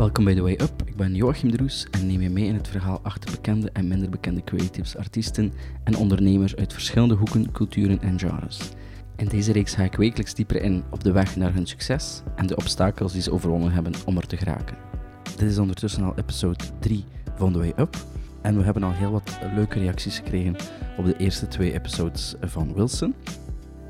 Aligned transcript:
Welkom 0.00 0.24
bij 0.24 0.34
The 0.34 0.42
Way 0.42 0.52
Up. 0.52 0.82
Ik 0.84 0.96
ben 0.96 1.14
Joachim 1.14 1.50
Droes 1.50 1.86
en 1.90 2.06
neem 2.06 2.20
je 2.20 2.30
mee 2.30 2.44
in 2.44 2.54
het 2.54 2.68
verhaal 2.68 3.00
achter 3.02 3.30
bekende 3.30 3.70
en 3.72 3.88
minder 3.88 4.10
bekende 4.10 4.44
creatives, 4.44 4.96
artiesten 4.96 5.52
en 5.84 5.96
ondernemers 5.96 6.56
uit 6.56 6.72
verschillende 6.72 7.14
hoeken, 7.14 7.52
culturen 7.52 8.00
en 8.00 8.18
genres. 8.18 8.70
In 9.16 9.28
deze 9.28 9.52
reeks 9.52 9.74
ga 9.74 9.82
ik 9.82 9.94
wekelijks 9.94 10.34
dieper 10.34 10.62
in 10.62 10.82
op 10.90 11.04
de 11.04 11.12
weg 11.12 11.36
naar 11.36 11.54
hun 11.54 11.66
succes 11.66 12.22
en 12.36 12.46
de 12.46 12.56
obstakels 12.56 13.12
die 13.12 13.22
ze 13.22 13.32
overwonnen 13.32 13.72
hebben 13.72 13.92
om 14.06 14.16
er 14.16 14.26
te 14.26 14.36
geraken. 14.36 14.76
Dit 15.36 15.50
is 15.50 15.58
ondertussen 15.58 16.02
al 16.02 16.16
episode 16.16 16.64
3 16.78 17.04
van 17.36 17.52
The 17.52 17.58
Way 17.58 17.72
Up 17.76 17.96
en 18.42 18.56
we 18.56 18.62
hebben 18.62 18.82
al 18.82 18.92
heel 18.92 19.10
wat 19.10 19.38
leuke 19.54 19.78
reacties 19.78 20.16
gekregen 20.16 20.56
op 20.96 21.04
de 21.04 21.16
eerste 21.16 21.48
twee 21.48 21.72
episodes 21.72 22.34
van 22.40 22.74
Wilson. 22.74 23.14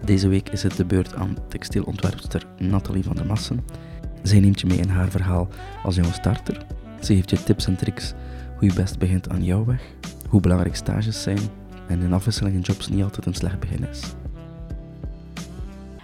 Deze 0.05 0.29
week 0.29 0.49
is 0.49 0.63
het 0.63 0.77
de 0.77 0.85
beurt 0.85 1.15
aan 1.15 1.37
textielontwerpster 1.49 2.47
Nathalie 2.59 3.05
van 3.05 3.17
der 3.17 3.27
Massen. 3.27 3.65
Zij 4.23 4.41
neemt 4.41 4.61
je 4.61 4.67
mee 4.67 4.79
in 4.79 4.89
haar 4.89 5.11
verhaal 5.11 5.49
als 5.83 5.95
jonge 5.95 6.13
starter. 6.13 6.67
Ze 7.01 7.15
geeft 7.15 7.31
je 7.31 7.43
tips 7.43 7.67
en 7.67 7.77
tricks 7.77 8.15
hoe 8.59 8.69
je 8.69 8.75
best 8.75 8.99
begint 8.99 9.29
aan 9.29 9.45
jouw 9.45 9.65
weg, 9.65 9.83
hoe 10.29 10.41
belangrijk 10.41 10.77
stages 10.77 11.23
zijn 11.23 11.39
en 11.87 12.01
een 12.01 12.13
afwisseling 12.13 12.55
in 12.55 12.61
jobs 12.61 12.89
niet 12.89 13.03
altijd 13.03 13.27
een 13.27 13.35
slecht 13.35 13.61
begin 13.61 13.85
is. 13.89 14.03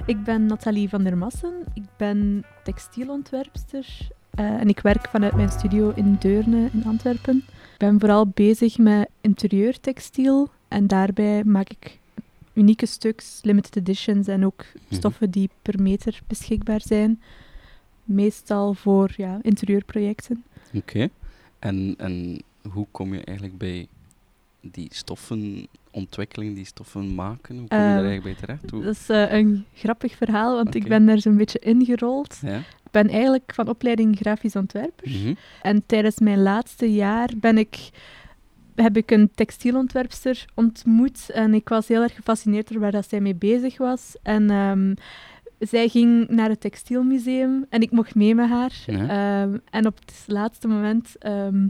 Ik 0.07 0.25
ben 0.25 0.47
Nathalie 0.47 0.89
van 0.89 1.03
der 1.03 1.19
Massen. 1.19 1.55
Ik 1.75 1.85
ben 1.97 2.45
textielontwerpster 2.65 3.87
uh, 4.41 4.45
en 4.45 4.69
ik 4.69 4.81
werk 4.81 5.09
vanuit 5.09 5.35
mijn 5.35 5.51
studio 5.51 5.93
in 5.95 6.17
Deurne 6.19 6.69
in 6.73 6.85
Antwerpen. 6.87 7.37
Ik 7.47 7.79
ben 7.79 8.01
vooral 8.01 8.27
bezig 8.27 8.79
met 8.79 9.09
interieurtextiel 9.21 10.49
en 10.69 10.87
daarbij 10.87 11.45
maak 11.45 11.69
ik 11.71 11.99
unieke 12.53 12.87
stuks, 12.87 13.41
limited 13.43 13.77
editions 13.77 14.27
en 14.27 14.45
ook 14.47 14.65
stoffen 14.91 15.31
die 15.31 15.51
per 15.63 15.83
meter 15.83 16.21
beschikbaar 16.27 16.81
zijn. 16.85 17.23
Meestal 18.07 18.75
voor 18.75 19.13
ja, 19.17 19.39
interieurprojecten. 19.43 20.45
Oké. 20.75 21.09
En, 21.59 21.95
en 21.99 22.43
hoe 22.71 22.87
kom 22.91 23.15
je 23.15 23.25
eigenlijk 23.25 23.59
bij 23.59 23.89
die 24.61 24.89
stoffenontwikkeling, 24.91 26.55
die 26.55 26.65
stoffen 26.65 27.15
maken? 27.15 27.59
Hoe 27.59 27.69
kom 27.69 27.79
je 27.79 27.85
daar 27.85 28.05
eigenlijk 28.05 28.23
bij 28.23 28.35
terecht? 28.35 28.71
Hoe... 28.71 28.83
Dat 28.83 28.95
is 28.95 29.11
uh, 29.11 29.33
een 29.33 29.65
grappig 29.75 30.17
verhaal, 30.17 30.55
want 30.55 30.75
ik 30.75 30.89
ben 30.89 31.07
daar 31.07 31.21
zo'n 31.21 31.37
beetje 31.37 31.59
ingerold. 31.59 32.39
Ja? 32.43 32.57
Ik 32.57 32.91
ben 32.91 33.09
eigenlijk 33.09 33.55
van 33.55 33.69
opleiding 33.69 34.17
grafisch 34.17 34.57
ontwerper. 34.57 35.11
Mhm. 35.11 35.35
En 35.63 35.83
tijdens 35.87 36.19
mijn 36.19 36.43
laatste 36.43 36.93
jaar 36.93 37.31
ben 37.37 37.59
ik, 37.59 37.91
heb 38.75 38.97
ik 38.97 39.11
een 39.11 39.31
textielontwerpster 39.35 40.45
ontmoet. 40.55 41.31
En 41.31 41.55
ik 41.55 41.69
was 41.69 41.89
heel 41.89 42.03
erg 42.03 42.15
gefascineerd 42.15 42.69
door 42.69 42.81
waar 42.81 42.93
dat 42.93 43.09
zij 43.09 43.21
mee 43.21 43.35
bezig 43.35 43.79
was. 43.79 44.17
En 44.23 44.51
ehm, 44.51 44.95
zij 45.59 45.89
ging 45.89 46.29
naar 46.29 46.49
het 46.49 46.61
textielmuseum 46.61 47.67
en 47.69 47.81
ik 47.81 47.91
mocht 47.91 48.15
mee 48.15 48.35
met 48.35 48.49
haar. 48.49 48.73
Ja. 48.87 49.09
Ehm, 49.09 49.59
en 49.71 49.87
op 49.87 49.99
het 49.99 50.25
laatste 50.27 50.69
moment 50.69 51.17
ehm, 51.19 51.67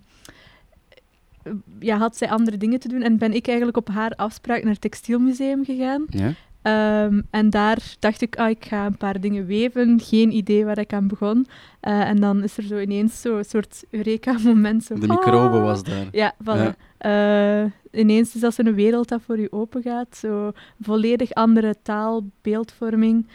ja, 1.79 1.97
had 1.97 2.17
zij 2.17 2.31
andere 2.31 2.57
dingen 2.57 2.81
te 2.81 2.89
doen 2.89 3.03
en 3.03 3.19
ben 3.19 3.33
ik 3.33 3.47
eigenlijk 3.47 3.77
op 3.77 3.89
haar 3.89 4.11
afspraak 4.11 4.63
naar 4.63 4.73
het 4.73 4.81
textielmuseum 4.81 5.65
gegaan. 5.65 6.05
Ja? 6.09 6.33
Ehm, 6.67 7.21
en 7.31 7.51
daar 7.51 7.95
dacht 7.99 8.23
ik, 8.23 8.37
ah, 8.37 8.51
ik 8.51 8.65
ga 8.65 8.87
een 8.87 8.97
paar 8.97 9.21
dingen 9.21 9.47
weven. 9.47 10.01
Geen 10.01 10.33
idee 10.33 10.65
waar 10.65 10.79
ik 10.79 10.93
aan 10.93 11.09
begon. 11.09 11.47
Eh, 11.81 12.09
en 12.09 12.21
dan 12.21 12.43
is 12.43 12.57
er 12.57 12.63
zo 12.63 12.79
ineens 12.79 13.21
zo'n 13.21 13.45
soort 13.45 13.85
Eureka-moment. 13.91 14.85
Zo, 14.85 14.95
De 14.95 15.07
microbe 15.07 15.57
ah. 15.57 15.63
was 15.63 15.83
daar. 15.83 16.09
Ja, 16.13 16.35
voilà. 16.43 16.75
Ja. 16.99 17.65
Eh, 17.65 18.01
ineens 18.01 18.35
is 18.35 18.41
dat 18.41 18.55
zo'n 18.55 18.75
wereld 18.75 19.09
dat 19.09 19.23
voor 19.23 19.41
je 19.41 19.53
open 19.53 19.83
gaat. 19.83 20.17
Zo 20.17 20.53
volledig 20.81 21.33
andere 21.33 21.75
taal, 21.83 22.25
beeldvorming. 22.43 23.27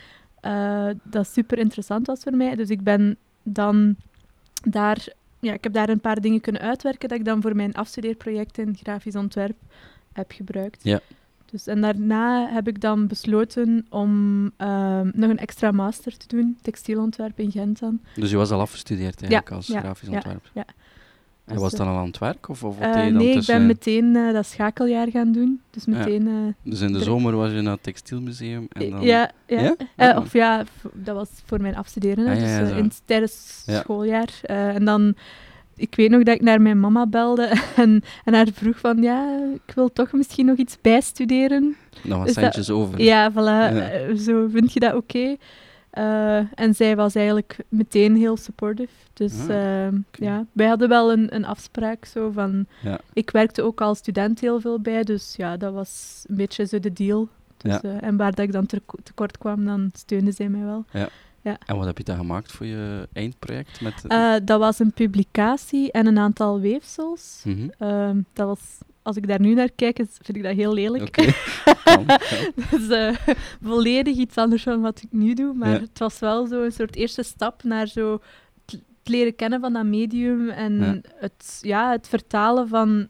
Eh, 0.42 0.88
dat 1.04 1.28
super 1.28 1.58
interessant 1.58 2.08
was 2.08 2.20
voor 2.24 2.36
mij. 2.36 2.56
Dus 2.56 2.70
ik 2.70 2.84
ben 2.84 3.18
dan 3.44 3.96
daar... 4.64 5.08
Ja, 5.40 5.54
ik 5.54 5.64
heb 5.64 5.74
daar 5.74 5.90
een 5.90 6.00
paar 6.00 6.22
dingen 6.22 6.42
kunnen 6.42 6.62
uitwerken 6.62 7.10
dat 7.10 7.18
ik 7.18 7.26
dan 7.26 7.42
voor 7.42 7.56
mijn 7.56 7.74
afstudeerproject 7.74 8.58
in 8.58 8.76
grafisch 8.84 9.16
ontwerp 9.16 9.56
heb 10.14 10.32
gebruikt. 10.32 10.84
Ja. 10.84 11.00
Dus, 11.52 11.68
en 11.68 11.82
daarna 11.82 12.48
heb 12.54 12.68
ik 12.68 12.82
dan 12.82 13.08
besloten 13.08 13.86
om 13.90 14.46
ehm, 14.58 15.10
nog 15.14 15.30
een 15.30 15.38
extra 15.38 15.72
master 15.72 16.18
te 16.18 16.28
doen, 16.28 16.58
textielontwerp 16.62 17.40
in 17.40 17.52
Gent 17.52 17.80
dan. 17.80 18.00
Dus 18.16 18.30
je 18.30 18.38
was 18.38 18.52
al 18.52 18.60
afgestudeerd 18.60 19.22
eigenlijk 19.22 19.50
Ja, 19.50 19.56
als 19.56 19.68
ja, 19.68 19.80
grafisch 19.80 20.08
ja, 20.08 20.14
ontwerper. 20.14 20.52
ja. 20.54 20.66
En 21.52 21.58
Dus, 21.58 21.72
was 21.72 21.80
dan 21.80 21.88
al 21.88 21.98
aan 21.98 22.08
het 22.08 22.18
werk? 22.18 22.50
Of, 22.50 22.64
of 22.64 22.78
wat 22.80 22.88
je 22.88 22.94
dan 23.02 23.14
nee, 23.14 23.28
ik 23.28 23.34
tussen... 23.34 23.58
ben 23.58 23.66
meteen 23.66 24.16
eh, 24.16 24.34
dat 24.34 24.46
schakeljaar 24.46 25.08
gaan 25.10 25.32
doen. 25.32 25.62
Dus 25.70 25.86
meteen... 25.86 26.28
eh, 26.28 26.34
Dus 26.72 26.82
in 26.82 26.92
de 26.92 26.98
er- 26.98 27.04
zomer 27.04 27.36
was 27.36 27.52
je 27.52 27.62
naar 27.62 27.74
het 27.74 27.84
textielmuseum 27.84 28.68
en 28.72 28.90
dan... 28.90 29.02
Ja, 29.02 29.32
ja. 29.48 29.62
Ja? 29.62 29.76
Ah. 30.12 30.18
of 30.18 30.34
ja, 30.34 30.64
dat 30.94 31.16
was 31.16 31.30
voor 31.46 31.62
mijn 31.62 31.76
afstuderen, 31.76 32.28
Ah, 32.28 32.40
ja, 32.42 32.60
dus 32.60 32.72
in, 32.78 32.92
tijdens 33.06 33.64
Ja. 33.66 33.80
schooljaar. 33.80 34.30
En 34.42 34.86
dan, 34.86 35.16
ik 35.76 35.96
weet 35.96 36.10
nog 36.10 36.24
dat 36.24 36.36
ik 36.36 36.42
naar 36.42 36.62
mijn 36.62 36.80
mama 36.80 37.08
belde 37.08 37.54
en, 37.76 38.04
en 38.26 38.34
haar 38.34 38.48
vroeg 38.54 38.80
van, 38.80 39.02
ja, 39.02 39.40
ik 39.68 39.74
wil 39.76 39.94
toch 39.94 40.12
misschien 40.12 40.46
nog 40.46 40.58
iets 40.58 40.78
bijstuderen. 40.82 41.76
Dan 42.04 42.20
was 42.20 42.28
Is 42.28 42.34
dat- 42.34 42.44
centjes 42.44 42.70
over. 42.70 43.02
Ja, 43.02 43.32
voilà, 43.32 43.76
zo, 44.18 44.48
vind 44.52 44.74
je 44.74 44.80
dat 44.80 44.94
oké? 44.94 45.36
Eh, 45.92 46.38
en 46.60 46.74
zij 46.76 46.96
was 46.96 47.16
eigenlijk 47.16 47.58
meteen 47.70 48.16
heel 48.16 48.38
supportive. 48.38 48.94
Dus 49.14 49.48
Ah, 49.50 49.86
eh, 49.88 49.94
ja, 50.12 50.46
wij 50.52 50.68
hadden 50.68 50.90
wel 50.90 51.12
een, 51.12 51.36
een 51.36 51.46
afspraak 51.46 52.06
zo 52.06 52.32
van... 52.32 52.66
Ja. 52.82 53.00
Ik 53.14 53.30
werkte 53.32 53.62
ook 53.62 53.82
als 53.82 53.98
student 53.98 54.40
heel 54.40 54.60
veel 54.60 54.80
bij, 54.80 55.04
dus 55.04 55.34
ja, 55.38 55.58
dat 55.58 55.74
was 55.74 56.24
een 56.28 56.36
beetje 56.36 56.66
zo 56.66 56.80
de 56.80 56.94
deal. 56.94 57.28
Dus, 57.58 57.72
Ja. 57.72 57.82
eh, 57.82 58.04
en 58.08 58.18
waar 58.18 58.32
dat 58.36 58.46
ik 58.46 58.52
dan 58.52 58.66
te- 58.66 58.82
tekort 59.04 59.38
kwam, 59.38 59.66
dan 59.66 59.90
steunde 59.94 60.32
zij 60.32 60.50
mij 60.50 60.64
wel. 60.64 60.86
En 61.66 61.76
wat 61.78 61.86
heb 61.86 61.98
je 61.98 62.04
dan 62.04 62.18
gemaakt 62.18 62.52
voor 62.52 62.66
je 62.66 63.08
eindproject? 63.14 63.82
Met, 63.82 63.94
Eh, 64.08 64.34
dat 64.44 64.60
was 64.60 64.80
een 64.80 64.92
publicatie 64.92 65.92
en 65.92 66.06
een 66.08 66.18
aantal 66.20 66.60
weefsels. 66.60 67.44
Ehm, 67.78 68.22
dat 68.34 68.48
was, 68.48 68.60
als 69.02 69.16
ik 69.16 69.28
daar 69.28 69.40
nu 69.42 69.54
naar 69.54 69.72
kijk, 69.76 70.00
is- 70.00 70.18
vind 70.22 70.38
ik 70.38 70.44
dat 70.44 70.56
heel 70.56 70.74
lelijk. 70.74 71.16
Dus 72.72 72.88
eh, 72.90 73.16
volledig 73.64 74.16
iets 74.18 74.36
anders 74.38 74.64
dan 74.64 74.82
wat 74.82 75.02
ik 75.02 75.12
nu 75.12 75.34
doe. 75.34 75.54
Maar 75.54 75.70
Ja. 75.72 75.80
het 75.80 76.00
was 76.00 76.20
wel 76.20 76.48
zo 76.48 76.64
een 76.64 76.72
soort 76.72 76.96
eerste 76.96 77.24
stap 77.24 77.64
naar 77.64 77.88
zo 77.88 78.20
het 78.66 78.80
leren 79.04 79.36
kennen 79.36 79.60
van 79.60 79.74
dat 79.74 79.86
medium 79.86 80.50
en 80.50 80.74
Ja. 80.80 81.00
Het, 81.16 81.60
ja, 81.62 81.92
het 81.92 82.08
vertalen 82.08 82.68
van 82.68 83.08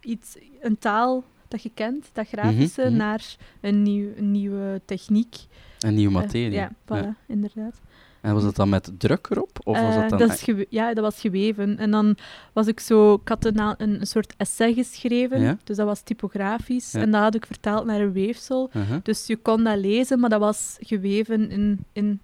iets, 0.00 0.36
een 0.60 0.78
taal 0.78 1.24
dat 1.48 1.62
je 1.62 1.70
kent, 1.74 2.08
dat 2.12 2.28
grafische, 2.28 2.80
Mhm, 2.80 2.88
mhm. 2.90 2.98
naar 2.98 3.36
een, 3.60 3.82
nieuw, 3.82 4.08
een 4.16 4.30
nieuwe 4.30 4.80
techniek. 4.84 5.36
En 5.78 5.94
nieuwe 5.94 6.14
Eh, 6.14 6.20
materie. 6.20 6.52
ja, 6.52 6.70
voilà, 6.92 7.08
inderdaad. 7.26 7.80
En 8.24 8.34
was 8.34 8.42
dat 8.42 8.56
dan 8.56 8.68
met 8.68 8.90
druk 8.98 9.26
erop? 9.30 9.58
Of 9.64 9.80
was 9.80 9.94
Eh, 9.94 10.00
dat 10.00 10.10
dan... 10.10 10.18
dat 10.18 10.30
is 10.30 10.64
ja, 10.68 10.94
dat 10.94 11.04
was 11.04 11.20
geweven. 11.20 11.78
En 11.78 11.90
dan 11.90 12.16
was 12.52 12.66
ik 12.66 12.80
zo... 12.80 13.14
Ik 13.14 13.28
had 13.28 13.44
een, 13.44 14.06
soort 14.06 14.34
essay 14.36 14.74
geschreven, 14.74 15.40
Ja? 15.40 15.58
dus 15.64 15.76
dat 15.76 15.86
was 15.86 16.00
typografisch. 16.00 16.92
Ja. 16.92 17.00
En 17.00 17.10
dat 17.10 17.20
had 17.22 17.34
ik 17.34 17.46
vertaald 17.46 17.86
naar 17.86 18.00
een 18.00 18.12
weefsel. 18.12 18.70
Uh-huh. 18.72 18.96
Dus 19.02 19.26
je 19.26 19.36
kon 19.36 19.64
dat 19.64 19.78
lezen, 19.78 20.20
maar 20.20 20.30
dat 20.30 20.40
was 20.40 20.76
geweven 20.80 21.50
in, 21.50 21.84
in, 21.92 22.20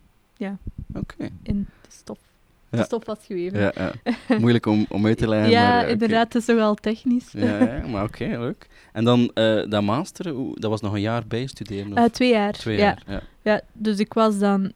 Oké. 0.94 1.31
in 1.43 1.66
de 1.83 1.89
stof. 1.89 2.19
Ja. 2.71 2.83
Stof 2.85 3.07
was 3.07 3.19
geweven. 3.27 3.61
Ja, 3.61 3.73
ja. 3.77 3.93
Moeilijk 4.39 4.67
om, 4.67 4.87
om 4.89 5.07
uit 5.07 5.19
te 5.19 5.29
leggen. 5.35 5.51
Ja, 5.51 5.69
maar, 5.69 5.85
eh, 5.85 5.91
inderdaad, 5.91 6.33
het 6.33 6.49
is 6.49 6.55
wel 6.55 6.75
technisch. 6.75 7.29
Ja, 7.33 7.59
ja, 7.65 7.87
maar 7.87 8.05
oké, 8.05 8.25
leuk. 8.25 8.67
En 8.93 9.05
dan 9.05 9.31
eh, 9.35 9.63
dat 9.69 9.83
master, 9.83 10.25
dat 10.55 10.71
was 10.71 10.81
nog 10.81 10.93
een 10.93 11.01
jaar 11.01 11.27
bijstuderen? 11.27 11.93
Of 11.93 11.99
Eh, 11.99 12.05
twee 12.05 12.31
jaar. 12.31 12.53
twee 12.53 12.77
ja. 12.77 12.83
jaar? 12.83 13.03
Ja. 13.07 13.21
Ja, 13.43 13.61
dus 13.73 13.99
ik 13.99 14.13
was 14.15 14.39
dan, 14.39 14.73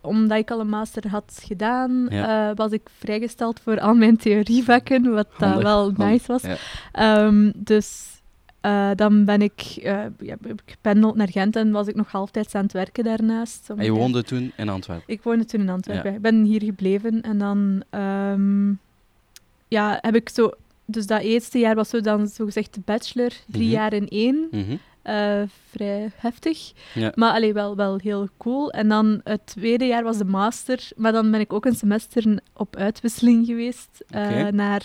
omdat 0.00 0.38
ik 0.38 0.50
al 0.50 0.60
een 0.60 0.68
master 0.68 1.08
had 1.08 1.40
gedaan, 1.44 2.08
was 2.54 2.70
ik 2.72 2.88
vrijgesteld 2.98 3.60
voor 3.60 3.80
al 3.80 3.94
mijn 3.94 4.16
theorievakken, 4.16 5.12
wat 5.12 5.28
wel 5.38 5.90
nice 5.96 6.26
was. 6.26 6.42
Ehm, 6.92 7.50
dus 7.56 8.19
eh, 8.60 8.90
dan 8.94 9.24
ben 9.24 9.42
ik, 9.42 9.60
eh, 9.82 10.04
ja, 10.18 10.36
gependeld 10.66 11.14
naar 11.16 11.28
Gent 11.30 11.56
en 11.56 11.70
was 11.70 11.86
ik 11.86 11.94
nog 11.94 12.10
halftijds 12.10 12.54
aan 12.54 12.62
het 12.62 12.72
werken 12.72 13.04
daarnaast. 13.04 13.70
En 13.76 13.84
je 13.84 13.90
woonde 13.92 14.22
toen 14.22 14.52
in 14.56 14.68
Antwerpen? 14.68 15.04
Ik 15.14 15.22
woonde 15.22 15.44
toen 15.44 15.60
in 15.60 15.68
Antwerpen. 15.68 16.10
Ja. 16.10 16.16
Ik 16.16 16.22
ben 16.22 16.42
hier 16.44 16.62
gebleven 16.62 17.20
en 17.22 17.38
dan 17.38 17.82
ehm, 17.90 18.68
ja, 19.68 19.98
heb 20.00 20.14
ik 20.14 20.28
zo... 20.28 20.50
Dus 20.84 21.06
dat 21.06 21.20
eerste 21.20 21.58
jaar 21.58 21.74
was 21.74 21.88
zo 21.88 22.00
dan 22.00 22.28
zogezegd 22.28 22.74
de 22.74 22.80
bachelor, 22.84 23.30
drie 23.46 23.64
Mhm. 23.66 23.72
jaar 23.72 23.92
in 23.92 24.08
één. 24.08 24.48
Mhm. 24.50 24.76
Eh, 25.02 25.42
vrij 25.70 26.10
heftig. 26.16 26.72
Ja. 26.94 27.12
Maar 27.14 27.32
allee, 27.32 27.52
wel, 27.52 27.76
wel 27.76 27.98
heel 27.98 28.28
cool. 28.36 28.70
En 28.70 28.88
dan 28.88 29.20
het 29.24 29.46
tweede 29.46 29.84
jaar 29.86 30.02
was 30.02 30.18
de 30.18 30.24
master. 30.24 30.88
Maar 30.96 31.12
dan 31.12 31.30
ben 31.30 31.40
ik 31.40 31.52
ook 31.52 31.64
een 31.64 31.74
semester 31.74 32.38
op 32.56 32.76
uitwisseling 32.76 33.46
geweest. 33.46 34.04
naar, 34.50 34.84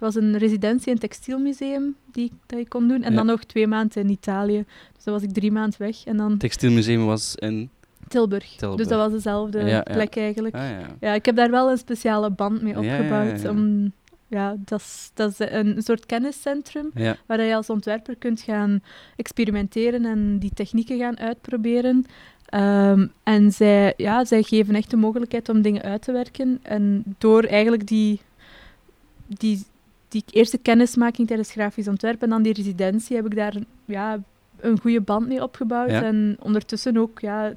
was 0.00 0.14
een 0.14 0.38
residentie 0.38 0.86
in 0.86 0.92
het 0.92 1.00
textielmuseum 1.00 1.96
die, 2.12 2.24
ik- 2.24 2.32
dat 2.46 2.58
ik 2.58 2.68
kon 2.68 2.88
doen. 2.88 3.02
En 3.02 3.10
Ja. 3.10 3.16
dan 3.16 3.26
nog 3.26 3.44
twee 3.44 3.66
maanden 3.66 4.02
in 4.02 4.10
Italië. 4.10 4.64
Dus 4.94 5.04
dan 5.04 5.14
was 5.14 5.22
ik 5.22 5.32
drie 5.32 5.52
maanden 5.52 5.78
weg. 5.78 6.04
En 6.04 6.16
dan 6.16 6.30
Het 6.30 6.40
textielmuseum 6.40 7.04
was 7.06 7.34
in... 7.34 7.70
Tilburg. 8.08 8.54
Tilburg. 8.56 8.78
Dus 8.80 8.88
dat 8.88 8.98
was 8.98 9.12
dezelfde 9.12 9.58
Ja, 9.64 9.80
plek 9.82 10.16
eigenlijk. 10.16 10.54
Ah, 10.54 10.60
ja. 10.70 10.86
Ja, 11.00 11.12
ik 11.14 11.24
heb 11.24 11.36
daar 11.36 11.50
wel 11.50 11.70
een 11.70 11.78
speciale 11.78 12.30
band 12.30 12.62
mee 12.62 12.78
opgebouwd. 12.78 13.40
ja. 13.42 13.50
Om, 13.50 13.92
ja, 14.26 14.56
dat 14.64 14.80
is, 14.80 15.10
dat 15.14 15.30
is 15.30 15.38
een, 15.50 15.82
soort 15.82 16.06
kenniscentrum 16.06 16.90
Ja. 16.94 17.16
waar 17.26 17.42
je 17.42 17.54
als 17.54 17.70
ontwerper 17.70 18.16
kunt 18.16 18.40
gaan 18.40 18.82
experimenteren 19.16 20.04
en 20.04 20.38
die 20.38 20.50
technieken 20.54 20.98
gaan 20.98 21.18
uitproberen. 21.18 22.06
Ehm, 22.46 23.06
en 23.22 23.52
zij, 23.52 23.94
ja, 23.96 24.24
zij 24.24 24.42
geven 24.42 24.74
echt 24.74 24.90
de 24.90 24.96
mogelijkheid 24.96 25.48
om 25.48 25.62
dingen 25.62 25.82
uit 25.82 26.02
te 26.02 26.12
werken. 26.12 26.58
En 26.62 27.04
door 27.18 27.42
eigenlijk 27.44 27.86
die, 27.86 28.20
die, 29.26 29.62
die 30.10 30.24
eerste 30.30 30.58
kennismaking 30.58 31.26
tijdens 31.26 31.50
grafisch 31.52 31.88
ontwerp 31.88 32.22
en 32.22 32.28
dan 32.28 32.42
die 32.42 32.52
residentie 32.52 33.16
heb 33.16 33.26
ik 33.26 33.34
daar 33.36 33.54
ja, 33.84 34.18
een 34.60 34.80
goede 34.80 35.00
band 35.00 35.26
mee 35.28 35.42
opgebouwd. 35.42 35.90
Ja. 35.90 36.02
En 36.02 36.36
ondertussen 36.40 36.96
ook 36.96 37.20
ja, 37.20 37.52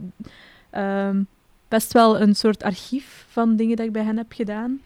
ehm, 0.70 1.22
best 1.68 1.94
wel 1.94 2.22
een 2.22 2.36
soort 2.36 2.64
archief 2.64 3.26
van 3.30 3.56
dingen 3.56 3.76
dat 3.76 3.86
ik 3.86 3.92
bij 3.92 4.04
hen 4.04 4.18
heb 4.18 4.32
gedaan. 4.32 4.82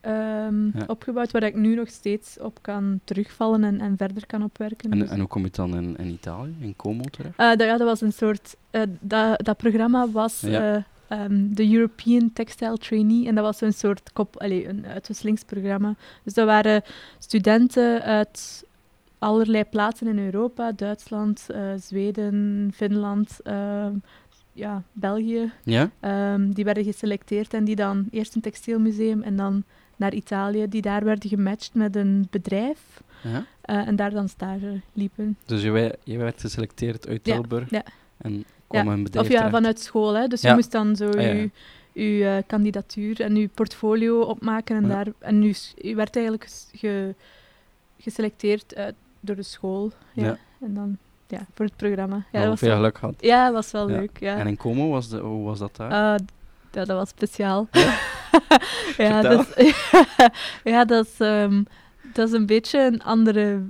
ehm, 0.00 0.64
Ja. 0.78 0.84
Opgebouwd, 0.86 1.30
waar 1.30 1.42
ik 1.42 1.54
nu 1.54 1.74
nog 1.74 1.88
steeds 1.88 2.38
op 2.38 2.58
kan 2.60 3.00
terugvallen 3.04 3.64
en, 3.64 3.80
en 3.80 3.96
verder 3.96 4.26
kan 4.26 4.42
opwerken. 4.42 4.90
En, 4.90 4.98
Dus- 4.98 5.08
en 5.10 5.18
hoe 5.18 5.28
kom 5.28 5.44
je 5.44 5.50
dan 5.52 5.76
in, 5.76 5.96
in 5.96 6.06
Italië, 6.08 6.54
in 6.60 6.76
Como 6.76 7.02
terecht? 7.10 7.34
eh, 7.36 7.48
dat, 7.48 7.60
ja, 7.60 7.76
dat 7.76 7.86
was 7.86 8.00
een 8.00 8.12
soort... 8.12 8.56
eh, 8.70 8.82
dat, 9.00 9.44
dat 9.44 9.56
programma 9.56 10.08
was 10.10 10.40
Ja. 10.40 10.74
eh, 10.74 10.82
ehm, 11.10 11.46
de 11.54 11.72
European 11.74 12.30
Textile 12.32 12.76
Trainee. 12.76 13.26
En 13.26 13.34
dat 13.34 13.44
was 13.44 13.60
een 13.60 13.72
soort 13.72 14.12
kop, 14.12 14.36
allee, 14.40 14.68
een 14.68 14.86
uitwisselingsprogramma. 14.86 15.94
Dus 16.24 16.34
dat 16.34 16.46
waren 16.46 16.82
studenten 17.18 18.02
uit 18.02 18.64
allerlei 19.18 19.64
plaatsen 19.64 20.06
in 20.06 20.18
Europa. 20.18 20.72
Duitsland, 20.72 21.46
eh, 21.50 21.72
Zweden, 21.80 22.70
Finland, 22.74 23.40
ehm, 23.42 23.92
ja, 24.52 24.82
België. 24.92 25.52
Ja? 25.64 25.90
Ehm, 26.00 26.50
die 26.50 26.64
werden 26.64 26.84
geselecteerd 26.84 27.54
en 27.54 27.64
die 27.64 27.76
dan 27.76 28.06
eerst 28.10 28.34
een 28.34 28.40
textielmuseum 28.40 29.22
en 29.22 29.36
dan 29.36 29.64
naar 29.96 30.14
Italië. 30.14 30.68
Die 30.68 30.82
daar 30.82 31.04
werden 31.04 31.30
gematcht 31.30 31.74
met 31.74 31.96
een 31.96 32.26
bedrijf. 32.30 33.02
ja? 33.22 33.44
eh, 33.60 33.86
en 33.88 33.96
daar 33.96 34.10
dan 34.10 34.28
stage 34.28 34.80
liepen. 34.92 35.36
Dus 35.46 35.62
je 36.04 36.16
werd 36.18 36.40
geselecteerd 36.40 37.08
uit 37.08 37.26
Ja, 37.26 37.34
Tilburg 37.34 37.70
ja. 37.70 37.82
en 38.16 38.44
bedrijf 38.70 39.26
Of 39.26 39.32
ja, 39.32 39.36
terecht. 39.38 39.50
vanuit 39.50 39.80
school. 39.80 40.14
Hè. 40.14 40.26
Dus 40.26 40.40
Ja. 40.40 40.48
je 40.48 40.54
moest 40.54 40.72
dan 40.72 40.96
zo 40.96 41.08
Ah, 41.08 41.14
ja, 41.14 41.20
ja. 41.20 41.32
je, 41.92 42.16
je 42.18 42.26
eh, 42.26 42.42
kandidatuur 42.46 43.20
en 43.20 43.36
je 43.36 43.48
portfolio 43.48 44.20
opmaken. 44.20 44.76
En, 44.76 44.82
Ja. 44.82 44.88
daar, 44.88 45.06
en 45.18 45.42
je 45.76 45.94
werd 45.94 46.16
eigenlijk 46.16 46.48
ge- 46.72 47.14
geselecteerd 47.98 48.76
uit, 48.76 48.94
door 49.20 49.36
de 49.36 49.42
school. 49.42 49.92
Ja. 50.12 50.24
Ja. 50.24 50.36
En 50.60 50.74
dan 50.74 50.96
ja, 51.28 51.46
voor 51.54 51.64
het 51.64 51.76
programma. 51.76 52.24
Ja, 52.32 52.40
dat 52.40 52.48
was 52.48 52.58
veel 52.58 52.68
wel, 52.68 52.76
geluk 52.76 52.98
gehad. 52.98 53.14
ja, 53.18 53.44
dat 53.44 53.54
was 53.54 53.70
wel 53.70 53.90
Ja. 53.90 53.96
leuk. 53.98 54.18
Ja. 54.20 54.36
En 54.36 54.46
in 54.46 54.56
Como, 54.56 54.88
was 54.88 55.08
de, 55.08 55.18
hoe 55.18 55.44
was 55.44 55.58
dat 55.58 55.76
daar? 55.76 55.90
Ah, 55.90 56.18
ja, 56.72 56.84
dat 56.84 56.96
was 56.96 57.08
speciaal. 57.08 57.68
Ja? 57.72 57.98
ja, 59.06 59.22
dat 59.22 59.46
is, 59.56 59.90
ja, 60.72 60.84
dat 60.84 61.06
is, 61.06 61.14
ehm, 61.20 61.62
dat 62.12 62.28
is 62.28 62.34
een 62.34 62.46
beetje 62.46 62.80
een 62.80 63.02
andere 63.02 63.62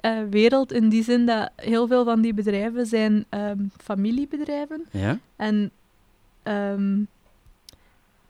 eh, 0.00 0.18
wereld 0.30 0.72
in 0.72 0.88
die 0.88 1.02
zin 1.02 1.26
dat 1.26 1.50
heel 1.56 1.86
veel 1.86 2.04
van 2.04 2.20
die 2.20 2.34
bedrijven 2.34 2.86
zijn 2.86 3.24
ehm, 3.28 3.58
familiebedrijven. 3.82 4.86
ja? 4.90 5.18
En 5.36 5.70
ehm, 6.42 6.98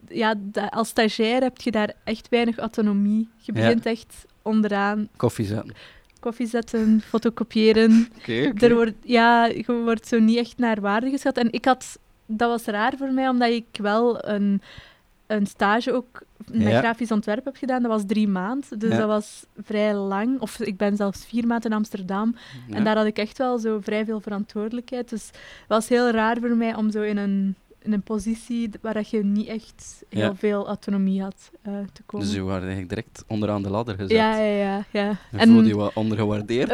ja, 0.08 0.34
da- 0.38 0.66
als 0.66 0.88
stagiair 0.88 1.42
heb 1.42 1.60
je 1.60 1.70
daar 1.70 1.92
echt 2.04 2.28
weinig 2.28 2.58
autonomie. 2.58 3.28
Je 3.38 3.52
Ja. 3.52 3.60
begint 3.60 3.86
echt 3.86 4.24
onderaan 4.42 5.08
Koffie 5.16 5.44
zetten. 5.46 5.74
koffie 6.20 6.46
zetten, 6.46 7.00
fotocopiëren. 7.08 8.08
Oké, 8.18 8.52
Er 8.66 8.74
wordt, 8.74 8.94
ja, 9.04 9.44
je 9.46 9.80
wordt 9.84 10.06
zo 10.06 10.18
niet 10.18 10.36
echt 10.38 10.58
naar 10.58 10.80
waarde 10.80 11.10
geschat. 11.10 11.36
En 11.36 11.52
ik 11.52 11.64
had, 11.64 11.98
dat 12.26 12.48
was 12.50 12.64
raar 12.64 12.92
voor 12.96 13.12
mij, 13.12 13.28
omdat 13.28 13.50
ik 13.50 13.66
wel 13.72 14.28
een, 14.28 14.62
een 15.28 15.46
stage 15.46 15.92
ook 15.92 16.22
met 16.52 16.62
Ja. 16.62 16.78
grafisch 16.78 17.10
ontwerp 17.12 17.44
heb 17.44 17.56
gedaan. 17.56 17.82
Dat 17.82 17.90
was 17.90 18.02
drie 18.06 18.28
maanden, 18.28 18.78
dus 18.78 18.90
Ja. 18.92 18.98
dat 18.98 19.06
was 19.06 19.46
vrij 19.62 19.94
lang. 19.94 20.40
Of 20.40 20.60
ik 20.60 20.76
ben 20.76 20.96
zelfs 20.96 21.24
vier 21.26 21.46
maanden 21.46 21.70
in 21.70 21.76
Amsterdam. 21.76 22.34
Ja. 22.68 22.74
En 22.76 22.84
daar 22.84 22.96
had 22.96 23.06
ik 23.06 23.18
echt 23.18 23.38
wel 23.38 23.58
zo 23.58 23.80
vrij 23.80 24.04
veel 24.04 24.20
verantwoordelijkheid. 24.20 25.08
Dus 25.08 25.26
het 25.26 25.68
was 25.68 25.88
heel 25.88 26.10
raar 26.10 26.36
voor 26.40 26.56
mij 26.56 26.74
om 26.74 26.90
zo 26.90 27.02
in 27.02 27.16
een, 27.16 27.54
in 27.88 27.94
een 27.94 28.02
positie 28.02 28.70
waar 28.80 28.94
dat 28.94 29.10
je 29.10 29.24
niet 29.24 29.46
echt 29.48 30.04
heel 30.08 30.20
Ja. 30.22 30.34
veel 30.34 30.66
autonomie 30.66 31.22
had 31.22 31.50
eh, 31.62 31.72
te 31.92 32.02
komen. 32.06 32.26
Dus 32.26 32.34
je 32.34 32.44
werd 32.44 32.58
eigenlijk 32.60 32.88
direct 32.88 33.24
onderaan 33.26 33.62
de 33.62 33.70
ladder 33.70 33.94
gezet. 33.94 34.10
ja, 34.10 34.36
ja, 34.38 34.56
ja. 34.56 34.84
ja. 34.90 35.16
En 35.32 35.48
voelde 35.52 35.68
je 35.68 35.76
wat 35.76 35.92
ondergewaardeerd? 35.94 36.72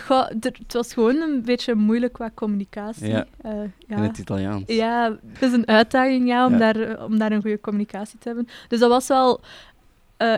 goh, 0.00 0.26
er- 0.40 0.58
het 0.62 0.72
was 0.72 0.92
gewoon 0.92 1.16
een 1.16 1.42
beetje 1.44 1.74
moeilijk 1.74 2.12
qua 2.12 2.30
communicatie. 2.34 3.08
Ja. 3.08 3.26
Eh, 3.40 3.52
ja. 3.86 3.96
in 3.96 4.02
het 4.02 4.18
Italiaans? 4.18 4.62
Ja, 4.66 5.18
het 5.32 5.42
is 5.42 5.52
een 5.52 5.68
uitdaging 5.68 6.26
ja, 6.28 6.46
om, 6.46 6.52
Ja. 6.52 6.58
Daar, 6.72 7.04
om 7.04 7.18
daar 7.18 7.32
een 7.32 7.40
goede 7.42 7.60
communicatie 7.60 8.18
te 8.18 8.28
hebben. 8.28 8.48
Dus 8.68 8.78
dat 8.80 8.90
was 8.90 9.06
wel... 9.08 9.40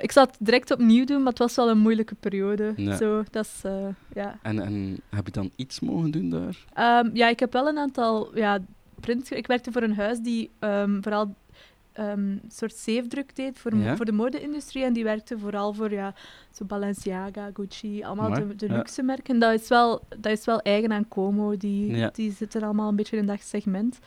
ik 0.00 0.12
zou 0.12 0.26
het 0.26 0.36
direct 0.40 0.70
opnieuw 0.70 1.04
doen, 1.04 1.18
maar 1.18 1.28
het 1.32 1.38
was 1.38 1.56
wel 1.56 1.70
een 1.70 1.78
moeilijke 1.78 2.14
periode. 2.14 2.74
Zo, 2.98 3.22
dat 3.30 3.44
is... 3.44 3.62
ja. 4.14 4.38
En, 4.42 4.60
en 4.60 5.00
heb 5.10 5.26
je 5.26 5.32
dan 5.32 5.50
iets 5.56 5.80
mogen 5.80 6.10
doen 6.10 6.30
daar? 6.30 6.64
Ehm, 6.72 7.10
ja, 7.12 7.28
ik 7.28 7.40
heb 7.40 7.52
wel 7.52 7.68
een 7.68 7.78
aantal 7.78 8.36
ja, 8.36 8.58
prints... 9.06 9.28
ge- 9.28 9.36
Ik 9.36 9.46
werkte 9.46 9.72
voor 9.72 9.82
een 9.82 9.94
huis 9.94 10.18
die 10.18 10.50
ehm, 10.58 11.02
vooral 11.02 11.34
een 11.92 12.40
soort 12.48 12.74
zeefdruk 12.74 13.36
deed 13.36 13.58
voor, 13.58 13.76
Ja. 13.76 13.96
voor 13.96 14.04
de 14.04 14.12
mode-industrie. 14.12 14.84
En 14.84 14.92
die 14.92 15.04
werkte 15.04 15.38
vooral 15.38 15.72
voor 15.72 15.90
ja, 15.92 16.14
zo 16.52 16.64
Balenciaga, 16.64 17.50
Gucci, 17.54 18.02
allemaal 18.02 18.30
de, 18.34 18.56
de 18.56 18.66
ja. 18.66 18.76
luxe 18.76 19.02
merken. 19.02 19.38
Dat 19.38 19.60
is, 19.60 19.68
wel, 19.68 20.00
dat 20.18 20.32
is 20.32 20.44
wel 20.44 20.60
eigen 20.60 20.92
aan 20.92 21.08
Como. 21.08 21.56
Die, 21.56 21.94
Ja. 21.96 22.10
die 22.12 22.32
zitten 22.32 22.62
allemaal 22.62 22.88
een 22.88 22.96
beetje 22.96 23.16
in 23.16 23.26
dat 23.26 23.40
segment. 23.40 23.98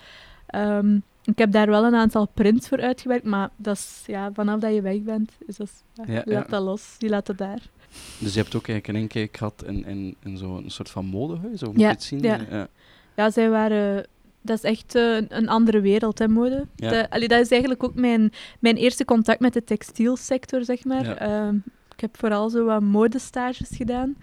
Ehm, 0.45 0.95
ik 1.23 1.37
heb 1.37 1.51
daar 1.51 1.69
wel 1.69 1.83
een 1.85 1.95
aantal 1.95 2.27
prints 2.33 2.67
voor 2.67 2.81
uitgewerkt, 2.81 3.25
maar 3.25 3.49
dat 3.55 3.75
is, 3.75 4.03
ja, 4.05 4.31
vanaf 4.33 4.59
dat 4.59 4.73
je 4.73 4.81
weg 4.81 5.01
bent, 5.01 5.31
is 5.47 5.57
dat, 5.57 5.83
laat 6.25 6.49
dat 6.49 6.63
los. 6.63 6.95
Die 6.97 7.09
laat 7.09 7.25
dat 7.25 7.37
daar. 7.37 7.61
Dus 8.19 8.33
je 8.33 8.39
hebt 8.41 8.55
ook 8.55 8.67
eigenlijk 8.67 8.87
een 8.87 9.03
inkijk 9.03 9.37
gehad 9.37 9.63
in, 9.67 9.85
in, 9.85 10.15
in 10.23 10.37
zo'n 10.37 10.63
soort 10.69 10.89
van 10.89 11.05
modehuis, 11.05 11.63
of 11.63 11.67
moet 11.71 11.79
je 11.79 11.85
het 11.87 12.03
zien? 12.03 12.19
ja. 12.21 12.39
ja. 12.49 12.67
Ja, 13.15 13.29
zij 13.31 13.49
waren... 13.49 14.05
Dat 14.41 14.57
is 14.57 14.63
echt 14.63 14.95
eh, 14.95 15.15
een- 15.27 15.47
andere 15.49 15.81
wereld, 15.81 16.19
hè, 16.19 16.27
mode. 16.27 16.65
Ja. 16.75 17.07
Allee, 17.09 17.27
dat 17.27 17.39
is 17.39 17.49
eigenlijk 17.51 17.83
ook 17.83 17.95
mijn, 17.95 18.31
mijn 18.59 18.75
eerste 18.75 19.05
contact 19.05 19.39
met 19.39 19.53
de 19.53 19.63
textielsector, 19.63 20.63
zeg 20.63 20.83
maar. 20.85 21.05
Ja. 21.05 21.15
Ehm, 21.17 21.55
ik 21.95 21.99
heb 21.99 22.17
vooral 22.17 22.49
zo 22.49 22.65
wat 22.65 22.81
modestages 22.81 23.69
gedaan. 23.73 24.15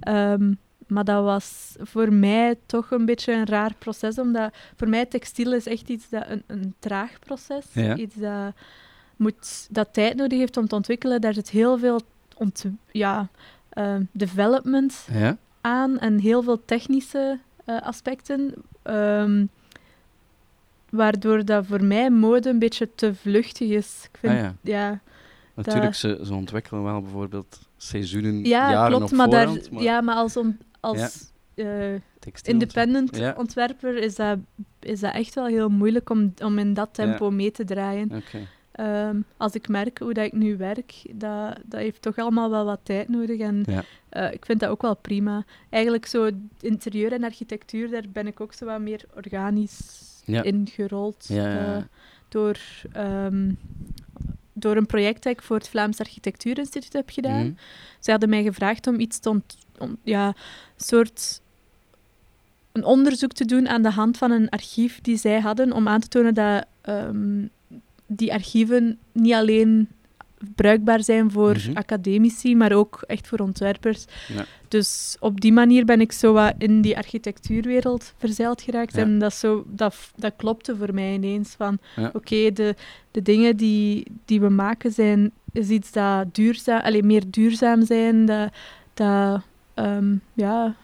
Ehm, 0.00 0.52
maar 0.86 1.04
dat 1.04 1.24
was 1.24 1.74
voor 1.78 2.12
mij 2.12 2.54
toch 2.66 2.90
een 2.90 3.04
beetje 3.06 3.32
een 3.32 3.46
raar 3.46 3.74
proces, 3.78 4.18
omdat 4.18 4.54
voor 4.76 4.88
mij 4.88 5.06
textiel 5.06 5.52
is 5.54 5.66
echt 5.66 5.88
iets 5.88 6.08
dat 6.08 6.24
een, 6.28 6.42
een 6.46 6.74
traag 6.78 7.18
proces. 7.18 7.64
Ja. 7.72 7.96
Iets 7.96 8.14
dat, 8.14 8.52
moet, 9.16 9.66
dat 9.70 9.88
tijd 9.92 10.16
nodig 10.16 10.38
heeft 10.38 10.56
om 10.56 10.68
te 10.68 10.74
ontwikkelen. 10.74 11.20
Daar 11.20 11.34
zit 11.34 11.50
heel 11.50 11.78
veel 11.78 12.00
ont, 12.36 12.64
ja, 12.90 13.28
ehm, 13.68 14.02
development 14.12 15.06
aan 15.60 15.98
en 15.98 16.18
heel 16.18 16.42
veel 16.42 16.64
technische 16.64 17.38
eh, 17.64 17.80
aspecten. 17.82 18.54
ehm, 18.82 19.46
waardoor 20.96 21.44
dat 21.44 21.66
voor 21.66 21.84
mij 21.84 22.10
mode 22.10 22.48
een 22.48 22.58
beetje 22.58 22.94
te 22.94 23.14
vluchtig 23.14 23.68
is. 23.70 24.08
Ik 24.12 24.18
vind, 24.18 24.32
Ah, 24.32 24.38
ja. 24.40 24.54
ja. 24.62 25.00
Natuurlijk, 25.54 25.94
ze, 25.94 26.20
ze 26.24 26.34
ontwikkelen 26.34 26.82
wel 26.82 27.00
bijvoorbeeld 27.00 27.58
seizoenen, 27.76 28.44
Ja, 28.44 28.70
jaren 28.70 28.96
klopt, 28.96 29.10
op 29.12 29.16
maar, 29.18 29.30
daar, 29.30 29.48
maar 29.70 29.82
ja, 29.82 30.00
maar 30.00 30.14
als, 30.14 30.36
on- 30.36 30.58
als 30.80 31.30
eh, 31.54 31.94
independent 32.42 33.16
Ja. 33.16 33.34
ontwerper 33.38 33.96
is 33.96 34.14
dat, 34.14 34.38
is 34.80 35.00
dat 35.00 35.14
echt 35.14 35.34
wel 35.34 35.46
heel 35.46 35.68
moeilijk 35.68 36.10
om, 36.10 36.34
om 36.42 36.58
in 36.58 36.74
dat 36.74 36.88
tempo 36.92 37.30
mee 37.30 37.50
te 37.50 37.64
draaien. 37.64 38.22
Ehm, 38.72 39.20
als 39.36 39.52
ik 39.52 39.68
merk 39.68 39.98
hoe 39.98 40.12
dat 40.14 40.24
ik 40.24 40.32
nu 40.32 40.56
werk, 40.56 40.94
dat, 41.14 41.58
dat 41.64 41.80
heeft 41.80 42.02
toch 42.02 42.16
allemaal 42.16 42.50
wel 42.50 42.64
wat 42.64 42.80
tijd 42.82 43.08
nodig. 43.08 43.40
En 43.40 43.64
eh, 44.08 44.32
ik 44.32 44.44
vind 44.44 44.60
dat 44.60 44.70
ook 44.70 44.82
wel 44.82 44.96
prima. 44.96 45.44
Eigenlijk 45.70 46.06
zo 46.06 46.30
interieur 46.60 47.12
en 47.12 47.24
architectuur, 47.24 47.90
daar 47.90 48.04
ben 48.12 48.26
ik 48.26 48.40
ook 48.40 48.52
zo 48.52 48.64
wat 48.64 48.80
meer 48.80 49.04
organisch 49.14 50.15
Ja. 50.26 50.42
ingerold. 50.42 51.24
Ja, 51.28 51.76
eh, 51.76 51.82
door, 52.28 52.58
ehm, 52.92 53.52
door 54.52 54.76
een 54.76 54.86
project 54.86 55.22
dat 55.22 55.32
ik 55.32 55.42
voor 55.42 55.56
het 55.56 55.68
Vlaams 55.68 55.98
Architectuurinstituut 56.00 56.92
heb 56.92 57.10
gedaan. 57.10 57.46
Mhm. 57.46 57.52
Ze 58.00 58.10
hadden 58.10 58.28
mij 58.28 58.42
gevraagd 58.42 58.86
om 58.86 59.00
iets 59.00 59.18
te 59.18 59.28
ont- 59.28 59.58
om, 59.78 59.96
ja, 60.02 60.34
soort 60.76 61.40
een 62.72 62.84
onderzoek 62.84 63.32
te 63.32 63.44
doen 63.44 63.68
aan 63.68 63.82
de 63.82 63.90
hand 63.90 64.18
van 64.18 64.30
een 64.30 64.48
archief 64.48 65.00
die 65.00 65.16
zij 65.16 65.40
hadden, 65.40 65.72
om 65.72 65.88
aan 65.88 66.00
te 66.00 66.08
tonen 66.08 66.34
dat 66.34 66.64
ehm, 66.80 67.46
die 68.06 68.32
archieven 68.32 68.98
niet 69.12 69.32
alleen 69.34 69.88
bruikbaar 70.54 71.02
zijn 71.02 71.30
voor 71.30 71.56
Mhm. 71.56 71.76
academici, 71.76 72.56
maar 72.56 72.72
ook 72.72 73.04
echt 73.06 73.28
voor 73.28 73.38
ontwerpers. 73.38 74.04
Ja. 74.34 74.44
Dus 74.68 75.16
op 75.20 75.40
die 75.40 75.52
manier 75.52 75.84
ben 75.84 76.00
ik 76.00 76.12
zo 76.12 76.32
wat 76.32 76.54
in 76.58 76.80
die 76.80 76.96
architectuurwereld 76.96 78.14
verzeild 78.18 78.62
geraakt. 78.62 78.94
Ja. 78.94 79.02
En 79.02 79.18
dat, 79.18 79.34
zo, 79.34 79.64
dat, 79.68 79.96
dat 80.16 80.32
klopte 80.36 80.76
voor 80.76 80.94
mij 80.94 81.14
ineens. 81.14 81.54
Van 81.56 81.78
Ja. 81.96 82.10
oké, 82.12 82.52
de, 82.52 82.74
de 83.10 83.22
dingen 83.22 83.56
die, 83.56 84.06
die 84.24 84.40
we 84.40 84.48
maken 84.48 84.92
zijn 84.92 85.30
is 85.52 85.68
iets 85.68 85.92
dat 85.92 86.34
duurzaam, 86.34 86.80
alleen 86.80 87.06
meer 87.06 87.22
duurzaam 87.30 87.84
zijn, 87.84 88.26
dat, 88.26 88.52
dat 88.94 89.40
ehm, 89.74 90.14
ja, 90.34 90.74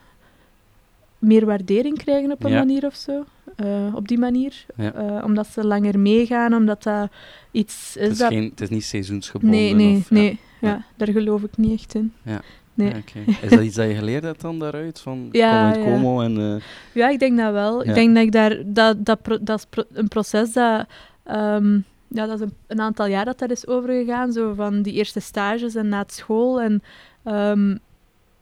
meer 1.19 1.45
waardering 1.45 1.97
krijgen 1.97 2.31
op 2.31 2.43
een 2.43 2.53
manier 2.53 2.85
of 2.85 2.95
zo. 2.95 3.23
Eh, 3.55 3.95
op 3.95 4.07
die 4.07 4.17
manier. 4.17 4.65
Ja. 4.75 4.93
Eh, 4.93 5.23
omdat 5.25 5.47
ze 5.47 5.65
langer 5.67 5.99
meegaan, 5.99 6.53
omdat 6.53 6.83
dat 6.83 7.09
iets 7.51 7.97
is 7.97 8.01
Het 8.03 8.11
is, 8.11 8.17
dat 8.17 8.27
geen, 8.31 8.43
het 8.49 8.61
is 8.61 8.69
niet 8.69 8.83
seizoensgebonden. 8.83 9.59
Nee, 9.59 9.73
nee, 9.73 9.97
of, 9.97 10.11
nee. 10.11 10.39
Ja, 10.61 10.69
Ja. 10.69 10.83
daar 10.95 11.07
geloof 11.07 11.41
ik 11.43 11.57
niet 11.57 11.79
echt 11.79 11.95
in. 11.95 12.13
Ja. 12.23 12.41
Nee. 12.73 12.87
Ja. 13.13 13.33
Is 13.41 13.49
dat 13.49 13.61
iets 13.61 13.75
dat 13.75 13.87
je 13.87 13.95
geleerd 13.95 14.23
hebt 14.23 14.41
dan 14.41 14.59
daaruit? 14.59 14.99
Van 14.99 15.29
Ja, 15.31 15.49
kom 15.71 15.81
uit 15.81 15.85
ja. 15.85 15.91
Como 15.91 16.21
en... 16.21 16.37
eh, 16.37 16.61
Ja, 16.93 17.09
ik 17.09 17.19
denk 17.19 17.37
dat 17.37 17.51
wel. 17.51 17.83
Ik 17.85 17.93
denk 17.93 18.15
dat 18.15 18.23
ik 18.23 18.31
daar... 18.31 18.57
Dat, 18.65 19.05
dat, 19.05 19.21
pro- 19.21 19.37
dat 19.43 19.57
is 19.59 19.65
pro- 19.69 19.83
een 19.93 20.07
proces 20.07 20.53
dat... 20.53 20.85
ehm, 21.23 21.73
ja, 22.07 22.25
dat 22.25 22.35
is 22.35 22.39
een, 22.41 22.53
een 22.67 22.81
aantal 22.81 23.05
jaar 23.07 23.25
dat 23.25 23.39
dat 23.39 23.49
is 23.51 23.67
overgegaan. 23.67 24.31
Zo 24.31 24.53
van 24.53 24.81
die 24.81 24.93
eerste 24.93 25.19
stages 25.19 25.75
en 25.75 25.87
na 25.89 25.99
het 25.99 26.13
school. 26.13 26.61
En 26.61 26.83
ehm, 27.23 27.75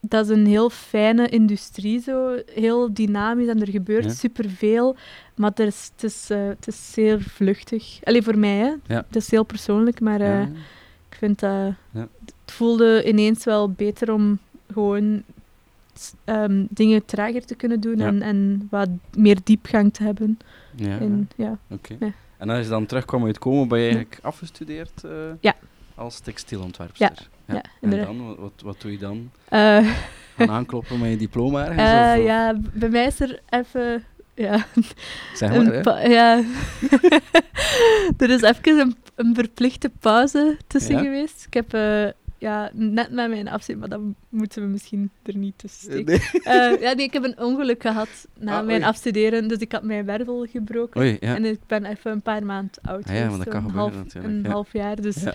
dat 0.01 0.25
is 0.29 0.35
een 0.37 0.45
heel 0.45 0.69
fijne 0.69 1.29
industrie, 1.29 1.99
zo. 2.01 2.37
Heel 2.53 2.93
dynamisch 2.93 3.47
en 3.47 3.61
er 3.61 3.69
gebeurt 3.69 4.03
Ja. 4.03 4.09
superveel. 4.11 4.95
Maar 5.35 5.51
er 5.55 5.65
is, 5.65 5.91
het, 5.95 6.03
is, 6.03 6.29
eh, 6.29 6.47
het 6.47 6.67
is 6.67 6.91
zeer 6.91 7.21
vluchtig. 7.21 7.99
Alleen 8.03 8.23
voor 8.23 8.37
mij, 8.37 8.55
hè. 8.57 8.73
Ja. 8.93 9.03
Het 9.07 9.15
is 9.15 9.31
heel 9.31 9.43
persoonlijk, 9.43 9.99
maar... 9.99 10.21
eh, 10.21 10.27
ja. 10.27 10.49
ik 11.09 11.17
vind 11.17 11.39
dat... 11.39 11.73
Het 11.91 12.51
voelde 12.51 13.03
ineens 13.07 13.43
wel 13.43 13.69
beter 13.71 14.13
om 14.13 14.39
gewoon 14.73 15.23
ehm, 16.25 16.65
dingen 16.69 17.05
trager 17.05 17.45
te 17.45 17.55
kunnen 17.55 17.79
doen 17.79 17.99
en, 17.99 18.21
en 18.21 18.67
wat 18.69 18.89
meer 19.15 19.37
diepgang 19.43 19.93
te 19.93 20.03
hebben. 20.03 20.39
Ja, 20.75 20.97
In, 20.97 21.29
ja. 21.35 21.57
oké. 21.69 21.97
En 22.37 22.49
als 22.49 22.63
je 22.63 22.69
dan 22.69 22.85
terugkwam 22.85 23.25
uit 23.25 23.39
Como, 23.39 23.65
ben 23.67 23.79
je 23.79 23.83
eigenlijk 23.89 24.19
afgestudeerd 24.21 25.01
Ja. 25.39 25.55
als 25.95 26.19
textielontwerpster? 26.19 27.29
Ja, 27.53 27.61
en 27.81 27.89
dan, 27.89 28.35
wat, 28.39 28.51
wat, 28.63 28.81
doe 28.81 28.91
je 28.91 28.97
dan? 28.97 29.31
Eh, 29.49 29.87
Gaan 30.37 30.49
aankloppen 30.49 30.99
met 30.99 31.09
je 31.09 31.17
diploma 31.17 31.65
ergens? 31.67 31.89
eh, 31.91 32.11
of, 32.13 32.17
of- 32.19 32.25
ja, 32.25 32.55
bij 32.73 32.89
mij 32.89 33.05
is 33.05 33.19
er 33.19 33.39
even... 33.49 34.03
Ja, 34.33 34.65
Zeg 35.33 35.49
maar, 35.63 35.81
pa- 35.81 35.99
ja. 36.07 36.43
er 38.17 38.29
is 38.29 38.41
even 38.41 38.79
een, 38.79 38.95
een 39.15 39.35
verplichte 39.35 39.91
pauze 39.99 40.57
tussen 40.67 40.95
Ja? 40.95 41.01
geweest. 41.01 41.43
Ik 41.47 41.53
heb 41.53 41.73
eh, 41.73 42.07
ja, 42.37 42.69
net 42.73 43.11
met 43.11 43.29
mijn 43.29 43.47
afzien, 43.47 43.79
maar 43.79 43.89
dat 43.89 43.99
moeten 44.29 44.61
we 44.61 44.67
misschien 44.67 45.09
er 45.23 45.37
niet 45.37 45.53
tussen 45.57 45.81
steken. 45.91 46.05
Nee. 46.05 46.41
Eh, 46.43 46.81
ja, 46.81 46.93
nee, 46.93 47.05
ik 47.05 47.13
heb 47.13 47.23
een 47.23 47.39
ongeluk 47.39 47.81
gehad 47.81 48.27
na 48.39 48.57
Ah, 48.59 48.65
mijn 48.65 48.77
oei. 48.79 48.87
afstuderen. 48.89 49.47
Dus 49.47 49.57
ik 49.57 49.71
had 49.71 49.83
mijn 49.83 50.05
wervel 50.05 50.45
gebroken. 50.51 51.01
Oei, 51.01 51.17
ja. 51.19 51.35
En 51.35 51.45
ik 51.45 51.59
ben 51.67 51.85
even 51.85 52.11
een 52.11 52.21
paar 52.21 52.45
maanden 52.45 52.71
oud 52.81 53.09
Ah 53.09 53.15
ja, 53.15 53.29
maar 53.29 53.37
dat 53.37 53.47
kan 53.47 53.63
een 53.63 53.69
gebeuren 53.69 53.91
half, 53.93 54.03
natuurlijk, 54.03 54.33
Een 54.33 54.43
ja. 54.43 54.49
half 54.49 54.73
jaar. 54.73 54.95
Dus, 55.01 55.23
Ja. 55.23 55.33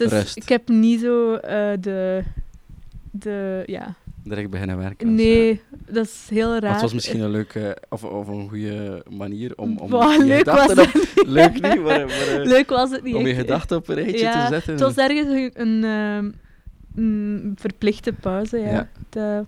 Dus 0.00 0.12
Rust. 0.12 0.36
ik 0.36 0.48
heb 0.48 0.68
niet 0.68 1.00
zo 1.00 1.34
eh, 1.34 1.72
de... 1.80 2.22
de 3.10 3.62
ja. 3.66 3.94
Direct 4.24 4.50
beginnen 4.50 4.78
werken. 4.78 5.14
Nee, 5.14 5.60
dat 5.88 6.04
is 6.04 6.26
heel 6.30 6.58
raar. 6.58 6.72
het 6.72 6.80
was 6.80 6.92
misschien 6.92 7.20
een 7.20 7.30
leuke, 7.30 7.76
of, 7.88 8.04
of 8.04 8.28
een 8.28 8.48
goede 8.48 9.04
manier 9.10 9.52
om, 9.56 9.78
om 9.78 9.90
Wow, 9.90 10.12
je 10.12 10.24
leuk 10.24 10.38
gedachten 10.38 10.78
op... 10.78 10.94
niet. 10.94 11.22
Leuk 11.26 11.52
niet, 11.52 11.62
maar, 11.62 12.06
maar, 12.06 12.08
eh, 12.08 12.44
Leuk 12.54 12.70
was 12.70 12.90
het 12.90 13.02
niet. 13.02 13.14
om 13.14 13.26
je 13.26 13.34
gedachten 13.34 13.76
op 13.76 13.88
een 13.88 13.94
rijtje 13.94 14.18
Ja, 14.18 14.46
te 14.46 14.52
zetten. 14.54 14.72
Het 14.72 14.80
was 14.80 14.96
ergens 14.96 15.28
een, 15.28 15.50
een, 15.54 15.84
ehm, 15.84 16.30
een 16.96 17.52
verplichte 17.58 18.12
pauze, 18.12 18.58
ja. 18.58 18.88
Ja. 19.10 19.46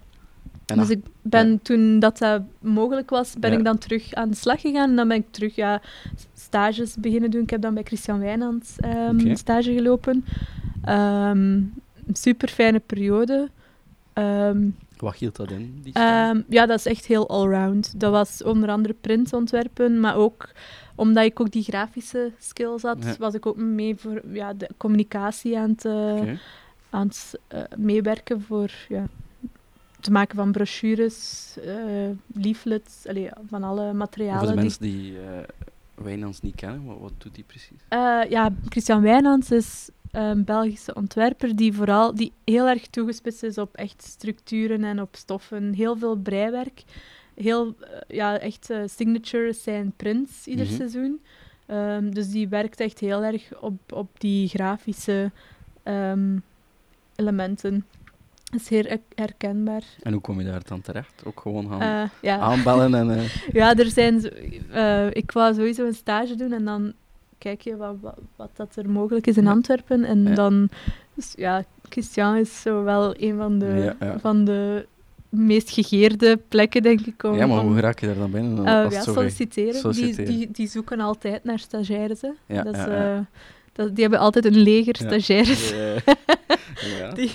Dus 0.78 0.90
ik 0.90 1.04
ben 1.22 1.62
toen 1.62 1.98
dat 1.98 2.18
dat 2.18 2.42
mogelijk 2.60 3.10
was, 3.10 3.34
ben 3.38 3.52
Ja. 3.52 3.58
ik 3.58 3.64
dan 3.64 3.78
terug 3.78 4.14
aan 4.14 4.30
de 4.30 4.36
slag 4.36 4.60
gegaan. 4.60 4.90
En 4.90 4.96
dan 4.96 5.08
ben 5.08 5.16
ik 5.16 5.26
terug 5.30 5.54
ja, 5.54 5.80
stages 6.34 6.94
beginnen 6.98 7.30
doen. 7.30 7.42
Ik 7.42 7.50
heb 7.50 7.62
dan 7.62 7.74
bij 7.74 7.82
Christian 7.82 8.18
Wijnands 8.18 8.76
ehm, 8.78 9.20
Oké. 9.20 9.36
stage 9.36 9.72
gelopen. 9.72 10.24
Ehm, 10.84 11.52
een 12.06 12.16
super 12.16 12.48
fijne 12.48 12.78
periode. 12.78 13.48
Ehm, 14.12 14.68
Wat 14.96 15.14
hield 15.16 15.36
dat 15.36 15.50
in? 15.50 15.80
Die? 15.82 15.92
Ehm, 15.92 16.40
ja, 16.48 16.66
dat 16.66 16.78
is 16.78 16.86
echt 16.86 17.06
heel 17.06 17.28
allround. 17.28 18.00
Dat 18.00 18.10
was 18.12 18.42
onder 18.42 18.68
andere 18.68 18.94
printontwerpen, 19.00 20.00
maar 20.00 20.16
ook 20.16 20.48
omdat 20.94 21.24
ik 21.24 21.40
ook 21.40 21.50
die 21.50 21.62
grafische 21.62 22.32
skills 22.38 22.82
had, 22.82 22.96
Ja. 23.04 23.14
was 23.18 23.34
ik 23.34 23.46
ook 23.46 23.56
mee 23.56 23.96
voor 23.96 24.20
ja, 24.32 24.52
de 24.54 24.68
communicatie 24.76 25.58
aan 25.58 25.70
het, 25.70 25.84
eh, 25.84 26.20
aan 26.90 27.06
het 27.06 27.38
eh, 27.48 27.60
meewerken 27.76 28.40
voor 28.42 28.70
ja, 28.88 29.04
het 30.04 30.12
maken 30.12 30.36
van 30.36 30.52
brochures, 30.52 31.54
eh, 31.64 32.08
leaflets, 32.34 33.06
allee, 33.06 33.28
van 33.48 33.62
alle 33.62 33.84
Voor 33.86 33.96
materialen. 33.96 34.46
de 34.46 34.52
die- 34.52 34.60
mensen 34.62 34.82
die 34.82 35.18
eh 35.18 35.38
Wijnands 35.94 36.40
niet 36.40 36.54
kennen, 36.54 36.84
wat, 36.84 36.98
wat 37.00 37.12
doet 37.18 37.34
die 37.34 37.44
precies? 37.44 37.78
Eh, 37.88 38.20
ja, 38.28 38.50
Christian 38.68 39.02
Wijnands 39.02 39.50
is 39.50 39.88
een 40.10 40.44
Belgische 40.44 40.94
ontwerper 40.94 41.56
die 41.56 41.72
vooral 41.72 42.14
die 42.14 42.32
heel 42.44 42.68
erg 42.68 42.86
toegespitst 42.86 43.42
is 43.42 43.58
op 43.58 43.74
echt 43.74 44.02
structuren 44.02 44.84
en 44.84 45.00
op 45.00 45.16
stoffen. 45.16 45.72
Heel 45.72 45.96
veel 45.96 46.16
breiwerk. 46.16 46.82
Heel, 47.34 47.74
ja, 48.08 48.38
echt 48.38 48.70
signatures 48.86 49.62
zijn 49.62 49.92
prints 49.96 50.46
ieder 50.46 50.66
Mhm. 50.66 50.74
seizoen. 50.74 51.20
Ehm, 51.66 52.10
dus 52.10 52.28
die 52.30 52.48
werkt 52.48 52.80
echt 52.80 52.98
heel 52.98 53.22
erg 53.22 53.60
op, 53.60 53.92
op 53.92 54.08
die 54.20 54.48
grafische 54.48 55.30
ehm, 55.82 56.36
elementen. 57.16 57.84
Is 58.56 58.68
heel 58.68 58.82
her- 58.84 58.98
herkenbaar. 59.14 59.82
En 60.02 60.12
hoe 60.12 60.20
kom 60.20 60.40
je 60.40 60.46
daar 60.46 60.62
dan 60.68 60.80
terecht? 60.80 61.22
Ook 61.24 61.40
gewoon 61.40 61.68
gaan 61.68 61.80
Eh, 61.80 62.10
ja. 62.22 62.38
aanbellen 62.38 62.94
en... 62.94 63.10
eh, 63.10 63.22
Ja, 63.60 63.74
er 63.76 63.86
zijn 63.90 64.30
eh, 64.70 65.06
ik 65.10 65.30
wou 65.32 65.54
sowieso 65.54 65.86
een 65.86 65.94
stage 65.94 66.34
doen 66.34 66.52
en 66.52 66.64
dan 66.64 66.92
kijk 67.38 67.60
je 67.60 67.76
wat, 67.76 67.94
wat, 68.00 68.18
wat 68.36 68.50
dat 68.56 68.76
er 68.76 68.90
mogelijk 68.90 69.26
is 69.26 69.36
in 69.36 69.44
Ja. 69.44 69.50
Antwerpen. 69.50 70.04
En 70.04 70.22
Ja. 70.22 70.34
dan, 70.34 70.68
dus 71.14 71.32
ja, 71.36 71.64
Christian 71.88 72.36
is 72.36 72.60
zo 72.60 72.82
wel 72.82 73.14
een 73.18 73.36
van 73.36 73.58
de, 73.58 73.94
van 74.20 74.44
de 74.44 74.86
meest 75.28 75.70
gegeerde 75.70 76.36
plekken, 76.48 76.82
denk 76.82 77.00
ik. 77.00 77.22
Om, 77.24 77.34
ja, 77.34 77.46
maar 77.46 77.58
hoe 77.60 77.80
raak 77.80 77.98
je 77.98 78.06
daar 78.06 78.14
dan 78.14 78.30
binnen? 78.30 78.66
als 78.84 78.94
ja, 78.94 79.00
solliciteren. 79.00 79.74
solliciteren. 79.74 80.24
Die, 80.24 80.36
die, 80.38 80.50
die 80.50 80.66
zoeken 80.68 81.00
altijd 81.00 81.44
naar 81.44 81.58
stagiaires. 81.58 82.20
Hè. 82.20 82.30
Ja, 82.46 82.62
dat 82.62 82.74
is, 82.76 82.84
dat, 83.72 83.94
die 83.94 84.00
hebben 84.00 84.20
altijd 84.20 84.44
een 84.44 84.58
leger 84.58 84.96
stagiaires. 84.96 85.72
Eh, 85.72 85.96
ja. 86.98 87.12
Die, 87.18 87.32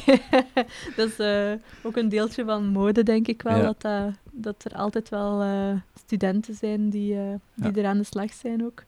dat 0.96 1.10
is 1.10 1.17
eh, 1.20 1.51
ook 1.84 1.98
een 1.98 2.10
deeltje 2.10 2.46
van 2.46 2.67
mode, 2.67 3.03
denk 3.03 3.27
ik 3.27 3.41
wel. 3.41 3.62
Dat, 3.62 3.82
dat, 3.82 4.13
dat 4.32 4.63
er 4.63 4.77
altijd 4.77 5.10
wel 5.10 5.41
eh, 5.41 5.74
studenten 6.03 6.56
zijn 6.56 6.89
die, 6.89 7.15
eh, 7.15 7.34
die 7.56 7.82
er 7.82 7.88
aan 7.89 7.98
de 7.98 8.03
slag 8.03 8.34
zijn 8.34 8.65
ook. 8.65 8.84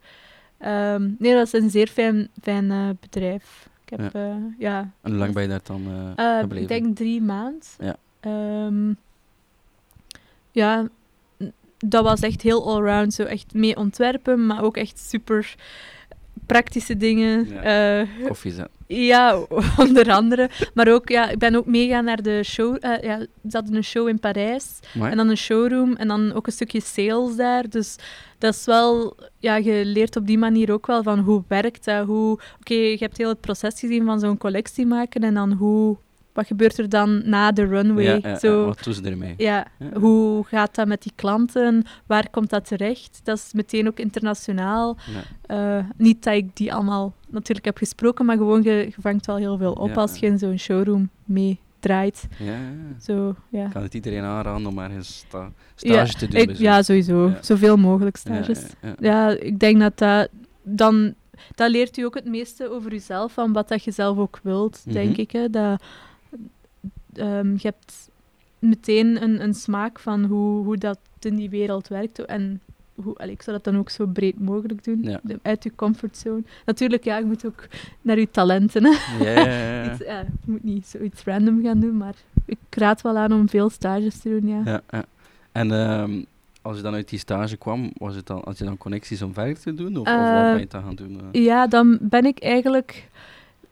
Ehm, 0.60 1.10
nee, 1.18 1.34
dat 1.34 1.46
is 1.46 1.54
een 1.54 1.70
zeer 1.70 1.88
fijn, 1.88 2.30
fijn 2.42 2.72
eh, 2.72 2.90
bedrijf. 3.00 3.70
Ik 3.86 4.00
heb, 4.00 4.14
ja. 4.14 4.38
ja, 4.58 4.80
En 5.02 5.12
hoe 5.12 5.20
lang 5.20 5.34
ben 5.34 5.44
je 5.44 5.50
daar 5.50 5.60
dan 5.64 5.86
eh, 6.16 6.34
eh, 6.34 6.40
gebleven? 6.40 6.76
ik 6.76 6.84
denk 6.84 6.96
drie 6.96 7.22
maanden. 7.22 7.62
Ja. 7.80 7.96
Ehm, 8.20 8.94
ja, 10.52 10.88
dat 11.78 12.04
was 12.04 12.22
echt 12.22 12.42
heel 12.42 12.68
allround. 12.68 13.14
Zo 13.14 13.24
echt 13.24 13.54
mee 13.54 13.78
ontwerpen, 13.78 14.46
maar 14.46 14.64
ook 14.64 14.78
echt 14.78 15.00
super 15.00 15.56
praktische 16.54 16.98
dingen. 16.98 17.48
Ja. 17.50 18.00
Eh, 18.00 18.08
Koffie 18.28 18.52
zetten. 18.52 18.74
ja, 18.88 19.46
onder 19.86 20.12
andere. 20.12 20.50
Maar 20.74 20.88
ook, 20.88 21.10
ja, 21.10 21.30
ik 21.30 21.38
ben 21.38 21.56
ook 21.56 21.66
meegegaan 21.66 22.04
naar 22.06 22.22
de 22.22 22.44
show. 22.44 22.78
eh, 22.80 23.04
ja, 23.04 23.20
ze 23.20 23.28
hadden 23.58 23.76
een 23.76 23.84
show 23.84 24.08
in 24.08 24.20
Parijs. 24.20 24.80
En 25.02 25.18
dan 25.18 25.28
een 25.30 25.38
showroom. 25.38 25.96
En 25.96 26.08
dan 26.08 26.34
ook 26.34 26.48
een 26.48 26.54
stukje 26.54 26.82
sales 26.82 27.36
daar. 27.36 27.70
Dus 27.70 27.96
dat 28.38 28.54
is 28.54 28.66
wel... 28.66 29.18
Ja, 29.40 29.56
je 29.56 29.86
leert 29.86 30.16
op 30.16 30.28
die 30.28 30.38
manier 30.38 30.72
ook 30.72 30.88
wel 30.88 31.04
van 31.04 31.20
hoe 31.20 31.44
werkt 31.48 31.86
dat. 31.86 32.06
Hoe... 32.06 32.40
Oké, 32.60 32.74
je 32.74 32.98
hebt 33.00 33.18
heel 33.18 33.30
het 33.30 33.42
proces 33.42 33.80
gezien 33.80 34.06
van 34.06 34.20
zo'n 34.20 34.38
collectie 34.38 34.86
maken. 34.86 35.22
En 35.22 35.34
dan 35.34 35.52
hoe... 35.52 35.98
Wat 36.40 36.48
gebeurt 36.48 36.78
er 36.78 36.90
dan 36.90 37.22
na 37.30 37.52
de 37.52 37.66
runway? 37.66 38.20
ja, 38.24 38.40
Zo, 38.40 38.66
wat 38.66 38.84
doen 38.84 38.94
ze 38.94 39.02
ermee? 39.02 39.34
ja, 39.38 39.66
hoe 39.94 40.44
gaat 40.46 40.76
dat 40.76 40.88
met 40.88 41.02
die 41.02 41.12
klanten? 41.16 41.84
Waar 42.06 42.30
komt 42.30 42.50
dat 42.50 42.68
terecht? 42.68 43.20
Dat 43.24 43.38
is 43.38 43.54
meteen 43.54 43.88
ook 43.88 44.00
internationaal. 44.00 44.98
Eh, 45.46 45.78
niet 45.98 46.24
dat 46.24 46.34
ik 46.34 46.56
die 46.56 46.74
allemaal 46.74 47.14
natuurlijk 47.30 47.66
heb 47.66 47.78
gesproken, 47.78 48.26
maar 48.26 48.38
gewoon 48.38 48.64
je, 48.64 48.72
je 48.72 48.94
vangt 49.02 49.26
wel 49.26 49.36
heel 49.36 49.58
veel 49.58 49.74
op 49.74 49.98
als 49.98 50.16
je 50.18 50.26
in 50.26 50.40
zo'n 50.40 50.58
showroom 50.60 51.10
meedraait. 51.26 52.28
Ja, 52.40 52.46
ja, 52.46 52.52
ja. 52.54 53.00
Zo, 53.02 53.36
ja. 53.50 53.66
Ik 53.66 53.72
kan 53.72 53.84
het 53.84 53.94
iedereen 53.94 54.24
aanraden 54.24 54.66
om 54.68 54.80
ergens 54.80 55.18
sta 55.18 55.52
stage 55.76 56.14
te 56.14 56.28
doen. 56.28 56.42
Ik, 56.42 56.50
zo'n- 56.56 56.66
ja, 56.66 56.82
sowieso. 56.82 57.28
Ja. 57.30 57.38
Zoveel 57.42 57.78
mogelijk 57.78 58.16
stages. 58.18 58.62
ja, 59.00 59.30
ik 59.30 59.60
denk 59.60 59.80
dat 59.80 59.98
dat 59.98 60.30
dan... 60.64 61.14
Dat 61.56 61.70
leert 61.72 61.98
u 61.98 62.04
ook 62.04 62.16
het 62.16 62.26
meeste 62.26 62.70
over 62.72 62.92
jezelf, 62.92 63.34
van 63.34 63.54
wat 63.54 63.68
dat 63.68 63.84
je 63.84 63.92
zelf 63.92 64.18
ook 64.18 64.40
wilt, 64.44 64.82
denk 64.94 65.12
Mhm. 65.12 65.20
ik. 65.20 65.32
Hè. 65.32 65.50
Dat, 65.50 65.82
ehm, 67.20 67.52
je 67.52 67.60
hebt 67.62 68.10
meteen 68.60 69.24
een, 69.24 69.44
een 69.44 69.54
smaak 69.54 70.00
van 70.00 70.24
hoe, 70.26 70.64
hoe 70.66 70.78
dat 70.78 71.00
in 71.20 71.36
die 71.36 71.50
wereld 71.50 71.88
werkt. 71.88 72.26
En 72.26 72.62
hoe, 72.96 73.16
allee, 73.18 73.34
ik 73.34 73.42
zou 73.42 73.56
dat 73.56 73.66
dan 73.74 73.78
ook 73.82 73.90
zo 73.90 74.06
breed 74.06 74.40
mogelijk 74.40 74.84
doen, 74.84 75.00
Ja. 75.04 75.20
de- 75.24 75.40
uit 75.42 75.64
je 75.64 75.72
comfortzone. 75.76 76.44
Natuurlijk, 76.66 77.04
ja, 77.04 77.18
je 77.18 77.26
moet 77.26 77.46
ook 77.46 77.68
naar 78.02 78.20
je 78.20 78.32
talenten. 78.32 78.84
Hè. 78.86 79.24
Ja. 79.34 79.84
Iets, 79.92 80.00
je 80.00 80.26
moet 80.46 80.64
niet 80.64 80.86
zoiets 80.88 81.24
random 81.24 81.64
gaan 81.64 81.80
doen, 81.80 81.98
maar 81.98 82.14
ik 82.46 82.58
raad 82.70 83.02
wel 83.02 83.18
aan 83.18 83.34
om 83.34 83.50
veel 83.50 83.70
stages 83.70 84.20
te 84.20 84.30
doen, 84.30 84.48
ja. 84.48 84.62
Ja, 84.66 84.82
ja. 84.90 85.06
En 85.52 85.72
ehm, 85.72 86.22
als 86.62 86.78
je 86.78 86.84
dan 86.84 86.94
uit 86.94 87.10
die 87.10 87.20
stage 87.20 87.58
kwam, 87.58 87.92
was 87.98 88.16
het 88.16 88.26
dan, 88.28 88.42
had 88.44 88.58
je 88.58 88.64
dan 88.66 88.78
connecties 88.78 89.22
om 89.22 89.34
verder 89.34 89.60
te 89.60 89.74
doen? 89.74 89.98
Of, 89.98 90.08
of 90.08 90.16
wat 90.16 90.26
Eh, 90.26 90.42
ben 90.42 90.54
je 90.54 90.60
het 90.60 90.72
dan 90.72 90.84
gaan 90.84 90.96
doen? 90.96 91.22
eh? 91.32 91.44
Ja, 91.44 91.68
dan 91.68 91.98
ben 92.02 92.26
ik 92.26 92.40
eigenlijk 92.40 93.08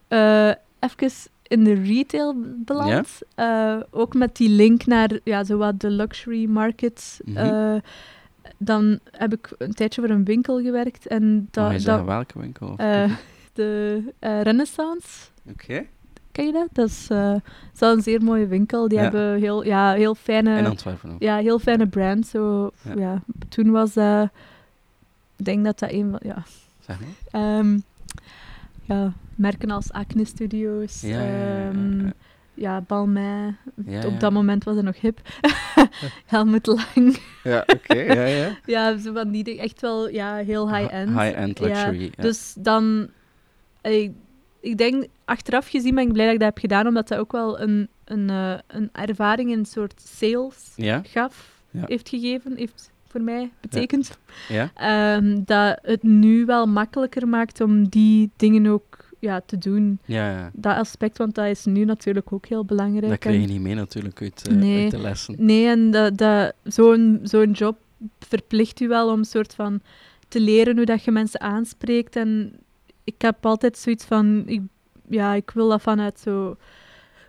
eh 0.08 0.52
even 0.80 1.10
in 1.48 1.64
de 1.64 1.74
retail 1.74 2.36
beland. 2.66 3.20
Eh, 3.36 3.78
ook 3.92 4.14
met 4.14 4.36
die 4.36 4.50
link 4.50 4.86
naar 4.86 5.20
ja, 5.24 5.44
zowat 5.44 5.80
de 5.80 5.90
luxury 5.90 6.46
market. 6.46 7.20
Mhm. 7.26 7.38
Eh, 7.38 7.76
dan 8.58 9.00
heb 9.12 9.34
ik 9.34 9.50
een 9.58 9.74
tijdje 9.74 10.02
voor 10.02 10.10
een 10.10 10.24
winkel 10.26 10.62
gewerkt. 10.62 11.08
En 11.08 11.34
Mag 11.36 11.42
je 11.42 11.48
dat, 11.52 11.82
zeggen 11.82 12.06
dat, 12.06 12.06
welke 12.16 12.40
winkel? 12.40 12.74
eh, 12.78 13.12
de 13.54 14.02
Renaissance. 14.20 15.08
Oké. 15.50 15.86
Ken 16.32 16.46
je 16.46 16.52
dat? 16.52 16.68
Dat 16.72 16.88
is, 16.90 17.08
dat 17.08 17.42
is 17.74 17.80
een 17.80 18.02
zeer 18.02 18.24
mooie 18.24 18.48
winkel. 18.48 18.88
Die 18.88 18.98
Ja. 18.98 19.04
hebben 19.04 19.36
heel, 19.40 19.64
ja, 19.66 19.94
heel 19.94 20.16
fijne... 20.16 20.58
In 20.58 20.66
Antwerpen 20.66 21.12
ook. 21.12 21.22
Ja, 21.22 21.38
heel 21.38 21.60
fijne 21.60 21.88
brand. 21.88 22.28
Zo, 22.28 22.72
Ja. 22.82 22.94
ja. 22.96 23.22
Toen 23.50 23.72
was 23.72 23.94
dat... 23.94 24.30
Ik 25.36 25.46
denk 25.46 25.64
dat 25.66 25.80
dat 25.80 25.92
een 25.92 26.10
van... 26.12 26.20
Ja, 26.24 26.44
Zeg 26.80 26.98
maar. 27.00 27.42
Ehm, 27.42 27.78
ja, 28.86 29.14
merken 29.38 29.72
als 29.72 29.92
Acne 29.92 30.26
Studios, 30.26 31.02
Ja, 31.02 31.20
ehm, 31.20 32.82
Balmain. 32.88 33.58
Ja, 33.86 34.06
Op 34.06 34.12
ja. 34.12 34.20
dat 34.20 34.32
moment 34.32 34.64
was 34.64 34.76
het 34.76 34.86
nog 34.86 35.02
hip. 35.02 35.20
Helmut 36.26 36.66
Lang. 36.66 37.18
Ja, 37.44 37.64
oké. 37.68 37.96
ja, 37.96 38.26
ja. 38.26 38.58
ja, 38.66 38.98
zo 38.98 39.14
van 39.14 39.32
die 39.32 39.44
dingen. 39.44 39.64
Echt 39.64 39.82
wel 39.82 40.10
ja, 40.10 40.36
heel 40.36 40.76
high-end. 40.76 41.10
High-end 41.10 41.60
luxury. 41.60 42.12
Ja. 42.16 42.24
Dus 42.24 42.56
dan... 42.58 43.10
Ik, 43.82 44.12
ik 44.60 44.78
denk, 44.78 45.06
achteraf 45.26 45.68
gezien 45.68 45.96
ben 45.96 46.08
ik 46.08 46.14
blij 46.14 46.26
dat 46.26 46.34
ik 46.34 46.40
dat 46.40 46.50
heb 46.50 46.58
gedaan, 46.58 46.88
omdat 46.88 47.08
dat 47.08 47.20
ook 47.20 47.32
wel 47.32 47.60
een, 47.60 47.90
een, 48.06 48.30
eh, 48.30 48.58
een 48.68 48.90
ervaring 48.92 49.52
in 49.52 49.58
een 49.58 49.66
soort 49.66 50.02
sales 50.02 50.74
gaf, 51.04 51.62
heeft 51.72 52.10
gegeven, 52.10 52.56
heeft 52.56 52.92
voor 53.08 53.22
mij 53.22 53.52
betekend. 53.62 54.18
Ja? 54.48 54.72
Ehm, 54.74 55.44
dat 55.46 55.80
het 55.82 56.04
nu 56.04 56.46
wel 56.46 56.66
makkelijker 56.66 57.28
maakt 57.28 57.62
om 57.62 57.88
die 57.88 58.32
dingen 58.36 58.68
ook 58.68 58.97
ja, 59.20 59.42
te 59.46 59.58
doen. 59.58 60.00
Ja, 60.06 60.32
ja. 60.32 60.52
Dat 60.54 60.76
aspect, 60.76 61.18
want 61.18 61.36
dat 61.36 61.46
is 61.46 61.66
nu 61.66 61.86
natuurlijk 61.86 62.34
ook 62.34 62.46
heel 62.46 62.66
belangrijk. 62.66 63.10
Dat 63.10 63.20
krijg 63.20 63.42
je 63.42 63.48
niet 63.48 63.62
mee 63.62 63.76
natuurlijk 63.76 64.22
uit, 64.22 64.48
Nee. 64.52 64.82
uit 64.82 64.92
de 64.92 65.00
lessen. 65.00 65.36
Nee, 65.38 65.68
en 65.68 65.92
dat, 65.92 66.18
dat, 66.18 66.54
zo'n 66.64 67.20
zo'n 67.24 67.52
job 67.52 67.78
verplicht 68.20 68.80
u 68.80 68.88
wel 68.88 69.12
om 69.12 69.24
soort 69.24 69.56
van 69.56 69.82
te 70.28 70.40
leren 70.40 70.76
hoe 70.76 70.86
dat 70.86 71.04
je 71.04 71.12
mensen 71.12 71.42
aanspreekt. 71.42 72.16
En 72.16 72.54
ik 73.04 73.22
heb 73.22 73.46
altijd 73.46 73.78
zoiets 73.78 74.06
van, 74.06 74.44
ik, 74.46 74.62
ja, 75.10 75.34
ik 75.34 75.52
wil 75.52 75.70
dat 75.70 75.82
vanuit 75.82 76.20
zo 76.20 76.58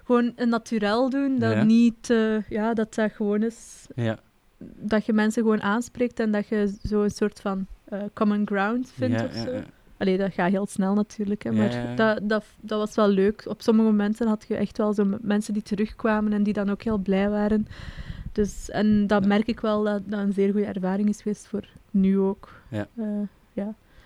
gewoon 0.04 0.33
een 0.37 0.49
naturel 0.49 1.11
doen. 1.11 1.38
Dat 1.38 1.52
Ja. 1.52 1.62
niet, 1.62 2.11
eh, 2.11 2.42
ja, 2.49 2.75
dat 2.75 2.95
dat 2.95 3.12
gewoon 3.12 3.42
is, 3.42 3.87
Ja, 3.95 4.18
dat 4.59 5.07
je 5.07 5.12
mensen 5.12 5.42
gewoon 5.42 5.62
aanspreekt 5.62 6.21
en 6.21 6.30
dat 6.33 6.49
je 6.49 6.75
zo 6.88 7.02
een 7.02 7.11
soort 7.11 7.40
van 7.40 7.66
eh, 7.85 7.99
common 8.14 8.47
ground 8.47 8.90
vindt 8.95 9.21
ja, 9.21 9.25
of 9.26 9.35
ja, 9.35 9.42
zo. 9.42 9.50
Ja. 9.98 10.04
Allee, 10.04 10.18
dat 10.18 10.32
gaat 10.34 10.50
heel 10.50 10.66
snel 10.66 10.94
natuurlijk, 10.94 11.42
hè, 11.42 11.50
Ja, 11.50 11.56
maar 11.56 11.72
ja, 11.72 11.82
ja. 11.82 11.94
Dat, 11.94 12.28
dat, 12.28 12.44
dat 12.60 12.78
was 12.78 12.94
wel 12.94 13.08
leuk. 13.08 13.44
Op 13.48 13.62
sommige 13.62 13.88
momenten 13.88 14.28
had 14.28 14.44
je 14.48 14.56
echt 14.56 14.78
wel 14.78 14.92
zo 14.92 15.16
mensen 15.20 15.52
die 15.52 15.62
terugkwamen 15.62 16.32
en 16.32 16.42
die 16.42 16.52
dan 16.52 16.70
ook 16.70 16.82
heel 16.82 16.98
blij 16.98 17.30
waren. 17.30 17.66
Dus, 18.32 18.70
en 18.70 19.06
dat 19.06 19.22
Ja. 19.22 19.28
merk 19.28 19.46
ik 19.46 19.60
wel 19.60 19.82
dat 19.82 20.02
dat 20.06 20.20
een 20.20 20.32
zeer 20.32 20.50
goede 20.52 20.66
ervaring 20.66 21.08
is 21.08 21.22
geweest 21.22 21.46
voor 21.46 21.64
nu 21.90 22.18
ook. 22.18 22.48
Ja. 22.68 22.88
Eh, 22.96 23.04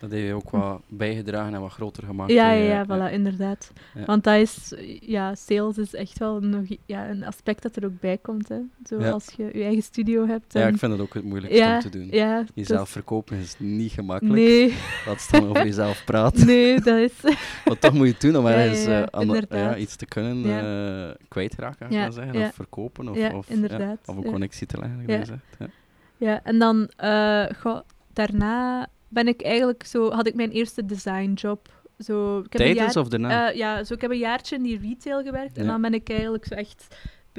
Dat 0.02 0.11
heeft 0.11 0.26
je 0.26 0.35
ook 0.35 0.50
wat 0.50 0.80
bijgedragen 0.88 1.54
en 1.54 1.61
wat 1.61 1.71
groter 1.73 2.02
gemaakt. 2.04 2.30
ja, 2.32 2.50
ja, 2.52 2.64
ja, 2.64 2.85
voilà, 2.87 3.12
inderdaad. 3.12 3.73
Ja. 3.94 4.04
Want 4.04 4.25
dat 4.25 4.35
is, 4.37 4.73
ja, 5.00 5.35
sales 5.35 5.78
is 5.78 5.94
echt 5.94 6.18
wel 6.18 6.40
nog 6.40 6.64
ja, 6.87 7.09
een 7.11 7.25
aspect 7.25 7.62
dat 7.62 7.76
er 7.76 7.85
ook 7.85 8.00
bij 8.00 8.18
komt. 8.18 8.49
Hè. 8.49 8.56
Zo 8.87 9.00
Ja. 9.00 9.11
als 9.11 9.26
je 9.37 9.44
je 9.52 9.62
eigen 9.64 9.82
studio 9.82 10.26
hebt. 10.26 10.52
Ja, 10.52 10.61
en- 10.61 10.73
ik 10.73 10.78
vind 10.78 10.92
dat 10.92 11.00
ook 11.00 11.14
het 11.14 11.25
moeilijkste 11.25 11.62
ja, 11.62 11.75
om 11.75 11.80
te 11.80 11.88
doen. 11.88 12.09
Ja, 12.11 12.44
Jezelf 12.54 12.80
dus- 12.82 12.90
verkopen 12.92 13.37
is 13.38 13.54
niet 13.59 13.92
gemakkelijk. 13.92 14.35
Nee, 14.37 14.75
Laat 15.06 15.21
staan 15.21 15.49
over 15.49 15.64
jezelf 15.73 16.04
praten. 16.04 16.47
nee, 16.47 16.80
dat 16.80 16.99
is... 16.99 17.12
Wat 17.64 17.80
toch 17.80 17.92
moet 17.92 18.06
je 18.09 18.14
doen 18.18 18.37
om 18.37 18.47
Ja, 18.49 18.54
ergens 18.54 18.85
ja, 18.85 18.90
ja, 18.90 18.99
ja, 19.12 19.21
inderdaad. 19.21 19.76
iets 19.78 19.97
te 19.97 20.06
kunnen 20.06 20.38
Ja. 20.38 21.09
eh 21.09 21.14
kwijtraken, 21.28 21.90
Ja, 21.90 22.00
maar 22.00 22.12
zeggen. 22.12 22.38
ja. 22.38 22.47
Of 22.47 22.54
verkopen. 22.54 23.09
Of, 23.09 23.16
Ja, 23.16 23.37
of, 23.37 23.49
inderdaad, 23.50 23.99
of 24.06 24.16
een 24.16 24.23
ja. 24.23 24.30
connectie 24.30 24.66
te 24.66 24.78
leggen, 24.78 25.02
Ja. 25.06 25.23
Ja. 25.59 25.66
Ja, 26.16 26.40
en 26.44 26.59
dan 26.59 26.90
goh, 27.59 27.80
daarna 28.12 28.87
ben 29.12 29.28
ik 29.28 29.42
eigenlijk 29.42 29.85
zo, 29.87 30.11
had 30.11 30.26
ik 30.26 30.35
mijn 30.35 30.50
eerste 30.50 30.85
designjob. 30.85 31.69
Zo, 31.99 32.38
ik 32.38 32.42
heb 32.52 32.61
een 32.61 32.66
Tijdens 32.75 32.95
jaar, 32.95 33.02
of 33.04 33.09
daarna? 33.11 33.50
eh, 33.50 33.57
ja, 33.57 33.85
zo, 33.85 33.95
ik 33.95 34.00
heb 34.00 34.11
een 34.11 34.19
jaartje 34.19 34.57
in 34.57 34.62
die 34.62 34.78
retail 34.78 35.23
gewerkt 35.23 35.57
en 35.59 35.64
Ja. 35.64 35.71
dan 35.71 35.81
ben 35.81 35.95
ik 35.95 36.09
eigenlijk 36.09 36.45
zo 36.47 36.54
echt 36.54 36.87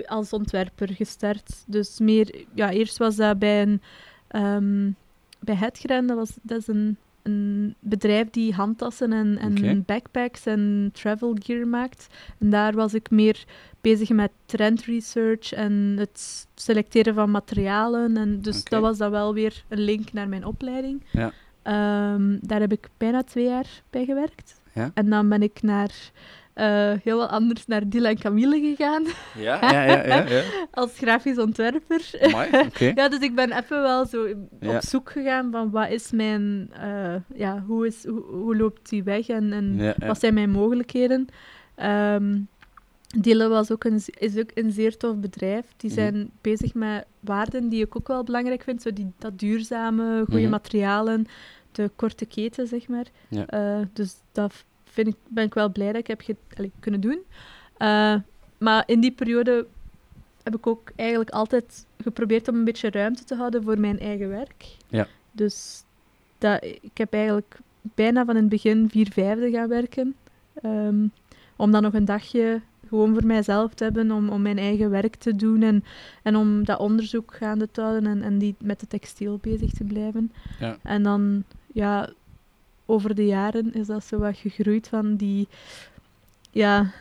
als 0.05 0.33
ontwerper 0.33 0.89
gestart. 0.93 1.63
Dus 1.67 1.99
meer, 1.99 2.45
ja, 2.53 2.71
eerst 2.71 2.97
was 2.97 3.15
dat 3.15 3.39
bij 3.39 3.61
een, 3.61 3.81
ehm, 4.27 4.91
bij 5.39 5.55
Hetgren, 5.55 6.07
dat, 6.07 6.17
was, 6.17 6.31
dat 6.41 6.57
is 6.59 6.67
een, 6.67 6.97
een 7.23 7.75
bedrijf 7.79 8.29
die 8.29 8.53
handtassen 8.53 9.13
en, 9.13 9.37
en 9.37 9.83
backpacks 9.85 10.45
en 10.45 10.89
travel 10.93 11.35
gear 11.39 11.67
maakt. 11.67 12.07
En 12.39 12.49
daar 12.49 12.73
was 12.73 12.93
ik 12.93 13.09
meer 13.09 13.43
bezig 13.81 14.09
met 14.09 14.31
trend 14.45 14.83
research 14.85 15.51
en 15.53 15.95
het 15.97 16.47
selecteren 16.55 17.13
van 17.13 17.31
materialen. 17.31 18.17
En 18.17 18.41
dus 18.41 18.63
dat 18.63 18.81
was 18.81 18.97
dan 18.97 19.11
wel 19.11 19.33
weer 19.33 19.63
een 19.69 19.79
link 19.79 20.13
naar 20.13 20.29
mijn 20.29 20.45
opleiding. 20.45 21.03
Ja. 21.11 21.31
Ehm, 21.63 22.37
daar 22.41 22.59
heb 22.59 22.71
ik 22.71 22.89
bijna 22.97 23.23
twee 23.23 23.45
jaar 23.45 23.67
bij 23.89 24.05
gewerkt. 24.05 24.61
Ja. 24.73 24.91
En 24.93 25.09
dan 25.09 25.29
ben 25.29 25.41
ik 25.41 25.61
naar, 25.61 25.91
eh, 26.53 26.91
heel 27.03 27.17
wat 27.17 27.29
anders 27.29 27.67
naar 27.67 27.89
Dila 27.89 28.09
en 28.09 28.19
Camille 28.19 28.59
gegaan 28.59 29.03
ja, 29.37 29.71
ja, 29.71 29.83
ja, 29.83 30.05
ja. 30.05 30.27
ja. 30.27 30.43
als 30.81 30.97
grafisch 30.97 31.37
ontwerper. 31.37 32.09
Amai, 32.21 32.49
oké. 32.65 32.91
Ja, 33.01 33.09
dus 33.09 33.19
ik 33.19 33.35
ben 33.35 33.51
even 33.57 33.81
wel 33.81 34.05
zo 34.05 34.27
op 34.61 34.79
zoek 34.79 35.11
gegaan 35.11 35.51
van 35.51 35.69
wat 35.69 35.89
is 35.89 36.11
mijn, 36.11 36.69
eh, 36.73 37.15
ja, 37.35 37.63
hoe, 37.67 37.87
is, 37.87 38.05
hoe, 38.05 38.21
hoe 38.21 38.55
loopt 38.55 38.89
die 38.89 39.03
weg 39.03 39.27
en, 39.27 39.95
wat 39.97 40.19
zijn 40.19 40.33
mijn 40.33 40.49
mogelijkheden. 40.49 41.27
Ehm 41.75 42.35
Dille 43.17 43.47
was 43.47 43.71
ook 43.71 43.83
een, 43.83 44.01
is 44.17 44.37
ook 44.37 44.49
een 44.53 44.71
zeer 44.71 44.97
tof 44.97 45.15
bedrijf. 45.17 45.65
Die 45.77 45.89
Mhm. 45.91 45.99
zijn 45.99 46.29
bezig 46.41 46.73
met 46.73 47.05
waarden 47.19 47.69
die 47.69 47.83
ik 47.85 47.95
ook 47.97 48.07
wel 48.07 48.23
belangrijk 48.23 48.63
vind. 48.63 48.81
Zo 48.81 48.93
die, 48.93 49.11
dat 49.17 49.39
duurzame, 49.39 50.23
goede 50.25 50.41
Mhm. 50.41 50.49
materialen, 50.49 51.25
de 51.71 51.91
korte 51.95 52.25
keten, 52.25 52.67
zeg 52.67 52.87
maar. 52.87 53.05
Ja. 53.27 53.45
Eh, 53.47 53.79
dus 53.93 54.15
dat 54.31 54.63
vind 54.83 55.07
ik, 55.07 55.15
ben 55.27 55.45
ik 55.45 55.53
wel 55.53 55.71
blij 55.71 55.91
dat 55.91 56.07
ik 56.07 56.07
heb 56.07 56.21
allee, 56.57 56.71
kunnen 56.79 57.01
doen. 57.01 57.19
Eh, 57.77 58.15
maar 58.57 58.83
in 58.85 58.99
die 58.99 59.11
periode 59.11 59.65
heb 60.43 60.55
ik 60.55 60.67
ook 60.67 60.91
eigenlijk 60.95 61.29
altijd 61.29 61.85
geprobeerd 61.97 62.47
om 62.47 62.55
een 62.55 62.63
beetje 62.63 62.89
ruimte 62.89 63.23
te 63.23 63.35
houden 63.35 63.63
voor 63.63 63.79
mijn 63.79 63.99
eigen 63.99 64.29
werk. 64.29 64.65
Ja. 64.87 65.07
Dus 65.31 65.83
dat, 66.37 66.63
ik 66.63 66.97
heb 66.97 67.13
eigenlijk 67.13 67.57
bijna 67.81 68.25
van 68.25 68.35
in 68.35 68.41
het 68.41 68.49
begin 68.49 68.89
vier 68.89 69.11
vijfde 69.11 69.51
gaan 69.51 69.67
werken. 69.69 70.15
Ehm, 70.53 71.07
om 71.55 71.71
dan 71.71 71.81
nog 71.81 71.93
een 71.93 72.05
dagje 72.05 72.61
gewoon 72.93 73.13
voor 73.13 73.25
mijzelf 73.25 73.73
te 73.73 73.83
hebben, 73.83 74.11
om, 74.11 74.29
om 74.29 74.41
mijn 74.41 74.57
eigen 74.57 74.89
werk 74.89 75.15
te 75.15 75.35
doen 75.35 75.61
en, 75.61 75.83
en 76.23 76.35
om 76.35 76.65
dat 76.65 76.79
onderzoek 76.79 77.33
gaande 77.33 77.67
te 77.71 77.81
houden 77.81 78.05
en, 78.05 78.23
en 78.23 78.37
die 78.37 78.55
met 78.59 78.79
de 78.79 78.87
textiel 78.87 79.37
bezig 79.41 79.71
te 79.71 79.83
blijven. 79.83 80.31
Ja. 80.59 80.77
En 80.81 81.03
dan, 81.03 81.43
ja, 81.71 82.09
over 82.85 83.15
de 83.15 83.25
jaren 83.25 83.73
is 83.73 83.87
dat 83.87 84.03
zo 84.03 84.17
wat 84.17 84.37
gegroeid 84.37 84.87
van 84.87 85.15
die, 85.15 85.47
ja, 86.51 86.91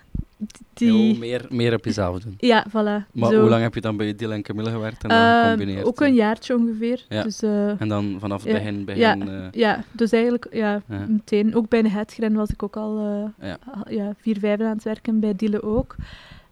die... 0.75 1.19
Meer, 1.19 1.47
meer 1.51 1.75
op 1.75 1.85
jezelf 1.85 2.19
doen. 2.19 2.35
Ja, 2.39 2.67
voilà. 2.69 3.07
Maar 3.13 3.31
zo. 3.31 3.41
hoe 3.41 3.49
lang 3.49 3.63
heb 3.63 3.75
je 3.75 3.81
dan 3.81 3.97
bij 3.97 4.15
Dylan 4.15 4.33
en 4.35 4.43
Camille 4.43 4.71
gewerkt 4.71 5.03
en 5.03 5.09
dan 5.09 5.19
Ehm, 5.19 5.43
gecombineerd? 5.43 5.87
ook 5.87 6.01
een 6.01 6.15
jaartje 6.15 6.57
ongeveer. 6.57 7.05
Ja. 7.09 7.23
Dus, 7.23 7.43
eh, 7.43 7.81
En 7.81 7.89
dan 7.89 8.17
vanaf 8.21 8.43
het 8.43 8.53
Ja. 8.53 8.59
begin, 8.59 8.79
ja, 8.79 9.17
begin 9.17 9.29
eh, 9.29 9.47
ja, 9.53 9.85
dus 9.93 10.13
eigenlijk 10.13 10.47
ja, 10.51 10.83
meteen. 11.09 11.55
Ook 11.55 11.69
bij 11.69 11.83
de 11.83 11.89
Hetgren 11.91 12.35
was 12.35 12.51
ik 12.51 12.63
ook 12.63 12.77
al 12.77 12.99
eh, 13.39 13.59
Ja. 13.97 14.15
vier, 14.21 14.39
vijf 14.39 14.61
aan 14.61 14.67
het 14.67 14.83
werken, 14.83 15.21
bij 15.21 15.35
Dille 15.37 15.63
ook. 15.63 15.97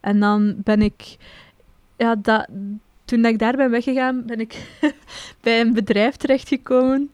En 0.00 0.20
dan 0.20 0.55
ben 0.64 0.83
ik... 0.83 1.16
Ja, 1.96 2.14
dat, 2.14 2.46
toen 3.05 3.24
ik 3.24 3.38
daar 3.38 3.57
ben 3.57 3.70
weggegaan, 3.70 4.22
ben 4.26 4.40
ik 4.40 4.79
bij 5.42 5.61
een 5.61 5.72
bedrijf 5.72 6.16
terechtgekomen 6.16 7.11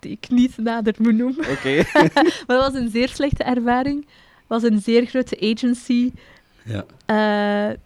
die 0.00 0.12
ik 0.12 0.30
niet 0.30 0.56
nader 0.58 0.94
moet 0.98 1.14
noemen. 1.16 1.48
Oké. 1.50 1.82
Maar 2.46 2.56
dat 2.56 2.72
was 2.72 2.74
een 2.74 2.90
zeer 2.90 3.08
slechte 3.08 3.44
ervaring. 3.44 4.06
Was 4.50 4.62
een 4.62 4.80
zeer 4.80 5.06
grote 5.06 5.40
agency 5.54 6.12
ja. 6.64 6.84
eh, 7.06 7.76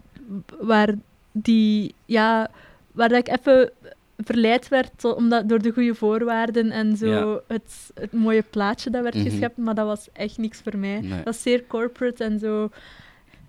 waar 0.60 0.94
die, 1.32 1.94
ja, 2.04 2.50
waar 2.92 3.08
dat 3.08 3.18
ik 3.28 3.38
even 3.38 3.70
verleid 4.18 4.68
werd 4.68 5.04
omdat, 5.04 5.48
door 5.48 5.62
de 5.62 5.70
goede 5.72 5.94
voorwaarden 5.94 6.70
en 6.70 6.96
zo 6.96 7.06
Ja. 7.06 7.40
het, 7.48 7.90
het 7.94 8.12
mooie 8.12 8.44
plaatje 8.50 8.90
dat 8.90 9.02
werd 9.02 9.14
Mhm. 9.14 9.24
geschept, 9.24 9.56
maar 9.56 9.74
dat 9.74 9.86
was 9.86 10.08
echt 10.12 10.38
niks 10.38 10.60
voor 10.60 10.76
mij. 10.78 11.00
Nee. 11.00 11.10
Dat 11.10 11.24
was 11.24 11.42
zeer 11.42 11.66
corporate 11.66 12.24
en 12.24 12.38
zo 12.38 12.68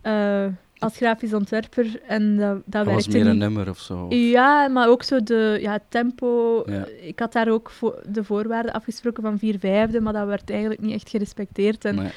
eh, 0.01 0.45
als 0.77 0.95
grafisch 0.97 1.33
ontwerper 1.33 2.01
en 2.07 2.37
dat, 2.37 2.55
dat, 2.65 2.85
Dat 2.85 2.93
was 2.93 3.07
meer 3.07 3.21
een 3.21 3.29
niet. 3.31 3.39
nummer 3.39 3.69
of 3.69 3.79
zo. 3.79 4.03
of- 4.05 4.13
Ja, 4.13 4.67
maar 4.67 4.87
ook 4.89 5.03
zo 5.03 5.23
de 5.23 5.57
ja, 5.61 5.79
tempo. 5.89 6.63
Ja. 6.65 6.85
Ik 7.01 7.19
had 7.19 7.33
daar 7.33 7.49
ook 7.49 7.69
vo- 7.69 7.99
de 8.09 8.23
voorwaarden 8.23 8.73
afgesproken 8.73 9.23
van 9.23 9.39
vier 9.39 9.59
vijfde, 9.59 10.01
maar 10.01 10.13
dat 10.13 10.27
werd 10.27 10.49
eigenlijk 10.49 10.81
niet 10.81 10.93
echt 10.93 11.09
gerespecteerd. 11.09 11.85
En 11.85 11.95
Nee. 11.95 12.11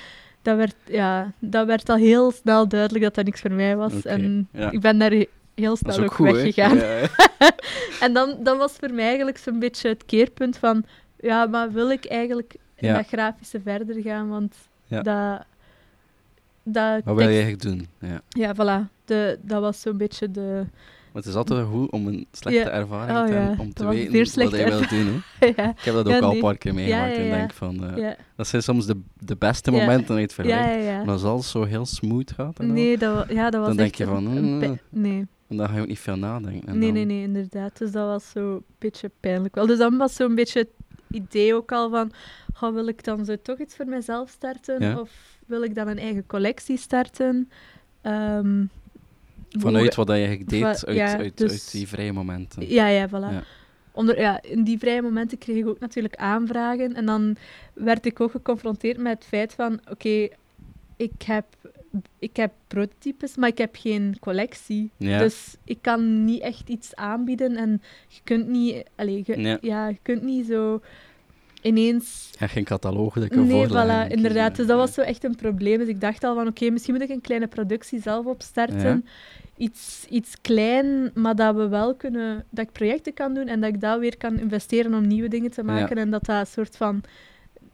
Dat 0.48 0.56
werd, 0.56 0.74
ja, 0.84 1.32
dat 1.38 1.66
werd 1.66 1.88
al 1.88 1.96
heel 1.96 2.30
snel 2.30 2.68
duidelijk 2.68 3.04
dat 3.04 3.14
dat 3.14 3.24
niks 3.24 3.40
voor 3.40 3.52
mij 3.52 3.76
was. 3.76 4.04
En 4.04 4.48
ja. 4.52 4.70
ik 4.70 4.80
ben 4.80 4.98
daar 4.98 5.10
he- 5.10 5.28
heel 5.54 5.76
snel 5.76 5.96
ook 5.96 6.02
ook, 6.04 6.12
goed, 6.12 6.26
hè? 6.26 6.32
weggegaan. 6.32 6.76
Ja. 6.76 7.08
En 8.00 8.12
dan, 8.12 8.36
dan 8.42 8.58
was 8.58 8.72
voor 8.72 8.92
mij 8.92 9.06
eigenlijk 9.06 9.38
zo'n 9.38 9.58
beetje 9.58 9.88
het 9.88 10.04
keerpunt 10.04 10.56
van... 10.56 10.84
Ja, 11.20 11.46
maar 11.46 11.72
wil 11.72 11.90
ik 11.90 12.04
eigenlijk 12.06 12.54
in 12.74 12.88
Ja. 12.88 12.94
dat 12.94 13.06
grafische 13.06 13.60
verder 13.60 14.02
gaan? 14.02 14.28
Want 14.28 14.54
dat... 14.88 15.44
dat 16.62 17.04
Wat 17.04 17.16
wil 17.16 17.28
je 17.28 17.40
eigenlijk 17.42 17.62
doen? 17.62 17.86
Ja. 18.00 18.20
Ja, 18.28 18.54
voilà. 18.54 18.88
De, 19.04 19.38
dat 19.42 19.60
was 19.60 19.80
zo'n 19.80 19.96
beetje 19.96 20.30
de, 20.30 20.64
Maar 21.18 21.26
het 21.26 21.36
is 21.36 21.38
altijd 21.42 21.66
goed 21.66 21.90
om 21.90 22.06
een 22.06 22.26
slechte 22.32 22.58
Ja. 22.60 22.70
ervaring 22.70 23.18
Oh, 23.18 23.24
te 23.26 23.32
hebben, 23.32 23.58
om 23.58 23.66
Dat 23.66 23.76
te 23.76 23.82
een 23.82 23.88
weten 24.10 24.42
wat 24.42 24.50
je 24.58 24.64
wil 24.64 24.88
doen. 24.98 25.22
Ja. 25.56 25.70
Ik 25.70 25.80
heb 25.80 25.94
dat 25.94 26.08
ook 26.08 26.22
al 26.22 26.32
een 26.34 26.40
paar 26.40 26.58
keer 26.58 26.74
meegemaakt 26.74 27.16
en 27.16 27.30
denk 27.30 27.52
van... 27.52 27.84
eh. 27.96 28.10
Dat 28.36 28.46
zijn 28.46 28.62
soms 28.62 28.86
de, 28.86 29.00
de 29.18 29.36
beste 29.36 29.70
momenten 29.70 30.14
uit 30.14 30.22
het 30.22 30.32
verleden. 30.34 30.96
Maar 31.04 31.08
als 31.14 31.24
alles 31.24 31.50
zo 31.50 31.64
heel 31.64 31.86
smooth 31.86 32.30
gaat 32.32 32.58
en, 32.58 32.72
Nee, 32.72 32.98
dat, 32.98 33.14
wa- 33.14 33.34
ja, 33.34 33.50
dat 33.50 33.60
was 33.60 33.68
Dan 33.68 33.76
denk 33.76 33.94
je 33.94 34.04
van, 34.04 34.26
een 34.26 34.58
pij- 34.58 34.78
nee. 34.90 35.26
en 35.48 35.56
dan 35.56 35.68
ga 35.68 35.74
je 35.74 35.80
ook 35.80 35.86
niet 35.86 35.98
veel 35.98 36.16
nadenken. 36.16 36.68
En 36.68 36.78
nee, 36.78 36.86
dan- 36.92 36.94
nee, 36.96 37.04
nee, 37.04 37.22
inderdaad. 37.22 37.78
Dus 37.78 37.90
dat 37.92 38.06
was 38.06 38.30
zo 38.30 38.52
een 38.54 38.64
beetje 38.78 39.10
pijnlijk 39.20 39.54
wel. 39.54 39.66
Dus 39.66 39.78
dan 39.78 39.96
was 39.96 40.14
zo'n 40.14 40.34
beetje 40.34 40.58
het 40.58 40.70
idee 41.10 41.54
ook 41.54 41.72
al 41.72 41.90
van, 41.90 42.12
goh, 42.54 42.74
wil 42.74 42.86
ik 42.88 43.04
dan 43.04 43.24
zo 43.24 43.36
toch 43.42 43.58
iets 43.58 43.76
voor 43.76 43.86
mezelf 43.86 44.30
starten? 44.30 44.80
Ja. 44.80 45.00
Of 45.00 45.10
wil 45.46 45.62
ik 45.62 45.74
dan 45.74 45.88
een 45.88 45.98
eigen 45.98 46.26
collectie 46.26 46.76
starten? 46.76 47.50
Ehm, 48.02 48.64
Vanuit 49.58 49.94
wat 49.94 50.06
je 50.06 50.12
eigenlijk 50.12 50.48
deed, 50.50 50.64
uit, 50.64 50.84
ja, 50.86 51.16
uit, 51.16 51.36
dus- 51.36 51.50
uit 51.50 51.68
die 51.72 51.88
vrije 51.88 52.12
momenten. 52.12 52.68
Ja, 52.70 52.86
ja, 52.86 53.08
voilà. 53.08 53.32
Ja. 53.32 53.42
Onder, 53.92 54.20
ja, 54.20 54.42
in 54.42 54.64
die 54.64 54.78
vrije 54.78 55.02
momenten 55.02 55.38
kreeg 55.38 55.56
ik 55.56 55.66
ook 55.66 55.78
natuurlijk 55.78 56.16
aanvragen. 56.16 56.94
En 56.94 57.06
dan 57.06 57.36
werd 57.74 58.06
ik 58.06 58.20
ook 58.20 58.30
geconfronteerd 58.30 58.98
met 58.98 59.14
het 59.14 59.24
feit 59.24 59.52
van... 59.54 59.80
Oké, 59.90 60.28
ik, 60.96 61.22
heb, 61.24 61.44
ik 62.18 62.36
heb 62.36 62.52
prototypes, 62.66 63.36
maar 63.36 63.48
ik 63.48 63.58
heb 63.58 63.76
geen 63.76 64.16
collectie. 64.20 64.90
Ja. 64.96 65.18
Dus 65.18 65.56
ik 65.64 65.78
kan 65.80 66.24
niet 66.24 66.40
echt 66.42 66.68
iets 66.68 66.94
aanbieden. 66.94 67.56
En 67.56 67.82
je 68.08 68.20
kunt 68.24 68.48
niet... 68.48 68.84
Je, 68.96 69.40
Ja. 69.40 69.58
ja. 69.60 69.88
je 69.88 69.98
kunt 70.02 70.22
niet 70.22 70.46
zo 70.46 70.80
ineens... 71.62 72.30
Geen 72.38 72.64
catalogus 72.64 73.22
dat 73.22 73.34
Nee, 73.34 73.66
voilà, 73.66 74.08
inderdaad. 74.08 74.56
Dus 74.56 74.66
dat 74.66 74.76
was 74.76 74.94
zo 74.94 75.00
echt 75.00 75.24
een 75.24 75.34
probleem. 75.34 75.78
Dus 75.78 75.88
ik 75.88 76.00
dacht 76.00 76.24
al 76.24 76.34
van, 76.34 76.46
oké, 76.46 76.70
misschien 76.70 76.94
moet 76.94 77.02
ik 77.02 77.10
een 77.10 77.20
kleine 77.20 77.46
productie 77.46 78.00
zelf 78.00 78.26
opstarten. 78.26 79.06
Iets, 79.56 80.06
iets 80.08 80.40
klein, 80.40 81.10
maar 81.14 81.36
dat 81.36 81.54
we 81.54 81.68
wel 81.68 81.94
kunnen... 81.94 82.44
Dat 82.50 82.64
ik 82.64 82.72
projecten 82.72 83.14
kan 83.14 83.34
doen 83.34 83.48
en 83.48 83.60
dat 83.60 83.74
ik 83.74 83.80
dat 83.80 83.98
weer 83.98 84.16
kan 84.16 84.38
investeren 84.38 84.94
om 84.94 85.06
nieuwe 85.06 85.28
dingen 85.28 85.50
te 85.50 85.62
maken. 85.62 85.96
En 85.96 86.10
dat 86.10 86.24
dat 86.24 86.38
een 86.38 86.46
soort 86.46 86.76
van... 86.76 87.00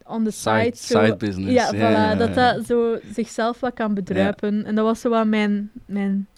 On 0.07 0.25
the 0.25 0.31
side, 0.31 0.71
Side, 0.75 0.77
zo... 0.77 1.05
side 1.05 1.17
business. 1.17 1.53
Ja, 1.53 1.75
voilà, 1.75 2.19
dat 2.19 2.35
dat 2.35 2.67
zo 2.67 2.99
zichzelf 3.13 3.61
wat 3.61 3.75
kan 3.75 3.95
bedruipen. 3.95 4.65
En 4.65 4.75
dat 4.75 4.85
was 4.85 5.01
zo 5.01 5.09
wat 5.09 5.27
mijn, 5.27 5.71
mijn 5.87 6.29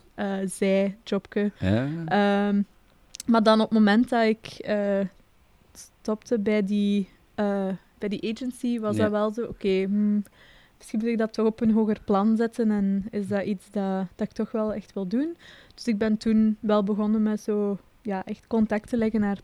zijjobje. 0.44 1.50
Ja. 1.58 1.88
Ehm, 2.06 2.62
maar 3.26 3.42
dan 3.42 3.60
op 3.60 3.70
het 3.70 3.78
moment 3.78 4.08
dat 4.08 4.24
ik 4.24 4.46
eh, 4.46 5.00
stopte 5.72 6.38
bij 6.38 6.64
die, 6.64 7.08
eh, 7.36 7.68
bij 7.98 8.08
die 8.08 8.32
agency, 8.34 8.78
was 8.80 8.96
Ja. 8.96 9.02
dat 9.02 9.10
wel 9.10 9.32
zo, 9.32 9.42
oké, 9.42 9.68
hmm, 9.82 10.22
misschien 10.76 10.98
moet 10.98 11.08
ik 11.08 11.18
dat 11.18 11.32
toch 11.32 11.46
op 11.46 11.60
een 11.60 11.70
hoger 11.70 12.00
plan 12.04 12.36
zetten 12.36 12.70
en 12.70 13.06
is 13.10 13.28
dat 13.28 13.44
iets 13.44 13.70
dat, 13.70 14.06
dat 14.14 14.26
ik 14.28 14.32
toch 14.32 14.50
wel 14.52 14.74
echt 14.74 14.92
wil 14.92 15.06
doen. 15.08 15.36
Dus 15.74 15.86
ik 15.86 15.98
ben 15.98 16.16
toen 16.16 16.56
wel 16.60 16.82
begonnen 16.82 17.22
met 17.22 17.40
zo, 17.40 17.78
ja, 18.02 18.24
echt 18.24 18.46
contact 18.46 18.88
te 18.88 18.96
leggen 18.96 19.20
naar, 19.20 19.38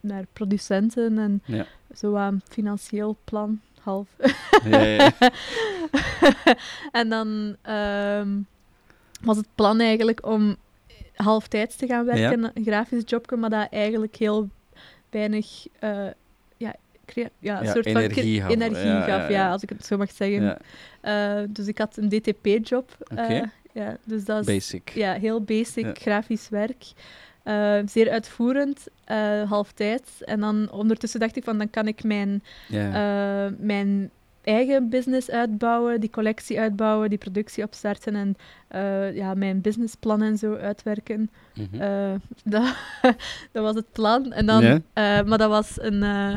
naar 0.00 0.24
producenten 0.32 1.18
en 1.18 1.42
Ja. 1.44 1.66
zo 1.94 2.14
een 2.14 2.40
financieel 2.48 3.16
plan, 3.24 3.60
half. 3.80 4.08
Ja, 4.64 4.82
ja. 4.82 5.12
en 6.92 7.08
dan 7.08 7.56
ehm, 7.62 8.28
was 9.22 9.36
het 9.36 9.48
plan 9.54 9.80
eigenlijk 9.80 10.26
om 10.26 10.56
halftijds 11.14 11.76
te 11.76 11.86
gaan 11.86 12.04
werken, 12.04 12.50
een 12.54 12.64
grafisch 12.64 13.02
jobje, 13.06 13.36
maar 13.36 13.50
dat 13.50 13.68
eigenlijk 13.70 14.16
heel 14.16 14.48
weinig 15.10 15.66
eh, 15.78 16.06
ja, 17.38 17.60
een 17.60 17.66
soort 17.66 17.90
van 17.90 18.00
energie 18.00 18.40
gaf. 18.40 18.50
energie 18.50 18.84
Ja, 18.84 19.00
gaf, 19.02 19.28
ja, 19.28 19.50
als 19.50 19.62
ik 19.62 19.68
het 19.68 19.86
zo 19.86 19.96
mag 19.96 20.10
zeggen. 20.10 20.58
Eh, 21.00 21.40
dus 21.48 21.66
ik 21.66 21.78
had 21.78 21.96
een 21.96 22.08
DTP-job. 22.08 22.96
Oké. 23.10 23.50
ja, 23.72 23.96
dus 24.04 24.24
dat 24.24 24.40
is 24.40 24.46
basic. 24.46 24.88
ja, 24.88 25.12
heel 25.12 25.42
basic 25.42 25.98
grafisch 25.98 26.48
werk. 26.48 26.84
Eh, 27.42 27.78
zeer 27.86 28.10
uitvoerend, 28.10 28.86
eh 29.04 29.50
halftijds. 29.50 30.24
En 30.24 30.40
dan 30.40 30.70
ondertussen 30.70 31.20
dacht 31.20 31.36
ik 31.36 31.44
van, 31.44 31.58
dan 31.58 31.70
kan 31.70 31.86
ik 31.86 32.04
mijn 32.04 32.42
eh, 32.70 33.46
mijn 33.58 34.10
eigen 34.46 34.88
business 34.88 35.30
uitbouwen, 35.30 36.00
die 36.00 36.10
collectie 36.10 36.60
uitbouwen, 36.60 37.08
die 37.08 37.18
productie 37.18 37.64
opstarten 37.64 38.14
en 38.14 38.36
eh, 38.68 39.16
ja, 39.16 39.34
mijn 39.34 39.60
businessplan 39.60 40.22
en 40.22 40.38
zo 40.38 40.54
uitwerken. 40.54 41.30
Mhm. 41.54 41.80
Eh, 41.80 42.14
dat, 42.54 42.76
dat 43.52 43.62
was 43.62 43.74
het 43.74 43.92
plan. 43.92 44.32
En 44.32 44.46
dan, 44.46 44.62
eh, 44.62 44.82
maar 45.22 45.38
dat 45.38 45.48
was 45.50 45.80
een, 45.80 46.02
eh, 46.02 46.34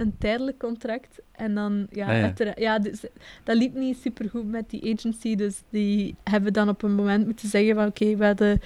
een 0.00 0.14
tijdelijk 0.18 0.58
contract. 0.58 1.20
En 1.32 1.54
dan, 1.54 1.86
ja, 1.90 2.06
Ah, 2.24 2.30
ja. 2.36 2.52
ja 2.56 2.78
dus, 2.78 3.00
dat 3.44 3.56
liep 3.56 3.74
niet 3.74 3.96
supergoed 4.02 4.50
met 4.50 4.70
die 4.70 4.94
agency. 4.96 5.34
Dus 5.36 5.62
die 5.70 6.14
hebben 6.24 6.52
dan 6.52 6.68
op 6.68 6.82
een 6.82 6.94
moment 6.94 7.26
moeten 7.26 7.48
zeggen 7.48 7.74
van 7.74 7.86
oké, 7.86 8.16
we, 8.16 8.24
hadden- 8.24 8.60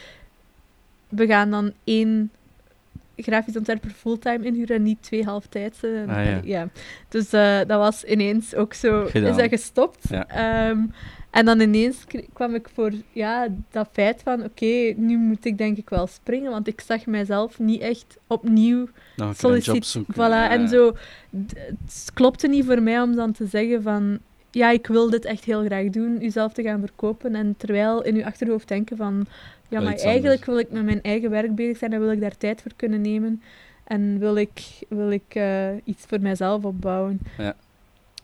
we 1.09 1.27
gaan 1.27 1.51
dan 1.51 1.73
één 1.85 2.31
grafisch 3.17 3.57
ontwerper 3.57 3.91
fulltime 3.91 4.45
inhuren 4.45 4.77
en 4.77 4.83
niet 4.83 5.03
twee 5.03 5.25
halftijdse. 5.25 6.05
Ah, 6.09 6.45
ja. 6.45 6.69
Dus 7.09 7.33
eh, 7.33 7.59
dat 7.59 7.79
was 7.79 8.05
ineens 8.05 8.55
ook 8.55 8.75
zo, 8.75 9.05
Gedaan. 9.07 9.31
is 9.31 9.37
dat 9.37 9.49
gestopt. 9.49 10.09
Ja. 10.09 10.27
Ehm, 10.29 10.79
en 11.35 11.45
dan 11.45 11.61
ineens 11.61 12.05
kwam 12.33 12.55
ik 12.55 12.69
voor 12.75 12.91
ja, 13.13 13.49
dat 13.71 13.89
feit 13.93 14.23
van, 14.23 14.43
oké, 14.45 14.93
nu 14.97 15.17
moet 15.17 15.45
ik 15.45 15.59
denk 15.59 15.77
ik 15.77 15.89
wel 15.91 16.07
springen, 16.07 16.51
want 16.51 16.67
ik 16.67 16.81
zag 16.81 17.07
mijzelf 17.07 17.59
niet 17.59 17.81
echt 17.81 18.17
opnieuw 18.27 18.79
Nog 18.79 18.89
een 18.89 19.17
keer 19.17 19.29
een 19.29 19.35
sollicit- 19.35 19.75
job 19.75 19.85
zoeken. 19.85 20.15
Voilà, 20.15 20.17
ja. 20.17 20.51
en 20.51 20.69
zo, 20.69 20.97
het 21.85 22.11
klopte 22.15 22.49
niet 22.49 22.65
voor 22.65 22.83
mij 22.83 23.01
om 23.01 23.15
dan 23.17 23.33
te 23.33 23.47
zeggen 23.47 23.83
van, 23.83 24.19
ja, 24.51 24.71
ik 24.71 24.87
wil 24.87 25.11
dit 25.11 25.25
echt 25.25 25.45
heel 25.45 25.65
graag 25.65 25.89
doen, 25.91 26.25
uzelf 26.25 26.53
te 26.53 26.63
gaan 26.63 26.81
verkopen. 26.81 27.35
En 27.35 27.55
terwijl 27.57 28.03
in 28.03 28.15
uw 28.17 28.25
achterhoofd 28.25 28.69
denken 28.69 28.97
van, 28.97 29.27
ja, 29.69 29.81
maar 29.81 29.95
eigenlijk 29.95 30.45
wil 30.45 30.59
ik 30.59 30.71
met 30.71 30.85
mijn 30.85 31.03
eigen 31.03 31.31
werk 31.31 31.55
bezig 31.55 31.77
zijn 31.77 31.93
en 31.93 32.01
wil 32.01 32.11
ik 32.13 32.21
daar 32.21 32.37
tijd 32.37 32.63
voor 32.63 32.73
kunnen 32.77 33.01
nemen. 33.01 33.43
En 33.85 34.19
wil 34.19 34.37
ik, 34.37 34.63
wil 34.89 35.11
ik 35.11 35.35
eh, 35.35 35.69
iets 35.85 36.05
voor 36.07 36.21
mijzelf 36.21 36.65
opbouwen. 36.65 37.21
Ja. 37.39 37.55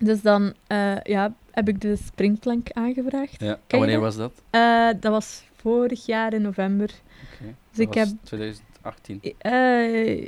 Dus 0.02 0.20
dan 0.22 0.52
eh, 0.66 0.96
ja, 1.02 1.34
heb 1.50 1.68
ik 1.68 1.80
de 1.80 1.96
springplank 1.96 2.66
aangevraagd. 2.72 3.40
Ja. 3.40 3.58
En 3.66 3.78
wanneer 3.78 4.00
was 4.00 4.16
dat? 4.16 4.32
Eh, 4.50 4.88
dat 5.00 5.12
was 5.12 5.42
vorig 5.56 6.06
jaar 6.06 6.32
in 6.32 6.42
november. 6.42 6.90
Oké. 7.34 7.54
Dus 7.70 7.86
Dat 7.86 7.86
ik 7.86 7.94
was 7.94 8.08
heb... 8.08 8.16
2018. 8.22 9.20
eh, 9.38 9.50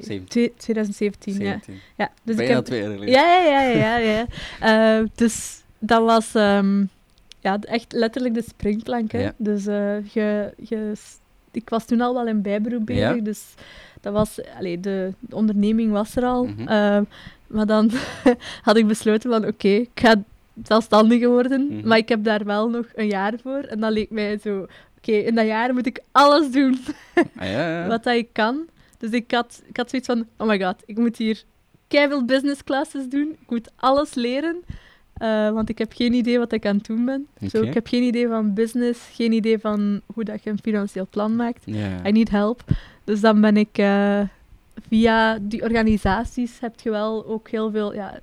17. 0.02 0.24
twee- 0.28 0.54
2017, 0.56 1.32
ja. 1.32 1.38
17. 1.38 1.80
ja. 1.96 2.10
Dus 2.22 2.34
ik 2.34 2.36
Bijna 2.40 2.54
heb, 2.54 2.64
twee 2.64 2.80
jaar 2.80 2.90
geleden. 2.90 3.14
ja, 3.14 3.42
ja, 3.42 3.62
ja, 3.62 3.96
ja. 3.96 4.26
Eh, 5.00 5.06
dus 5.14 5.62
dat 5.78 6.04
was 6.04 6.34
ehm, 6.34 6.84
ja, 7.40 7.58
echt 7.60 7.92
letterlijk 7.92 8.34
de 8.34 8.42
springplank. 8.42 9.12
Hè. 9.12 9.20
Ja. 9.22 9.34
Dus 9.36 9.66
eh, 9.66 10.04
je, 10.12 10.54
je, 10.58 10.92
ik 11.50 11.68
was 11.68 11.84
toen 11.86 12.00
al 12.00 12.14
wel 12.14 12.26
in 12.26 12.42
bijberoep 12.42 12.86
bezig, 12.86 13.14
Ja. 13.14 13.20
dus 13.22 13.54
dat 14.00 14.12
was, 14.12 14.40
allee, 14.58 14.80
de, 14.80 15.12
de 15.20 15.36
onderneming 15.36 15.92
was 15.92 16.16
er 16.16 16.24
al. 16.24 16.44
Mhm. 16.44 16.68
Eh, 16.68 17.00
maar 17.52 17.66
dan 17.66 17.90
had 18.62 18.76
ik 18.76 18.86
besloten 18.86 19.30
van 19.30 19.46
oké, 19.46 19.68
ik 19.68 19.90
ga 19.94 20.22
zelfstandige 20.64 21.26
worden, 21.28 21.66
Mhm. 21.70 21.88
maar 21.88 21.98
ik 21.98 22.08
heb 22.08 22.24
daar 22.24 22.44
wel 22.44 22.68
nog 22.70 22.86
een 22.94 23.06
jaar 23.08 23.32
voor. 23.42 23.58
En 23.58 23.80
dat 23.80 23.92
leek 23.92 24.10
mij 24.10 24.38
zo, 24.38 24.66
oké, 24.98 25.12
in 25.12 25.34
dat 25.34 25.46
jaar 25.46 25.74
moet 25.74 25.86
ik 25.86 26.00
alles 26.12 26.50
doen 26.50 26.78
Ah, 27.36 27.48
ja, 27.48 27.80
ja. 27.80 27.86
wat 27.88 28.04
dat 28.04 28.14
ik 28.14 28.28
kan. 28.32 28.66
Dus 28.98 29.10
ik 29.10 29.30
had, 29.30 29.62
ik 29.68 29.76
had 29.76 29.90
zoiets 29.90 30.08
van, 30.08 30.26
oh 30.36 30.46
my 30.48 30.60
god, 30.62 30.76
ik 30.86 30.98
moet 30.98 31.16
hier 31.16 31.42
keiveel 31.88 32.24
business 32.24 32.64
classes 32.64 33.08
doen. 33.08 33.30
Ik 33.42 33.50
moet 33.50 33.70
alles 33.76 34.14
leren, 34.14 34.56
eh, 35.14 35.50
want 35.50 35.68
ik 35.68 35.78
heb 35.78 35.92
geen 35.92 36.12
idee 36.12 36.38
wat 36.38 36.52
ik 36.52 36.66
aan 36.66 36.76
het 36.76 36.86
doen 36.86 37.04
ben. 37.04 37.26
Zo, 37.50 37.62
ik 37.62 37.74
heb 37.74 37.86
geen 37.86 38.02
idee 38.02 38.28
van 38.28 38.54
business, 38.54 39.00
geen 39.12 39.32
idee 39.32 39.58
van 39.58 40.00
hoe 40.14 40.24
dat 40.24 40.42
je 40.44 40.50
een 40.50 40.58
financieel 40.62 41.06
plan 41.10 41.36
maakt. 41.36 41.62
Ja. 41.64 42.06
I 42.06 42.12
need 42.12 42.30
help. 42.30 42.62
Dus 43.04 43.20
dan 43.20 43.40
ben 43.40 43.56
ik 43.56 43.78
eh, 43.78 44.20
via 44.88 45.38
die 45.42 45.62
organisaties 45.62 46.60
heb 46.60 46.80
je 46.80 46.90
wel 46.90 47.26
ook 47.26 47.48
heel 47.48 47.70
veel 47.70 47.94
ja, 47.94 48.20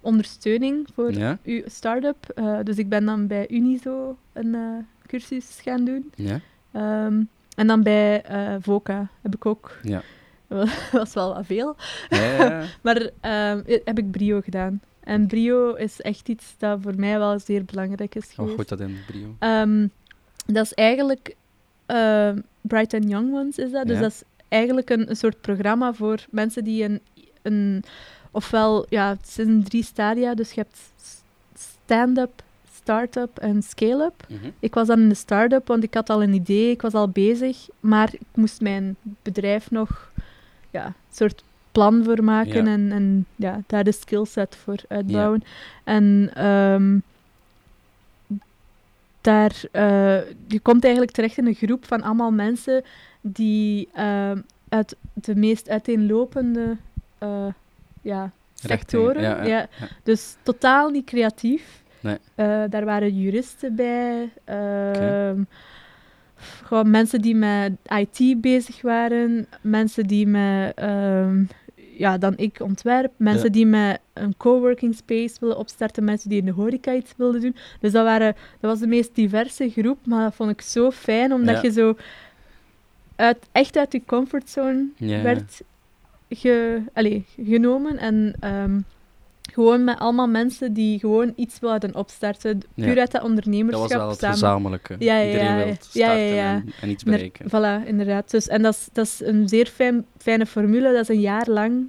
ondersteuning 0.00 0.88
voor 0.94 1.12
Ja? 1.12 1.38
je 1.42 1.62
start-up. 1.66 2.28
Eh, 2.34 2.58
dus 2.62 2.76
ik 2.78 2.88
ben 2.88 3.04
dan 3.04 3.26
bij 3.26 3.46
Unizo 3.50 4.16
een 4.32 4.54
eh, 4.54 4.60
cursus 5.06 5.60
gaan 5.62 5.84
doen. 5.84 6.12
Ja? 6.14 6.40
Ehm, 6.72 7.22
en 7.56 7.66
dan 7.66 7.82
bij 7.82 8.22
eh, 8.22 8.54
VOCA 8.60 9.08
heb 9.22 9.34
ik 9.34 9.46
ook, 9.46 9.78
Ja. 9.82 10.02
dat 10.48 10.68
was 10.92 11.14
wel 11.14 11.34
wat 11.34 11.46
veel, 11.46 11.76
Ja, 12.08 12.62
maar 12.82 13.10
ehm, 13.20 13.62
heb 13.84 13.98
ik 13.98 14.10
brio 14.10 14.40
gedaan. 14.40 14.80
En 15.00 15.26
brio 15.26 15.74
is 15.74 16.00
echt 16.00 16.28
iets 16.28 16.54
dat 16.58 16.78
voor 16.82 16.94
mij 16.96 17.18
wel 17.18 17.38
zeer 17.38 17.64
belangrijk 17.64 18.14
is 18.14 18.32
geweest. 18.34 18.54
goed 18.54 18.68
dat 18.68 18.80
in 18.80 18.96
brio. 19.06 19.36
Ehm, 19.38 19.86
dat 20.46 20.64
is 20.64 20.72
eigenlijk 20.74 21.36
Bright 22.60 22.94
and 22.94 23.08
Young 23.08 23.32
Ones 23.34 23.58
is 23.58 23.70
dat. 23.70 23.86
Dus 23.86 23.96
Ja. 23.96 24.02
dat 24.02 24.10
is 24.10 24.22
eigenlijk 24.52 24.90
een, 24.90 25.10
een 25.10 25.16
soort 25.16 25.40
programma 25.40 25.92
voor 25.92 26.24
mensen 26.30 26.64
die 26.64 26.84
een, 26.84 27.00
een 27.42 27.84
ofwel, 28.30 28.86
ja, 28.88 29.08
het 29.08 29.28
zijn 29.28 29.64
drie 29.64 29.84
stadia, 29.84 30.34
dus 30.34 30.52
je 30.52 30.60
hebt 30.60 30.78
stand-up, 31.54 32.42
start-up 32.74 33.38
en 33.38 33.62
scale-up. 33.62 34.26
Mhm. 34.28 34.50
Ik 34.60 34.74
was 34.74 34.86
dan 34.86 35.00
in 35.00 35.08
de 35.08 35.14
start-up, 35.14 35.66
want 35.66 35.82
ik 35.82 35.94
had 35.94 36.10
al 36.10 36.22
een 36.22 36.34
idee, 36.34 36.70
ik 36.70 36.82
was 36.82 36.92
al 36.92 37.08
bezig, 37.08 37.68
maar 37.80 38.08
ik 38.12 38.26
moest 38.34 38.60
mijn 38.60 38.96
bedrijf 39.22 39.70
nog 39.70 40.10
ja, 40.70 40.86
een 40.86 40.94
soort 41.10 41.42
plan 41.72 42.04
voor 42.04 42.24
maken 42.24 42.64
Ja. 42.64 42.72
en, 42.72 42.92
en 42.92 43.26
ja, 43.36 43.62
daar 43.66 43.84
de 43.84 43.92
skillset 43.92 44.56
voor 44.56 44.78
uitbouwen. 44.88 45.42
En 45.84 46.30
ehm, 46.34 46.98
daar, 49.22 49.62
eh, 49.72 50.20
je 50.46 50.60
komt 50.62 50.82
eigenlijk 50.82 51.12
terecht 51.14 51.38
in 51.38 51.46
een 51.46 51.54
groep 51.54 51.86
van 51.86 52.02
allemaal 52.02 52.30
mensen 52.30 52.82
die 53.20 53.88
eh, 53.92 54.32
uit 54.68 54.96
de 55.14 55.34
meest 55.36 55.68
uiteenlopende 55.68 56.76
eh, 57.18 57.46
ja, 58.02 58.30
sectoren. 58.54 59.22
ja, 59.22 59.44
ja, 59.44 59.58
ja. 59.58 59.68
Dus 60.02 60.36
totaal 60.42 60.88
niet 60.90 61.04
creatief. 61.06 61.82
Nee. 62.00 62.18
Daar 62.68 62.84
waren 62.84 63.20
juristen 63.20 63.74
bij. 63.74 64.30
ehm, 64.44 65.42
Gewoon 66.64 66.90
mensen 66.90 67.20
die 67.20 67.34
met 67.34 67.72
IT 67.84 68.40
bezig 68.40 68.82
waren. 68.82 69.46
Mensen 69.60 70.06
die 70.06 70.26
met, 70.26 70.74
ehm, 70.74 71.44
ja, 71.96 72.18
dan 72.18 72.32
ik 72.36 72.60
ontwerp. 72.60 73.12
Mensen 73.16 73.44
Ja. 73.46 73.50
die 73.52 73.66
met 73.66 74.00
een 74.12 74.36
coworking 74.36 74.94
space 74.94 75.36
willen 75.40 75.58
opstarten. 75.58 76.04
Mensen 76.04 76.28
die 76.28 76.38
in 76.38 76.44
de 76.44 76.50
horeca 76.52 76.94
iets 76.94 77.12
wilden 77.16 77.40
doen. 77.40 77.56
Dus 77.80 77.92
dat, 77.92 78.04
waren, 78.04 78.34
dat 78.60 78.70
was 78.70 78.80
de 78.80 78.86
meest 78.86 79.14
diverse 79.14 79.70
groep. 79.70 79.98
Maar 80.06 80.22
dat 80.24 80.34
vond 80.34 80.50
ik 80.50 80.60
zo 80.60 80.90
fijn, 80.90 81.32
omdat 81.32 81.54
Ja. 81.54 81.62
je 81.62 81.70
zo 81.72 81.96
uit, 83.16 83.38
echt 83.52 83.76
uit 83.76 83.92
je 83.92 84.02
comfortzone 84.06 84.86
Ja. 84.96 85.22
werd 85.22 85.62
ge, 86.30 86.82
allee, 86.92 87.24
genomen. 87.44 87.98
En 87.98 88.34
ehm, 88.40 88.80
gewoon 89.52 89.84
met 89.84 89.98
allemaal 89.98 90.28
mensen 90.28 90.72
die 90.72 90.98
gewoon 90.98 91.32
iets 91.36 91.58
wilden 91.58 91.94
opstarten. 91.94 92.60
Ja. 92.74 92.84
Puur 92.84 92.98
uit 92.98 93.10
dat 93.10 93.20
Dat 93.20 93.30
ondernemerschap. 93.30 93.88
was 93.88 93.96
wel 93.98 94.08
het 94.08 94.18
samen. 94.18 94.34
gezamenlijke. 94.36 94.96
Ja, 94.98 95.16
ja, 95.18 95.26
Iedereen 95.26 95.58
ja, 95.58 95.64
wil 95.64 95.74
starten. 95.80 96.38
En, 96.38 96.72
en 96.80 96.90
iets 96.90 97.02
bereiken. 97.04 97.46
Voilà, 97.48 97.86
inderdaad. 97.86 98.30
Dus, 98.30 98.48
en 98.48 98.62
dat 98.62 98.74
is, 98.74 98.88
dat 98.92 99.06
is 99.06 99.20
een 99.24 99.48
zeer 99.48 99.66
fijn, 99.66 100.06
fijne 100.18 100.46
formule. 100.46 100.92
Dat 100.92 101.00
is 101.02 101.08
een 101.08 101.20
jaar 101.20 101.48
lang 101.48 101.86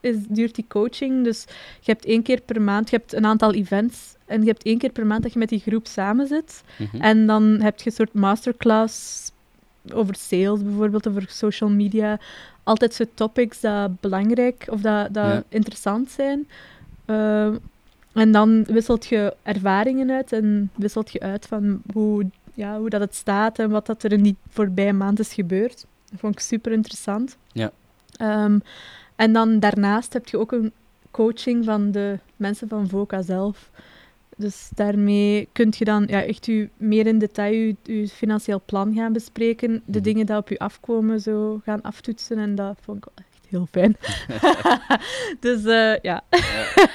is, 0.00 0.16
duurt 0.28 0.54
die 0.54 0.64
coaching. 0.68 1.24
Dus 1.24 1.44
je 1.80 1.90
hebt 1.92 2.04
één 2.04 2.22
keer 2.22 2.40
per 2.40 2.62
maand, 2.62 2.90
je 2.90 2.96
hebt 2.96 3.12
een 3.12 3.26
aantal 3.26 3.52
events. 3.54 4.14
En 4.26 4.40
je 4.40 4.46
hebt 4.48 4.62
één 4.62 4.78
keer 4.78 4.90
per 4.92 5.06
maand 5.06 5.22
dat 5.22 5.32
je 5.32 5.38
met 5.38 5.48
die 5.48 5.60
groep 5.60 5.86
samen 5.86 6.26
zit. 6.26 6.62
Mhm. 6.78 7.02
En 7.02 7.26
dan 7.26 7.60
heb 7.60 7.78
je 7.80 7.86
een 7.86 7.96
soort 7.96 8.12
masterclass 8.14 9.30
over 9.94 10.14
sales 10.14 10.62
bijvoorbeeld, 10.62 11.08
over 11.08 11.24
social 11.28 11.70
media. 11.70 12.18
Altijd 12.62 12.94
zo 12.94 13.04
topics 13.14 13.60
dat 13.60 14.00
belangrijk 14.00 14.66
of 14.70 14.80
dat, 14.80 15.14
dat 15.14 15.24
Ja. 15.24 15.42
interessant 15.48 16.10
zijn. 16.10 16.48
Ehm, 17.10 17.56
en 18.12 18.32
dan 18.32 18.64
wisselt 18.64 19.06
je 19.06 19.34
ervaringen 19.42 20.10
uit 20.10 20.32
en 20.32 20.70
wisselt 20.74 21.12
je 21.12 21.20
uit 21.20 21.46
van 21.46 21.82
hoe, 21.92 22.26
ja, 22.54 22.78
hoe 22.78 22.90
dat 22.90 23.00
het 23.00 23.14
staat 23.14 23.58
en 23.58 23.70
wat 23.70 23.86
dat 23.86 24.02
er 24.02 24.12
in 24.12 24.22
die 24.22 24.36
voorbije 24.48 24.92
maand 24.92 25.18
is 25.18 25.32
gebeurd. 25.34 25.86
Dat 26.10 26.20
vond 26.20 26.34
ik 26.34 26.40
super 26.40 26.72
interessant. 26.72 27.36
Ja. 27.52 27.70
Ehm, 28.16 28.58
en 29.16 29.32
dan 29.32 29.58
daarnaast 29.60 30.12
heb 30.12 30.28
je 30.28 30.38
ook 30.38 30.52
een 30.52 30.72
coaching 31.10 31.64
van 31.64 31.90
de 31.90 32.18
mensen 32.36 32.68
van 32.68 32.88
VOCA 32.88 33.22
zelf. 33.22 33.70
Dus 34.36 34.70
daarmee 34.74 35.48
kun 35.52 35.72
je 35.78 35.84
dan 35.84 36.04
ja, 36.06 36.22
echt 36.22 36.46
u 36.46 36.70
meer 36.76 37.06
in 37.06 37.18
detail 37.18 37.52
je, 37.52 37.76
je 37.82 38.08
financieel 38.08 38.62
plan 38.64 38.94
gaan 38.94 39.12
bespreken. 39.12 39.82
De 39.84 39.98
Mhm. 39.98 40.02
dingen 40.02 40.26
die 40.26 40.36
op 40.36 40.48
je 40.48 40.58
afkomen 40.58 41.20
zo 41.20 41.60
gaan 41.64 41.82
aftoetsen. 41.82 42.38
En 42.38 42.54
dat 42.54 42.76
vond 42.80 42.98
ik 43.06 43.24
heel 43.50 43.66
fijn. 43.70 43.96
dus 45.40 45.64
eh, 45.64 45.96
ja. 46.02 46.22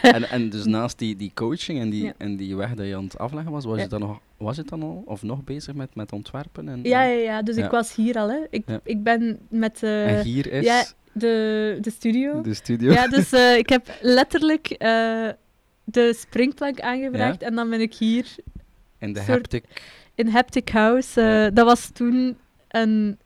en, 0.01 0.29
en 0.29 0.49
dus 0.49 0.65
naast 0.75 0.99
die, 0.99 1.15
die 1.15 1.31
coaching 1.33 1.79
en 1.79 1.89
die, 1.89 2.03
Ja. 2.03 2.13
en 2.17 2.35
die 2.35 2.55
weg 2.55 2.73
dat 2.73 2.85
je 2.87 2.95
aan 2.95 3.03
het 3.03 3.17
afleggen 3.17 3.51
was, 3.51 3.65
was, 3.65 3.75
Ja. 3.77 3.83
je, 3.83 3.89
dan 3.89 3.99
nog, 3.99 4.19
was 4.37 4.57
het 4.57 4.67
dan 4.69 4.81
al 4.83 5.03
of 5.05 5.23
nog 5.23 5.43
bezig 5.43 5.73
met, 5.73 5.95
met 5.95 6.11
ontwerpen? 6.11 6.69
En, 6.69 6.79
Ja, 6.83 7.03
ja, 7.03 7.19
ja. 7.19 7.41
Dus 7.41 7.55
ik 7.57 7.69
was 7.69 7.95
hier 7.95 8.15
al. 8.17 8.29
Hè. 8.29 8.39
Ik, 8.49 8.65
ik 8.83 9.03
ben 9.03 9.39
met 9.49 9.83
eh, 9.83 10.17
en 10.17 10.23
hier 10.23 10.51
is 10.51 10.65
ja, 10.65 10.85
de, 11.11 11.77
de 11.81 11.89
studio. 11.91 12.41
de 12.41 12.53
studio. 12.53 12.91
Ja, 12.91 13.07
dus 13.07 13.31
eh, 13.31 13.57
ik 13.57 13.69
heb 13.69 13.97
letterlijk 14.01 14.67
de 15.83 16.13
springplank 16.17 16.79
aangevraagd. 16.79 17.41
En 17.41 17.55
dan 17.55 17.69
ben 17.69 17.81
ik 17.81 17.93
hier 17.93 18.35
en 18.97 19.13
de 19.13 19.19
soort- 19.19 19.29
haptic. 19.29 19.63
in 20.15 20.27
Haptic 20.27 20.69
House. 20.69 21.49
Dat 21.53 21.65
was 21.65 21.89
toen 21.89 22.37
een 22.67 23.17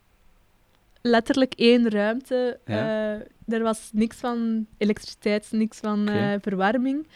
letterlijk 1.00 1.52
één 1.56 1.90
ruimte. 1.90 2.58
Ja. 2.66 3.14
Eh, 3.16 3.54
er 3.54 3.62
was 3.62 3.90
niks 3.92 4.16
van 4.16 4.66
elektriciteit, 4.78 5.48
niks 5.50 5.78
van 5.78 6.08
eh, 6.08 6.32
verwarming. 6.40 7.06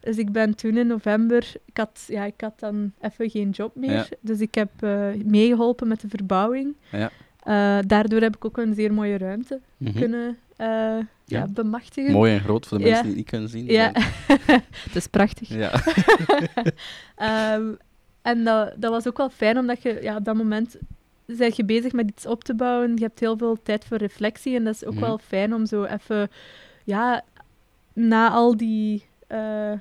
Dus 0.00 0.16
ik 0.16 0.32
ben 0.32 0.54
toen 0.54 0.76
in 0.76 0.86
november, 0.86 1.52
ik 1.64 1.76
had, 1.76 2.04
ja, 2.06 2.24
ik 2.24 2.40
had 2.40 2.60
dan 2.60 2.92
even 3.00 3.30
geen 3.30 3.50
job 3.50 3.76
meer. 3.76 3.90
Ja. 3.90 4.06
Dus 4.20 4.40
ik 4.40 4.54
heb 4.54 4.70
eh, 4.80 5.08
meegeholpen 5.24 5.88
met 5.88 6.00
de 6.00 6.08
verbouwing. 6.08 6.76
Ja. 6.90 7.10
Daardoor 7.82 8.20
heb 8.20 8.36
ik 8.36 8.44
ook 8.44 8.58
een 8.58 8.74
zeer 8.74 8.92
mooie 8.92 9.18
ruimte 9.18 9.60
Mhm. 9.76 9.98
kunnen 9.98 10.38
ja. 11.24 11.46
Bemachtigen. 11.50 12.12
Mooi 12.12 12.32
en 12.32 12.40
groot 12.40 12.66
voor 12.66 12.78
de 12.78 12.84
mensen 12.84 13.02
die 13.02 13.10
het 13.12 13.20
niet 13.20 13.30
kunnen 13.30 13.48
zien. 13.48 13.66
Ja, 13.66 13.92
het 14.86 14.94
is 14.94 15.06
prachtig. 15.06 15.48
ja. 15.48 15.72
Ehm, 17.16 17.68
en 18.22 18.44
dat, 18.44 18.74
dat 18.76 18.90
was 18.90 19.06
ook 19.08 19.16
wel 19.16 19.30
fijn, 19.30 19.58
omdat 19.58 19.82
je 19.82 19.98
ja, 20.02 20.16
op 20.16 20.24
dat 20.24 20.34
moment 20.36 20.76
ben 21.38 21.52
je 21.54 21.64
bezig 21.64 21.92
met 21.92 22.08
iets 22.10 22.26
op 22.26 22.44
te 22.44 22.54
bouwen. 22.54 22.96
Je 22.96 23.02
hebt 23.02 23.20
heel 23.20 23.36
veel 23.36 23.58
tijd 23.62 23.84
voor 23.84 23.96
reflectie. 23.96 24.56
En 24.56 24.64
dat 24.64 24.74
is 24.74 24.84
ook 24.84 24.92
Mhm. 24.94 25.02
wel 25.02 25.18
fijn 25.18 25.54
om 25.54 25.66
zo 25.66 25.84
even, 25.84 26.30
ja, 26.84 27.22
na 27.92 28.30
al 28.30 28.56
die 28.56 29.04
eh, 29.26 29.72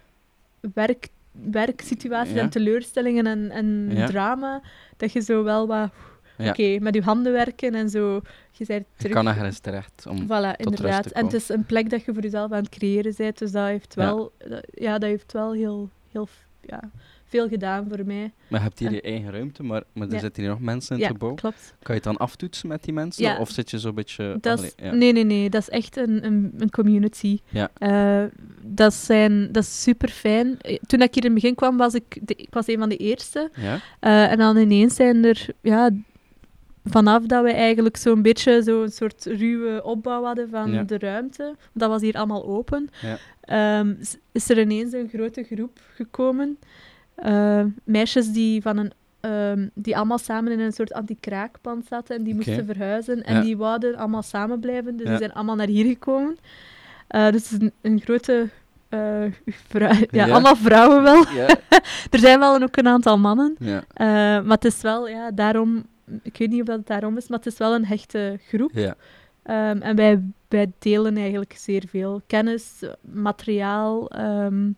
werk, 0.74 1.08
werksituaties 1.32 2.34
Ja. 2.34 2.42
en 2.42 2.50
teleurstellingen 2.50 3.28
en, 3.28 3.52
en 3.52 3.90
Ja. 3.92 4.06
drama, 4.06 4.62
dat 4.98 5.12
je 5.12 5.20
zo 5.22 5.44
wel 5.44 5.68
wat, 5.68 5.92
Ja. 6.38 6.50
oké, 6.50 6.80
met 6.80 6.96
je 6.96 7.02
handen 7.02 7.32
werken 7.32 7.76
en 7.76 7.90
zo, 7.90 8.22
je 8.52 8.66
bent 8.66 8.86
Je 8.94 8.98
terug. 8.98 9.14
kan 9.14 9.28
ergens 9.28 9.60
terecht. 9.60 10.06
Om, 10.10 10.24
Voilà, 10.26 10.56
inderdaad. 10.56 11.04
te 11.08 11.14
En 11.14 11.26
het 11.26 11.34
is 11.34 11.50
een 11.50 11.66
plek 11.66 11.90
dat 11.90 12.06
je 12.06 12.14
voor 12.14 12.24
jezelf 12.24 12.52
aan 12.52 12.58
het 12.64 12.70
creëren 12.70 13.14
bent, 13.18 13.38
dus 13.38 13.52
dat 13.52 13.68
heeft 13.68 13.94
Ja. 13.96 14.06
wel, 14.06 14.32
dat- 14.48 14.66
ja, 14.74 14.92
dat 14.98 15.10
heeft 15.10 15.32
wel 15.34 15.52
heel, 15.54 15.90
heel 16.12 16.28
ja, 16.62 16.80
veel 17.30 17.48
gedaan 17.48 17.86
voor 17.90 18.06
mij. 18.06 18.32
maar 18.48 18.60
je 18.60 18.66
hebt 18.66 18.80
hier 18.80 18.92
je 18.92 19.02
eigen 19.02 19.32
ruimte, 19.32 19.64
maar, 19.64 19.84
maar 19.94 20.08
er 20.08 20.14
Ja. 20.14 20.20
zitten 20.20 20.42
hier 20.44 20.52
nog 20.52 20.60
mensen 20.62 20.96
in 20.96 21.02
ja, 21.02 21.08
het 21.08 21.18
gebouw. 21.18 21.34
klopt. 21.36 21.74
Kan 21.80 21.96
je 21.96 22.02
het 22.02 22.04
dan 22.04 22.18
aftoetsen 22.18 22.68
met 22.68 22.84
die 22.84 22.94
mensen? 22.94 23.24
Ja. 23.24 23.38
Of 23.40 23.50
zit 23.50 23.70
je 23.70 23.80
zo'n 23.80 23.96
beetje... 23.96 24.38
Dat 24.42 24.58
allee, 24.58 24.72
is, 24.78 24.84
ja. 24.86 24.94
Nee, 24.94 25.12
nee, 25.12 25.24
nee. 25.24 25.50
Dat 25.50 25.62
is 25.62 25.70
echt 25.70 25.98
een, 25.98 26.26
een, 26.26 26.54
een 26.58 26.70
community. 26.70 27.40
Ja. 27.50 27.70
Eh, 27.78 28.24
dat, 28.66 28.94
zijn, 28.94 29.52
dat 29.52 29.64
is 29.64 29.82
super 29.84 30.10
fijn. 30.10 30.58
Toen 30.88 31.02
ik 31.02 31.14
hier 31.14 31.24
in 31.26 31.32
het 31.32 31.34
begin 31.42 31.56
kwam, 31.56 31.78
was 31.78 31.94
ik, 31.94 32.18
de, 32.22 32.34
ik 32.36 32.48
was 32.54 32.68
een 32.68 32.80
van 32.80 32.90
de 32.90 32.98
eerste. 32.98 33.50
Ja? 33.56 33.80
Eh, 34.00 34.32
en 34.32 34.38
dan 34.38 34.58
ineens 34.58 34.96
zijn 34.96 35.24
er, 35.26 35.46
ja, 35.62 35.90
vanaf 36.84 37.26
dat 37.26 37.44
we 37.44 37.52
eigenlijk 37.52 37.98
zo'n 37.98 38.22
beetje 38.22 38.62
zo'n 38.64 38.90
soort 38.90 39.26
ruwe 39.26 39.84
opbouw 39.84 40.24
hadden 40.24 40.50
van 40.50 40.72
Ja. 40.72 40.84
de 40.84 40.98
ruimte, 40.98 41.56
dat 41.74 41.90
was 41.90 42.02
hier 42.02 42.14
allemaal 42.16 42.46
open, 42.46 42.90
Ja. 43.02 43.18
ehm, 43.42 43.94
is 44.32 44.50
er 44.50 44.60
ineens 44.60 44.94
een 44.94 45.10
grote 45.14 45.44
groep 45.44 45.80
gekomen. 45.96 46.58
Eh, 47.22 47.64
meisjes 47.84 48.32
die 48.32 48.62
van 48.62 48.78
een 48.78 48.92
ehm, 49.20 49.68
die 49.74 49.96
allemaal 49.98 50.18
samen 50.18 50.52
in 50.52 50.60
een 50.60 50.72
soort 50.72 50.94
anti-kraakpand 50.94 51.86
zaten 51.88 52.16
en 52.18 52.24
die 52.24 52.36
moesten 52.36 52.66
verhuizen. 52.66 53.24
En 53.24 53.36
Ja. 53.36 53.42
die 53.42 53.58
wouden 53.58 53.96
allemaal 53.96 54.22
samen 54.22 54.60
blijven, 54.60 54.96
dus 54.98 55.06
Ja. 55.06 55.10
die 55.10 55.18
zijn 55.20 55.34
allemaal 55.34 55.56
naar 55.56 55.68
hier 55.68 55.86
gekomen. 55.86 56.38
Eh, 57.08 57.30
dus 57.32 57.52
een, 57.52 57.72
een 57.82 58.00
grote... 58.02 58.50
vrou- 59.46 60.06
ja, 60.12 60.26
Ja. 60.26 60.32
allemaal 60.34 60.56
vrouwen 60.56 61.04
wel. 61.04 61.26
Er 62.12 62.20
zijn 62.20 62.40
wel 62.40 62.62
ook 62.62 62.78
een 62.78 62.88
aantal 62.88 63.18
mannen. 63.18 63.56
Eh, 63.60 63.78
maar 64.42 64.44
het 64.48 64.66
is 64.66 64.82
wel, 64.82 65.08
ja, 65.08 65.32
daarom... 65.32 65.86
Ik 66.24 66.38
weet 66.38 66.50
niet 66.50 66.60
of 66.62 66.66
dat 66.68 66.78
het 66.78 66.88
daarom 66.88 67.18
is, 67.18 67.28
maar 67.28 67.38
het 67.38 67.48
is 67.48 67.58
wel 67.58 67.76
een 67.76 67.86
hechte 67.86 68.40
groep. 68.48 68.72
ja. 68.74 68.96
Ehm, 69.44 69.82
en 69.82 69.96
wij, 69.96 70.22
wij 70.48 70.72
delen 70.80 71.18
eigenlijk 71.18 71.54
zeer 71.58 71.84
veel 71.88 72.22
kennis, 72.28 72.72
materiaal, 73.02 74.10
ehm, 74.10 74.70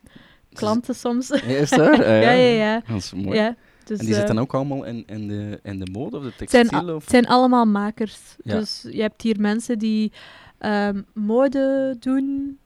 klanten 0.54 0.96
soms. 0.96 1.28
Ja, 1.28 1.36
Is 1.42 1.70
dat? 1.70 2.00
Ah, 2.00 2.00
ja, 2.00 2.32
ja, 2.32 2.54
ja. 2.54 2.82
Dat 2.88 2.98
is 2.98 3.14
mooi. 3.14 3.38
ja. 3.38 3.56
Dus, 3.84 4.00
en 4.00 4.06
die 4.06 4.14
eh, 4.14 4.20
zitten 4.20 4.40
ook 4.40 4.54
allemaal 4.54 4.84
in, 4.84 5.04
in, 5.06 5.28
de, 5.28 5.60
in 5.64 5.80
de 5.80 5.92
mode 5.92 6.18
of 6.18 6.24
de 6.24 6.34
het 6.38 6.50
zijn, 6.50 6.68
textiel? 6.68 6.96
Of? 6.96 7.02
het 7.02 7.12
zijn 7.12 7.28
allemaal 7.28 7.66
makers. 7.66 8.36
Dus 8.44 8.88
je 8.92 9.02
hebt 9.02 9.22
hier 9.22 9.40
mensen 9.40 9.80
die 9.80 10.12
ehm, 10.58 11.02
mode 11.14 11.96
doen, 12.00 12.60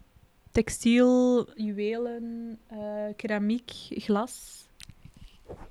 textiel, 0.52 1.48
juwelen, 1.56 2.58
eh, 2.68 2.80
keramiek, 3.16 3.72
glas. 3.90 4.65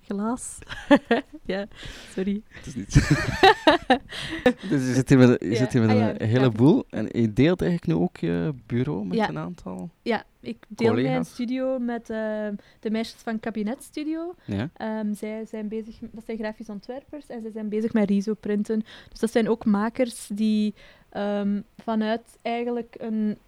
Glas. 0.00 0.58
ja, 1.44 1.66
sorry. 2.14 2.42
Het 2.48 2.66
is 2.66 2.74
niet... 2.74 2.94
dus 4.70 4.86
je 4.86 4.92
zit 4.94 5.08
hier 5.08 5.18
met, 5.18 5.40
je 5.40 5.50
Ja. 5.50 5.56
zit 5.56 5.72
hier 5.72 5.82
met 5.82 5.90
Ah, 5.90 5.96
een 5.96 6.02
ja, 6.18 6.26
heleboel. 6.26 6.84
En 6.90 7.08
je 7.12 7.32
deelt 7.32 7.62
eigenlijk 7.62 7.92
nu 7.98 8.04
ook 8.04 8.16
je 8.16 8.54
bureau 8.66 9.04
met 9.06 9.16
Ja. 9.16 9.28
een 9.28 9.38
aantal... 9.38 9.90
Ja, 10.02 10.24
ik 10.40 10.56
deel 10.68 10.94
mijn 10.94 11.24
studio 11.24 11.78
met 11.78 12.10
ehm, 12.10 12.54
de 12.80 12.90
meisjes 12.90 13.20
van 13.22 13.40
Kabinet 13.40 13.82
Studio. 13.82 14.34
Ja? 14.44 14.70
Ehm, 14.76 15.14
zij 15.14 15.44
zijn 15.46 15.68
bezig, 15.68 15.96
dat 16.00 16.24
zijn 16.24 16.38
grafisch 16.38 16.68
ontwerpers 16.68 17.26
en 17.26 17.42
zij 17.42 17.50
zijn 17.50 17.68
bezig 17.68 17.92
met 17.92 18.08
riso-printen. 18.10 18.84
Dus 19.10 19.18
dat 19.18 19.30
zijn 19.30 19.48
ook 19.48 19.64
makers 19.64 20.28
die 20.32 20.74
ehm, 21.10 21.60
vanuit 21.78 22.38
eigenlijk 22.42 22.94
een, 22.98 23.38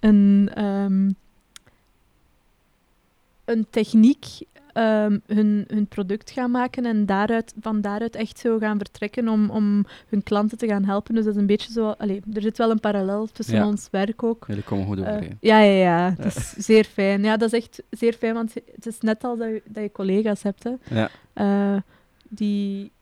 een, 0.00 0.50
ehm, 0.54 1.10
een 3.44 3.66
techniek 3.70 4.24
ehm, 4.76 5.18
hun, 5.26 5.64
hun 5.68 5.86
product 5.86 6.30
gaan 6.30 6.50
maken 6.50 6.84
en 6.86 7.06
daaruit, 7.06 7.54
van 7.60 7.80
daaruit 7.80 8.14
echt 8.16 8.38
zo 8.38 8.58
gaan 8.58 8.78
vertrekken 8.78 9.28
om, 9.28 9.50
om 9.50 9.84
hun 10.08 10.22
klanten 10.22 10.58
te 10.58 10.66
gaan 10.66 10.84
helpen. 10.84 11.14
Dus 11.14 11.24
dat 11.24 11.34
is 11.34 11.40
een 11.40 11.46
beetje 11.46 11.72
zo... 11.72 11.88
Allee, 11.90 12.22
er 12.32 12.42
zit 12.42 12.58
wel 12.58 12.70
een 12.70 12.80
parallel 12.80 13.26
tussen 13.26 13.56
Ja. 13.56 13.66
ons 13.66 13.88
werk 13.90 14.22
ook. 14.22 14.44
Jullie 14.48 14.62
komen 14.62 14.86
goed 14.86 14.98
Eh, 15.00 15.12
overeen. 15.12 15.36
ja, 15.40 15.60
ja, 15.60 15.72
ja. 15.82 16.10
Dat 16.18 16.36
is 16.36 16.50
zeer 16.52 16.84
fijn. 16.84 17.22
Ja, 17.22 17.36
dat 17.36 17.52
is 17.52 17.58
echt 17.60 17.82
zeer 17.90 18.12
fijn, 18.12 18.34
want 18.34 18.54
het 18.74 18.86
is 18.86 19.00
net 19.00 19.24
als 19.24 19.38
dat 19.38 19.48
je, 19.48 19.62
dat 19.64 19.82
je 19.82 19.92
collega's 19.92 20.42
hebt. 20.42 20.64
Hè. 20.64 20.72
Ja. 20.90 21.08
Eh, 21.32 21.80
die... 22.28 22.92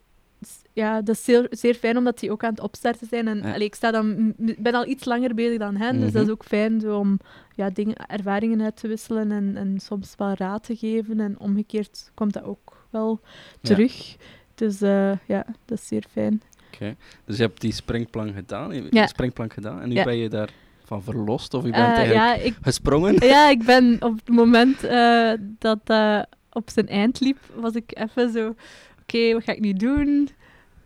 Ja, 0.75 1.03
dat 1.03 1.15
is 1.15 1.25
zeer, 1.25 1.47
zeer 1.51 1.75
fijn 1.75 1.97
omdat 1.97 2.19
die 2.19 2.31
ook 2.31 2.45
aan 2.45 2.51
het 2.51 2.61
opstarten 2.61 3.07
zijn. 3.07 3.29
En 3.29 3.39
Ja. 3.39 3.53
allee, 3.53 3.67
ik 3.67 3.75
sta 3.75 3.91
dan, 3.91 4.35
ben 4.37 4.75
al 4.75 4.87
iets 4.87 5.05
langer 5.05 5.35
bezig 5.35 5.59
dan 5.59 5.77
hen, 5.77 5.95
dus 6.01 6.13
dat 6.13 6.23
Mhm. 6.23 6.25
is 6.25 6.31
ook 6.31 6.45
fijn 6.45 6.81
zo 6.81 6.99
om 6.99 7.19
ja, 7.55 7.71
dingen, 7.71 7.97
ervaringen 7.97 8.63
uit 8.63 8.77
te 8.77 8.89
wisselen 8.89 9.33
en, 9.33 9.57
en 9.57 9.81
soms 9.81 10.15
wel 10.17 10.33
raad 10.37 10.65
te 10.65 10.77
geven. 10.77 11.21
En 11.21 11.39
omgekeerd 11.39 12.11
komt 12.15 12.33
dat 12.33 12.43
ook 12.43 12.87
wel 12.91 13.21
Ja. 13.61 13.69
terug. 13.75 14.17
Dus 14.55 14.81
eh, 14.83 15.13
ja, 15.27 15.47
dat 15.65 15.79
is 15.79 15.87
zeer 15.87 16.05
fijn. 16.11 16.43
Oké. 16.73 16.95
Dus 17.25 17.37
je 17.37 17.43
hebt 17.43 17.61
die 17.61 17.73
springplank 17.73 18.35
gedaan, 18.35 18.75
je 18.75 18.87
Ja. 18.91 19.07
springplank 19.07 19.53
gedaan 19.53 19.81
en 19.81 19.89
nu 19.89 20.03
ben 20.05 20.17
je 20.17 20.29
daarvan 20.29 21.03
verlost 21.03 21.55
of 21.55 21.65
je 21.65 21.71
bent 21.71 21.83
Eh, 21.83 21.97
eigenlijk 21.97 22.27
ja, 22.27 22.35
ik, 22.35 22.57
gesprongen? 22.63 23.27
ja, 23.27 23.49
ik 23.49 23.63
ben 23.65 23.97
op 24.01 24.15
het 24.25 24.29
moment 24.29 24.85
eh, 24.85 25.33
dat 25.59 25.79
dat 25.87 26.27
op 26.53 26.71
zijn 26.71 26.89
eind 26.89 27.21
liep, 27.21 27.39
was 27.55 27.73
ik 27.75 27.99
even 27.99 28.31
zo... 28.33 28.55
Oké, 29.03 29.33
wat 29.33 29.45
ga 29.45 29.53
ik 29.53 29.61
nu 29.61 29.73
doen? 29.73 30.29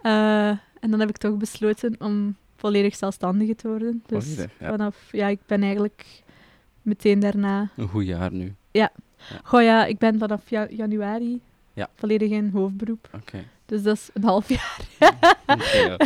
Eh, 0.09 0.49
en 0.81 0.91
dan 0.91 1.01
heb 1.01 1.09
ik 1.09 1.17
toch 1.17 1.37
besloten 1.37 1.95
om 1.99 2.37
volledig 2.57 2.97
zelfstandige 2.97 3.55
te 3.55 3.69
worden. 3.69 4.03
Dus 4.07 4.25
Volledig, 4.25 4.51
ja. 4.61 4.69
vanaf... 4.69 4.97
Ja, 5.13 5.27
ik 5.27 5.39
ben 5.47 5.63
eigenlijk 5.63 6.23
meteen 6.83 7.19
daarna... 7.21 7.69
Een 7.77 7.89
goed 7.89 8.07
jaar 8.07 8.33
nu. 8.33 8.55
Goh 9.43 9.63
ja, 9.63 9.85
ik 9.87 9.99
ben 9.99 10.19
vanaf 10.19 10.51
ja- 10.51 10.67
januari 10.71 11.41
Ja. 11.73 11.89
volledig 11.95 12.31
in 12.31 12.51
hoofdberoep. 12.53 13.09
Oké. 13.15 13.45
Dus 13.67 13.83
dat 13.83 13.97
is 13.97 14.11
een 14.15 14.25
half 14.25 14.49
jaar. 14.49 14.79
Ja. 15.73 15.97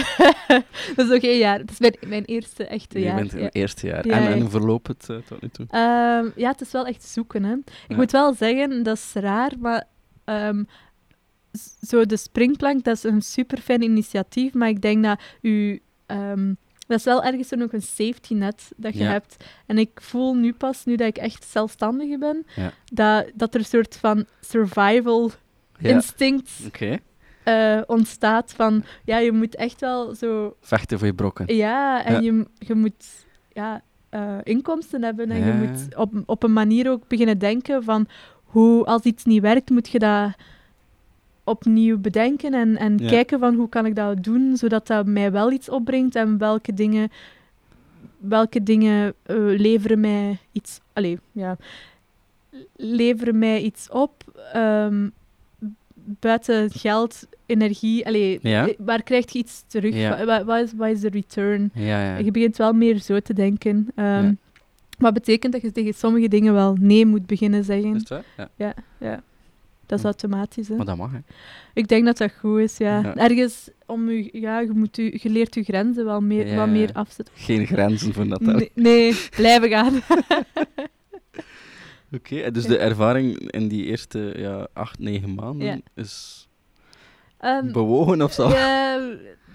dat 0.96 1.04
is 1.04 1.08
nog 1.08 1.20
geen 1.20 1.38
jaar. 1.38 1.58
Het 1.58 1.70
is 1.70 1.78
mijn, 1.78 1.94
mijn 2.06 2.24
eerste 2.24 2.66
echte 2.66 2.98
Je 2.98 3.04
jaar. 3.04 3.16
bent 3.16 3.32
in 3.32 3.38
ja. 3.38 3.44
het 3.44 3.54
eerste 3.54 3.86
jaar. 3.86 4.06
Ja, 4.06 4.14
en, 4.16 4.22
ja. 4.22 4.30
en 4.30 4.40
hoe 4.40 4.50
verloopt 4.50 4.86
het 4.86 5.06
eh, 5.10 5.16
tot 5.16 5.42
nu 5.42 5.48
toe? 5.48 5.66
Ehm, 5.70 6.28
ja, 6.36 6.50
het 6.50 6.60
is 6.60 6.72
wel 6.72 6.86
echt 6.86 7.02
zoeken. 7.04 7.44
Hè. 7.44 7.52
Ik 7.54 7.64
Ja. 7.88 7.96
moet 7.96 8.10
wel 8.10 8.34
zeggen, 8.34 8.82
dat 8.82 8.96
is 8.96 9.12
raar, 9.14 9.52
maar 9.60 9.84
ehm, 10.24 10.64
zo 11.86 12.06
de 12.06 12.16
springplank, 12.16 12.84
dat 12.84 12.96
is 12.96 13.02
een 13.02 13.22
super 13.22 13.58
fijn 13.58 13.82
initiatief, 13.82 14.54
maar 14.54 14.68
ik 14.68 14.80
denk 14.82 15.04
dat 15.04 15.20
u... 15.40 15.80
ehm, 16.06 16.54
dat 16.86 16.98
is 16.98 17.04
wel 17.04 17.22
ergens 17.24 17.50
nog 17.50 17.72
een 17.72 17.82
safety 17.82 18.34
net 18.34 18.70
dat 18.76 18.92
je 18.94 19.02
Ja. 19.04 19.10
hebt. 19.10 19.36
En 19.66 19.78
ik 19.78 20.00
voel 20.00 20.34
nu 20.34 20.52
pas, 20.52 20.84
nu 20.84 20.96
dat 20.96 21.06
ik 21.06 21.16
echt 21.18 21.44
zelfstandige 21.44 22.18
ben, 22.18 22.46
Ja. 22.56 22.72
dat, 22.92 23.30
dat 23.34 23.54
er 23.54 23.60
een 23.60 23.66
soort 23.66 23.96
van 23.96 24.26
survival 24.40 25.30
Ja. 25.78 25.88
instinct 25.88 26.50
eh, 27.44 27.80
ontstaat 27.86 28.52
van... 28.52 28.84
Ja, 29.04 29.18
je 29.18 29.32
moet 29.32 29.54
echt 29.56 29.80
wel 29.80 30.14
zo... 30.14 30.56
Vechten 30.60 30.98
voor 30.98 31.06
je 31.06 31.14
brokken. 31.14 31.54
Ja, 31.56 32.04
en. 32.04 32.22
Je, 32.22 32.46
je 32.58 32.74
moet 32.74 33.06
ja, 33.52 33.82
eh, 34.08 34.38
inkomsten 34.42 35.02
hebben 35.02 35.30
en 35.30 35.44
je 35.44 35.52
moet 35.52 35.96
op, 35.96 36.12
op 36.26 36.42
een 36.42 36.52
manier 36.52 36.90
ook 36.90 37.08
beginnen 37.08 37.38
denken 37.38 37.82
van 37.84 38.06
hoe 38.44 38.84
als 38.84 39.02
iets 39.02 39.24
niet 39.24 39.42
werkt, 39.42 39.70
moet 39.70 39.88
je 39.88 39.98
dat 39.98 40.32
opnieuw 41.44 41.98
bedenken 41.98 42.54
en, 42.54 42.76
en 42.76 42.98
Ja. 42.98 43.08
kijken 43.08 43.38
van 43.38 43.54
hoe 43.54 43.68
kan 43.68 43.86
ik 43.86 43.94
dat 43.94 44.22
doen, 44.24 44.56
zodat 44.56 44.86
dat 44.86 45.06
mij 45.06 45.32
wel 45.32 45.52
iets 45.52 45.68
opbrengt 45.68 46.14
en 46.16 46.38
welke 46.38 46.74
dingen, 46.74 47.10
welke 48.18 48.62
dingen 48.62 49.14
eh, 49.22 49.36
leveren 49.38 50.00
mij 50.00 50.38
iets, 50.52 50.80
allee, 50.92 51.18
ja, 51.32 51.56
leveren 52.76 53.38
mij 53.38 53.60
iets 53.62 53.90
op 53.90 54.24
ehm, 54.52 55.08
buiten 56.20 56.70
geld, 56.70 57.26
energie, 57.46 58.06
allee, 58.06 58.38
Ja. 58.42 58.68
eh, 58.68 58.74
waar 58.78 59.02
krijg 59.02 59.32
je 59.32 59.38
iets 59.38 59.64
terug? 59.66 59.94
Ja. 59.94 60.44
Wat, 60.44 60.62
is, 60.64 60.72
wat 60.76 60.88
is 60.88 61.00
de 61.00 61.08
return? 61.08 61.70
Je 62.24 62.28
begint 62.32 62.56
wel 62.56 62.72
meer 62.72 62.98
zo 63.00 63.20
te 63.20 63.34
denken. 63.34 63.88
Ehm. 63.94 64.32
Wat 64.98 65.12
betekent 65.14 65.52
dat 65.52 65.62
je 65.62 65.72
tegen 65.72 65.94
sommige 65.94 66.28
dingen 66.28 66.52
wel 66.52 66.76
nee 66.80 67.06
moet 67.06 67.26
beginnen 67.26 67.64
zeggen. 67.64 67.94
Is 67.94 68.08
waar? 68.08 68.24
Ja. 68.56 68.74
Ja. 68.98 69.22
Dat 69.92 70.00
is 70.00 70.04
Hm. 70.18 70.22
automatisch. 70.22 70.68
Hè. 70.68 70.76
Maar 70.76 70.86
dat 70.86 70.96
mag, 70.96 71.12
hè. 71.12 71.18
Ik 71.74 71.88
denk 71.88 72.04
dat 72.04 72.16
dat 72.16 72.32
goed 72.38 72.58
is, 72.60 72.76
ja. 72.76 73.00
Ja. 73.00 73.16
Ergens, 73.16 73.70
om 73.86 74.08
u, 74.08 74.28
ja, 74.32 74.60
je, 74.60 74.70
moet 74.70 74.98
u, 74.98 75.18
je 75.22 75.30
leert 75.30 75.54
je 75.54 75.62
grenzen 75.62 76.04
wel 76.04 76.20
meer, 76.20 76.46
Ja, 76.46 76.56
wat 76.56 76.68
meer 76.68 76.90
afzetten. 76.92 77.34
Geen 77.36 77.66
grenzen 77.66 78.12
voor 78.12 78.26
Natalie. 78.26 78.70
Nee, 78.74 79.12
nee, 79.12 79.28
blijven 79.30 79.68
gaan. 79.68 80.00
Oké, 82.16 82.40
en 82.40 82.52
dus 82.52 82.64
de 82.66 82.78
ervaring 82.78 83.50
in 83.50 83.68
die 83.68 83.84
eerste 83.84 84.32
ja, 84.36 84.68
acht, 84.72 84.98
negen 84.98 85.34
maanden 85.34 85.82
is 85.94 86.46
Ehm, 87.38 87.72
bewogen 87.72 88.22
of 88.22 88.32
zo? 88.32 88.48
ja, 88.48 89.00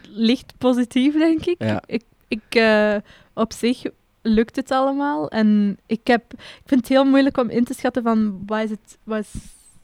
licht 0.09 0.53
positief, 0.57 1.13
denk 1.13 1.45
ik. 1.45 1.63
Ja. 1.63 1.81
Ik, 1.85 2.03
ik 2.27 2.41
eh, 2.49 2.95
op 3.33 3.53
zich 3.53 3.83
lukt 4.21 4.55
het 4.55 4.71
allemaal. 4.71 5.29
En 5.29 5.77
ik, 5.85 6.07
heb, 6.07 6.33
ik 6.33 6.61
vind 6.65 6.79
het 6.81 6.89
heel 6.89 7.05
moeilijk 7.05 7.37
om 7.37 7.49
in 7.49 7.63
te 7.63 7.73
schatten 7.73 8.03
van 8.03 8.43
wat 8.45 8.63
is 8.63 8.69
het, 8.69 8.97
wat 9.03 9.19
is 9.19 9.33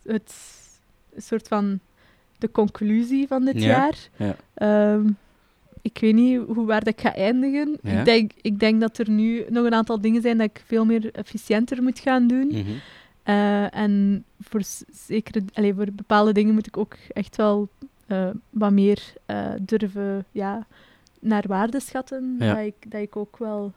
het 0.04 0.34
soort 1.18 1.48
van 1.48 1.80
de 2.38 2.52
conclusie 2.52 3.28
van 3.28 3.46
dit 3.46 3.62
Ja, 3.62 3.68
jaar. 3.68 4.10
ja. 4.16 4.36
Ehm, 4.54 5.08
ik 5.82 5.98
weet 6.02 6.14
niet 6.14 6.42
hoe 6.48 6.66
waar 6.66 6.84
dat 6.84 6.94
ik 6.94 7.02
ga 7.02 7.16
eindigen. 7.16 7.78
Ja. 7.84 8.00
Ik, 8.00 8.06
denk, 8.06 8.32
ik 8.42 8.60
denk 8.60 8.82
dat 8.82 8.98
er 8.98 9.10
nu 9.10 9.46
nog 9.50 9.66
een 9.66 9.74
aantal 9.74 10.02
dingen 10.02 10.22
zijn 10.22 10.38
dat 10.38 10.50
ik 10.50 10.64
veel 10.66 10.86
meer 10.86 11.12
efficiënter 11.14 11.84
moet 11.84 12.00
gaan 12.00 12.28
doen. 12.28 12.48
Mhm. 12.48 12.62
Eh, 13.24 13.76
en 13.76 14.24
voor, 14.42 14.62
zekere, 14.92 15.44
allee, 15.54 15.74
voor 15.74 15.88
bepaalde 15.92 16.32
dingen 16.32 16.54
moet 16.54 16.68
ik 16.68 16.78
ook 16.78 16.96
echt 17.10 17.36
wel 17.36 17.70
eh, 18.08 18.30
wat 18.50 18.72
meer 18.72 19.14
eh, 19.26 19.52
durven 19.62 20.26
ja, 20.32 20.68
naar 21.20 21.44
waarde 21.48 21.80
schatten. 21.80 22.36
Dat, 22.40 22.58
ik, 22.58 22.92
dat 22.92 23.02
ik 23.02 23.16
ook 23.16 23.38
wel 23.38 23.74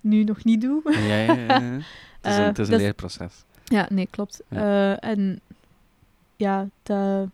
nu 0.00 0.24
nog 0.24 0.44
niet 0.44 0.60
doe. 0.60 0.82
Ja, 0.84 1.16
ja, 1.16 1.32
ja. 1.32 1.60
Het 2.20 2.32
is 2.32 2.36
een, 2.38 2.44
het 2.44 2.58
is 2.58 2.64
een 2.66 2.70
dat 2.70 2.80
is- 2.80 2.84
leerproces. 2.86 3.44
Ja, 3.64 3.86
nee, 3.90 4.06
klopt. 4.10 4.42
Ja. 4.48 4.58
Eh, 5.00 5.10
en 5.10 5.40
ja, 6.36 6.68
dat, 6.82 7.28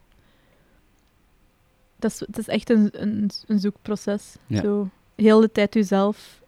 dat 1.98 2.10
is, 2.10 2.20
het 2.20 2.38
is 2.38 2.48
echt 2.48 2.70
een, 2.70 2.88
een, 2.92 3.30
een 3.46 3.58
zoekproces. 3.58 4.34
Ja. 4.46 4.60
Zo, 4.60 4.88
heel 5.14 5.40
de 5.40 5.52
tijd 5.52 5.74
jezelf. 5.74 6.40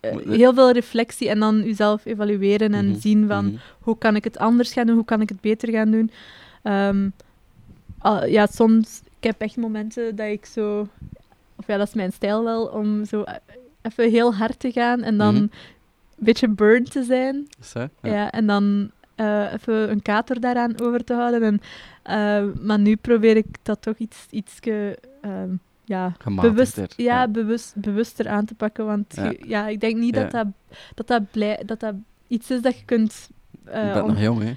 eh, 0.00 0.16
heel 0.28 0.54
veel 0.54 0.70
reflectie 0.72 1.28
en 1.28 1.38
dan 1.38 1.62
jezelf 1.64 2.04
evalueren 2.04 2.74
en 2.74 2.88
Mhm, 2.88 3.00
zien 3.00 3.26
van 3.28 3.44
mhm. 3.46 3.56
hoe 3.80 3.98
kan 3.98 4.16
ik 4.16 4.24
het 4.24 4.38
anders 4.38 4.72
gaan 4.72 4.86
doen, 4.86 4.96
hoe 4.96 5.04
kan 5.04 5.20
ik 5.20 5.28
het 5.28 5.40
beter 5.40 5.70
gaan 5.70 5.90
doen. 5.90 6.10
Ehm, 6.62 7.08
ja, 8.26 8.46
soms, 8.46 9.00
ik 9.18 9.24
heb 9.24 9.40
echt 9.40 9.56
momenten 9.56 10.16
dat 10.16 10.26
ik 10.26 10.46
zo, 10.46 10.88
of 11.56 11.66
ja, 11.66 11.76
dat 11.76 11.86
is 11.88 11.94
mijn 11.94 12.12
stijl 12.12 12.44
wel, 12.44 12.66
om 12.66 13.04
zo 13.04 13.22
eh, 13.22 13.34
even 13.82 14.10
heel 14.10 14.34
hard 14.34 14.58
te 14.60 14.72
gaan 14.72 15.02
en 15.02 15.16
dan 15.18 15.34
Mhm. 15.34 15.46
Beetje 16.24 16.48
burn 16.48 16.84
te 16.84 17.02
zijn. 17.02 17.46
Ja. 18.02 18.30
en 18.30 18.46
dan 18.46 18.90
eh, 19.14 19.52
even 19.52 19.90
een 19.90 20.02
kater 20.02 20.40
daaraan 20.40 20.80
over 20.80 21.04
te 21.04 21.14
houden. 21.14 21.42
En, 21.42 21.60
eh, 22.02 22.64
maar 22.64 22.78
nu 22.78 22.96
probeer 22.96 23.36
ik 23.36 23.46
dat 23.62 23.82
toch 23.82 23.96
iets, 23.96 24.26
ietske, 24.30 24.98
ehm, 25.20 25.50
ja, 25.84 26.12
bewust, 26.40 26.76
ja, 26.76 26.86
ja. 26.96 27.28
Bewust, 27.28 27.72
bewuster 27.76 28.28
aan 28.28 28.44
te 28.44 28.54
pakken. 28.54 28.86
Want 28.86 29.14
Ja. 29.16 29.24
je- 29.24 29.42
ja, 29.46 29.68
ik 29.68 29.80
denk 29.80 29.96
niet 29.96 30.14
dat, 30.14 30.30
dat, 30.30 30.46
dat, 30.94 31.06
dat, 31.06 31.30
blij, 31.30 31.62
dat 31.66 31.80
dat 31.80 31.94
iets 32.28 32.50
is 32.50 32.60
dat 32.62 32.78
je 32.78 32.84
kunt... 32.84 33.28
eh, 33.64 33.86
je 33.86 33.92
bent 33.92 34.02
om- 34.04 34.08
nog 34.12 34.20
jong, 34.20 34.42
hè? 34.42 34.52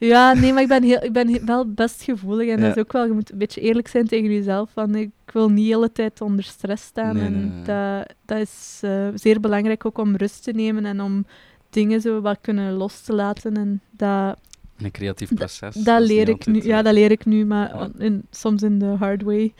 Ja, 0.00 0.32
nee, 0.32 0.52
maar 0.52 0.62
ik 0.62 0.68
ben, 0.68 0.82
heel, 0.82 1.02
ik 1.04 1.12
ben 1.12 1.46
wel 1.46 1.72
best 1.72 2.02
gevoelig. 2.02 2.48
En 2.48 2.58
Ja. 2.58 2.66
dat 2.66 2.76
is 2.76 2.82
ook 2.82 2.92
wel, 2.92 3.06
je 3.06 3.12
moet 3.12 3.32
een 3.32 3.38
beetje 3.38 3.60
eerlijk 3.60 3.88
zijn 3.88 4.06
tegen 4.06 4.32
jezelf. 4.32 4.70
Van, 4.72 4.94
ik 4.94 5.10
wil 5.32 5.48
niet 5.48 5.66
de 5.68 5.74
hele 5.74 5.92
tijd 5.92 6.20
onder 6.20 6.44
stress 6.44 6.84
staan. 6.84 7.14
Nee, 7.16 7.24
en 7.24 7.32
nee, 7.32 7.50
nee. 7.50 7.62
Dat, 7.64 8.14
dat 8.24 8.38
is 8.38 8.78
eh, 8.82 9.08
zeer 9.14 9.40
belangrijk 9.40 9.84
ook 9.86 9.98
om 9.98 10.16
rust 10.16 10.42
te 10.42 10.52
nemen 10.52 10.84
en 10.84 11.00
om 11.00 11.26
dingen 11.70 12.00
zo 12.00 12.20
wat 12.20 12.38
kunnen 12.40 12.72
los 12.72 13.00
te 13.00 13.12
laten. 13.12 13.56
En 13.56 13.80
dat, 13.90 14.38
Een 14.78 14.90
creatief 14.90 15.34
proces. 15.34 15.74
dat 15.74 16.00
leer 16.02 16.28
ik 16.28 16.46
nu. 16.46 16.62
Ja, 16.62 16.78
eh, 16.78 16.84
dat 16.84 16.92
leer 16.92 17.10
ik 17.10 17.24
nu, 17.24 17.44
maar 17.46 17.88
in, 17.98 18.26
soms 18.30 18.62
in 18.62 18.78
de 18.78 18.86
hard 18.98 19.22
way. 19.22 19.52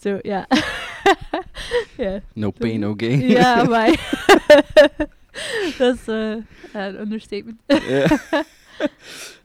Zo, 0.00 0.18
ja. 0.22 0.46
No 2.34 2.50
pain, 2.50 2.80
no 2.80 2.94
gain. 2.96 3.28
Ja, 3.28 3.64
maar... 3.68 3.88
dat 5.78 5.94
is 5.94 6.06
eh, 6.06 6.30
een 6.72 7.00
understatement. 7.00 7.60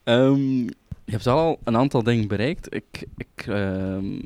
Ehm, 0.03 0.61
je 1.05 1.11
hebt 1.11 1.27
al 1.27 1.59
een 1.63 1.77
aantal 1.77 2.03
dingen 2.03 2.27
bereikt. 2.27 2.75
Ik, 2.75 3.05
ik 3.17 3.45
ehm, 3.47 4.19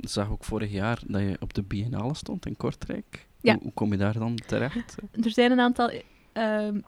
zag 0.00 0.30
ook 0.30 0.44
vorig 0.44 0.72
jaar 0.72 0.98
dat 1.06 1.20
je 1.20 1.36
op 1.40 1.54
de 1.54 1.62
Biennale 1.62 2.14
stond 2.14 2.46
in 2.46 2.56
Kortrijk. 2.56 3.26
Ja. 3.40 3.52
Hoe, 3.52 3.62
hoe 3.62 3.72
kom 3.72 3.90
je 3.92 3.98
daar 3.98 4.18
dan 4.18 4.34
terecht? 4.46 4.94
Er 5.24 5.30
zijn 5.30 5.50
een 5.52 5.60
aantal 5.60 5.90
ehm, 6.32 6.78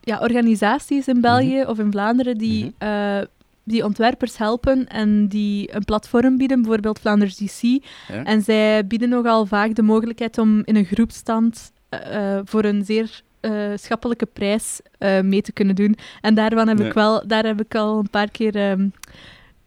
ja, 0.00 0.18
organisaties 0.20 1.08
in 1.08 1.20
België 1.20 1.58
Mhm. 1.60 1.68
of 1.70 1.78
in 1.78 1.90
Vlaanderen 1.90 2.38
die, 2.38 2.64
Mhm. 2.64 2.72
eh, 2.90 3.20
die 3.62 3.84
ontwerpers 3.84 4.36
helpen 4.38 4.86
en 4.88 5.28
die 5.28 5.74
een 5.74 5.84
platform 5.84 6.36
bieden, 6.36 6.60
bijvoorbeeld 6.62 6.98
Vlaanders 6.98 7.36
DC. 7.36 7.62
Ja? 7.62 8.24
En 8.24 8.42
zij 8.42 8.86
bieden 8.86 9.08
nogal 9.08 9.46
vaak 9.46 9.74
de 9.74 9.82
mogelijkheid 9.82 10.38
om 10.38 10.62
in 10.64 10.76
een 10.76 10.84
groepstand 10.84 11.72
eh, 11.88 12.38
voor 12.44 12.64
een 12.64 12.84
zeer 12.84 13.22
wetenschappelijke 13.50 14.26
prijs 14.26 14.80
eh, 14.98 15.20
mee 15.20 15.42
te 15.42 15.52
kunnen 15.52 15.74
doen. 15.74 15.96
En 16.20 16.34
daarvan 16.34 16.68
heb 16.68 16.78
Nee. 16.78 16.86
ik 16.86 16.92
wel, 16.92 17.26
daar 17.26 17.44
heb 17.44 17.60
ik 17.60 17.74
al 17.74 17.98
een 17.98 18.10
paar 18.10 18.30
keer 18.30 18.54
ehm, 18.56 18.88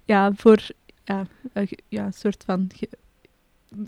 ja, 0.06 0.32
voor 0.36 0.60
ja, 1.04 1.26
eh, 1.54 1.68
ja, 1.88 2.06
een 2.06 2.14
soort 2.14 2.44
van 2.46 2.68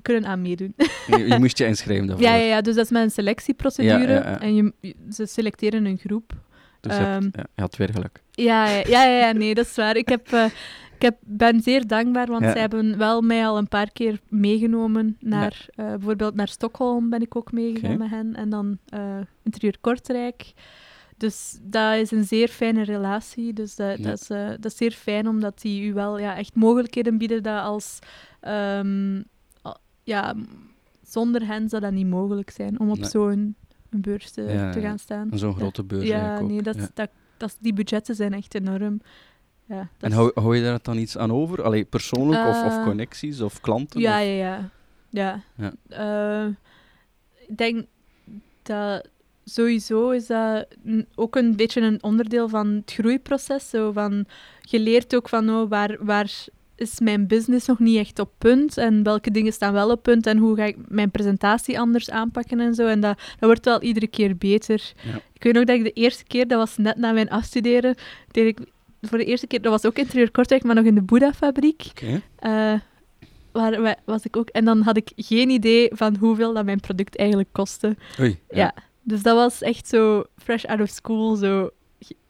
kunnen 0.01 0.25
aan 0.29 0.41
meedoen. 0.41 0.73
Je, 1.07 1.27
je 1.27 1.39
moest 1.39 1.57
je 1.57 1.65
inschrijven 1.65 2.07
daarvoor. 2.07 2.25
ja, 2.25 2.35
ja, 2.35 2.45
ja, 2.45 2.61
dus 2.61 2.75
dat 2.75 2.85
is 2.85 2.91
met 2.91 3.03
een 3.03 3.11
selectieprocedure. 3.11 3.97
Ja, 4.13 4.19
ja, 4.19 4.29
ja. 4.29 4.41
En 4.41 4.55
je, 4.55 4.95
ze 5.11 5.25
selecteren 5.25 5.85
een 5.85 5.97
groep. 5.97 6.33
Dus 6.81 6.95
je, 6.95 6.99
hebt- 7.03 7.23
Ehm, 7.35 7.45
je 7.55 7.61
had 7.61 7.75
weer 7.75 7.89
geluk. 7.93 8.21
Ja, 8.31 8.67
ja, 8.67 9.03
ja, 9.05 9.31
nee, 9.31 9.53
dat 9.53 9.65
is 9.65 9.75
waar. 9.75 9.95
Ik, 9.95 10.09
heb, 10.09 10.31
eh, 10.33 10.45
ik 10.99 11.05
heb, 11.05 11.17
ben 11.25 11.61
zeer 11.61 11.87
dankbaar, 11.87 12.27
want 12.27 12.43
Ja. 12.43 12.51
zij 12.51 12.61
hebben 12.61 12.97
wel 12.97 13.21
mij 13.21 13.47
al 13.47 13.57
een 13.57 13.67
paar 13.67 13.91
keer 13.91 14.19
meegenomen 14.27 15.17
naar, 15.19 15.65
eh, 15.75 15.85
bijvoorbeeld 15.85 16.35
naar 16.35 16.47
Stockholm 16.47 17.09
ben 17.09 17.21
ik 17.21 17.35
ook 17.35 17.51
meegegaan 17.51 17.89
Oké. 17.91 17.99
met 17.99 18.09
hen, 18.09 18.35
en 18.35 18.49
dan 18.49 18.77
eh, 18.89 19.17
Interieur 19.43 19.75
Kortrijk. 19.81 20.53
Dus 21.17 21.59
dat 21.61 21.95
is 21.95 22.11
een 22.11 22.23
zeer 22.23 22.47
fijne 22.47 22.83
relatie. 22.83 23.53
Dus 23.53 23.75
dat, 23.75 23.97
Ja. 23.97 24.03
dat, 24.03 24.21
is, 24.21 24.29
eh, 24.29 24.47
dat 24.49 24.65
is 24.65 24.77
zeer 24.77 24.91
fijn, 24.91 25.27
omdat 25.27 25.61
die 25.61 25.83
u 25.89 25.93
wel 25.93 26.19
ja, 26.19 26.35
echt 26.37 26.55
mogelijkheden 26.55 27.17
bieden 27.17 27.43
dat 27.43 27.61
als... 27.63 27.99
ehm, 28.39 29.21
ja, 30.03 30.35
zonder 31.03 31.45
hen 31.47 31.69
zou 31.69 31.81
dat 31.81 31.91
niet 31.91 32.07
mogelijk 32.07 32.49
zijn 32.49 32.79
om 32.79 32.89
op 32.89 32.99
Nee. 32.99 33.09
zo'n 33.09 33.55
beurs 33.89 34.31
te, 34.31 34.41
Ja, 34.41 34.71
te 34.71 34.79
ja. 34.79 34.87
gaan 34.87 34.99
staan. 34.99 35.29
Zo'n 35.33 35.49
Ja. 35.49 35.55
grote 35.55 35.83
beurs 35.83 36.07
Ja, 36.07 36.39
nee, 36.41 36.61
dat, 36.61 36.75
Ja. 36.75 36.87
dat, 36.93 37.09
dat, 37.37 37.57
die 37.59 37.73
budgetten 37.73 38.15
zijn 38.15 38.33
echt 38.33 38.55
enorm. 38.55 39.01
Ja, 39.69 39.87
En 39.99 40.11
hou, 40.11 40.31
hou 40.33 40.55
je 40.57 40.63
daar 40.63 40.79
dan 40.81 40.97
iets 40.97 41.17
aan 41.17 41.31
over? 41.31 41.63
Allee, 41.63 41.83
persoonlijk 41.83 42.47
of, 42.47 42.63
of 42.65 42.71
Eh, 42.77 42.83
connecties 42.83 43.41
of 43.41 43.61
klanten? 43.61 44.01
Ja, 44.01 44.19
of- 44.19 44.25
ja, 44.25 44.31
ja. 44.33 44.69
ja. 45.09 45.43
Ja. 45.55 45.73
Eh, 45.89 46.47
ik 47.47 47.57
denk 47.57 47.85
dat 48.63 49.07
sowieso 49.45 50.09
is 50.09 50.27
dat 50.27 50.67
ook 51.15 51.35
een 51.35 51.55
beetje 51.55 51.81
een 51.81 52.03
onderdeel 52.03 52.49
van 52.49 52.67
het 52.67 52.91
groeiproces. 52.93 53.69
Zo 53.69 53.91
van, 53.91 54.25
je 54.61 54.79
leert 54.79 55.15
ook 55.15 55.29
van 55.29 55.49
oh, 55.49 55.69
waar, 55.69 55.97
waar 55.99 56.31
is 56.75 56.99
mijn 56.99 57.27
business 57.27 57.67
nog 57.67 57.79
niet 57.79 57.97
echt 57.97 58.19
op 58.19 58.31
punt 58.37 58.77
en 58.77 59.03
welke 59.03 59.31
dingen 59.31 59.53
staan 59.53 59.73
wel 59.73 59.91
op 59.91 60.03
punt 60.03 60.27
en 60.27 60.37
hoe 60.37 60.55
ga 60.55 60.63
ik 60.63 60.77
mijn 60.87 61.11
presentatie 61.11 61.79
anders 61.79 62.09
aanpakken 62.09 62.59
en 62.59 62.73
zo. 62.73 62.87
En 62.87 62.99
dat, 62.99 63.17
dat 63.17 63.39
wordt 63.49 63.65
wel 63.65 63.81
iedere 63.81 64.07
keer 64.07 64.37
beter. 64.37 64.93
Ja. 65.03 65.15
Ik 65.33 65.43
weet 65.43 65.53
nog 65.53 65.63
dat 65.63 65.75
ik 65.75 65.83
de 65.83 65.91
eerste 65.91 66.23
keer, 66.23 66.47
dat 66.47 66.57
was 66.57 66.77
net 66.77 66.97
na 66.97 67.11
mijn 67.11 67.29
afstuderen, 67.29 67.95
deed 68.31 68.47
ik 68.47 68.59
voor 69.01 69.17
de 69.17 69.25
eerste 69.25 69.47
keer, 69.47 69.61
dat 69.61 69.71
was 69.71 69.85
ook 69.85 69.97
interieur 69.97 70.31
Kortrijk, 70.31 70.63
maar 70.63 70.75
nog 70.75 70.85
in 70.85 70.95
de 70.95 71.01
Boeddha-fabriek. 71.01 71.91
Eh, 72.35 72.73
waar 73.51 73.81
wa- 73.81 73.95
was 74.05 74.23
ik 74.25 74.37
ook. 74.37 74.49
En 74.49 74.65
dan 74.65 74.81
had 74.81 74.97
ik 74.97 75.11
geen 75.15 75.49
idee 75.49 75.89
van 75.93 76.15
hoeveel 76.19 76.53
dat 76.53 76.65
mijn 76.65 76.79
product 76.79 77.17
eigenlijk 77.17 77.49
kostte. 77.51 77.95
Oei. 78.19 78.39
Ja. 78.49 78.73
Dus 79.03 79.21
dat 79.21 79.35
was 79.35 79.61
echt 79.61 79.87
zo 79.87 80.23
fresh 80.37 80.65
out 80.65 80.81
of 80.81 80.89
school. 80.89 81.35
Zo, 81.35 81.69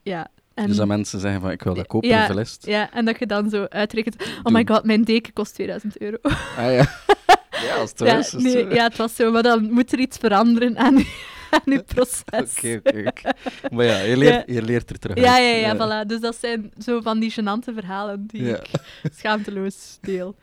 ja. 0.04 0.28
En, 0.54 0.68
Dus 0.68 0.76
dat 0.78 0.88
mensen 0.88 1.20
zeggen 1.20 1.42
van, 1.42 1.52
ik 1.52 1.62
wil 1.64 1.74
dat 1.74 1.88
kopen, 1.88 2.10
Ja, 2.10 2.30
ja, 2.62 2.92
en 2.94 3.06
dat 3.06 3.20
je 3.20 3.26
dan 3.26 3.50
zo 3.50 3.64
uitrekent. 3.70 4.16
Oh 4.16 4.44
Doe. 4.44 4.52
my 4.52 4.66
god, 4.66 4.84
mijn 4.84 5.04
deken 5.04 5.34
kost 5.34 5.54
2000 5.54 6.02
euro. 6.02 6.18
Ah 6.22 6.38
ja. 6.58 6.70
ja, 7.66 7.76
als 7.80 7.90
het 7.90 7.98
zo 7.98 8.06
ja, 8.06 8.18
is, 8.18 8.34
is 8.34 8.54
het 8.54 8.66
nee, 8.68 8.76
ja, 8.76 8.84
het 8.84 8.96
was 8.98 9.16
zo. 9.16 9.32
Maar 9.32 9.44
dan 9.44 9.72
moet 9.72 9.92
er 9.94 10.00
iets 10.00 10.18
veranderen 10.18 10.78
aan, 10.78 10.96
aan 11.56 11.74
je 11.74 11.84
proces. 11.84 12.24
Oké, 12.58 12.82
oké, 12.86 13.04
oké. 13.08 13.32
Maar 13.76 13.86
ja, 13.86 14.00
je 14.00 14.18
leert, 14.18 14.44
je 14.52 14.62
leert 14.62 14.90
er 14.90 15.00
terug 15.00 15.18
Ja, 15.18 15.38
ja, 15.38 15.56
ja, 15.56 15.76
voilà. 15.76 16.08
Dus 16.08 16.20
dat 16.20 16.36
zijn 16.36 16.72
zo 16.78 17.02
van 17.02 17.20
die 17.20 17.32
gênante 17.32 17.74
verhalen 17.74 18.28
die 18.28 18.44
Ja. 18.44 18.56
ik 18.58 18.70
schaamteloos 19.18 19.98
deel. 20.02 20.36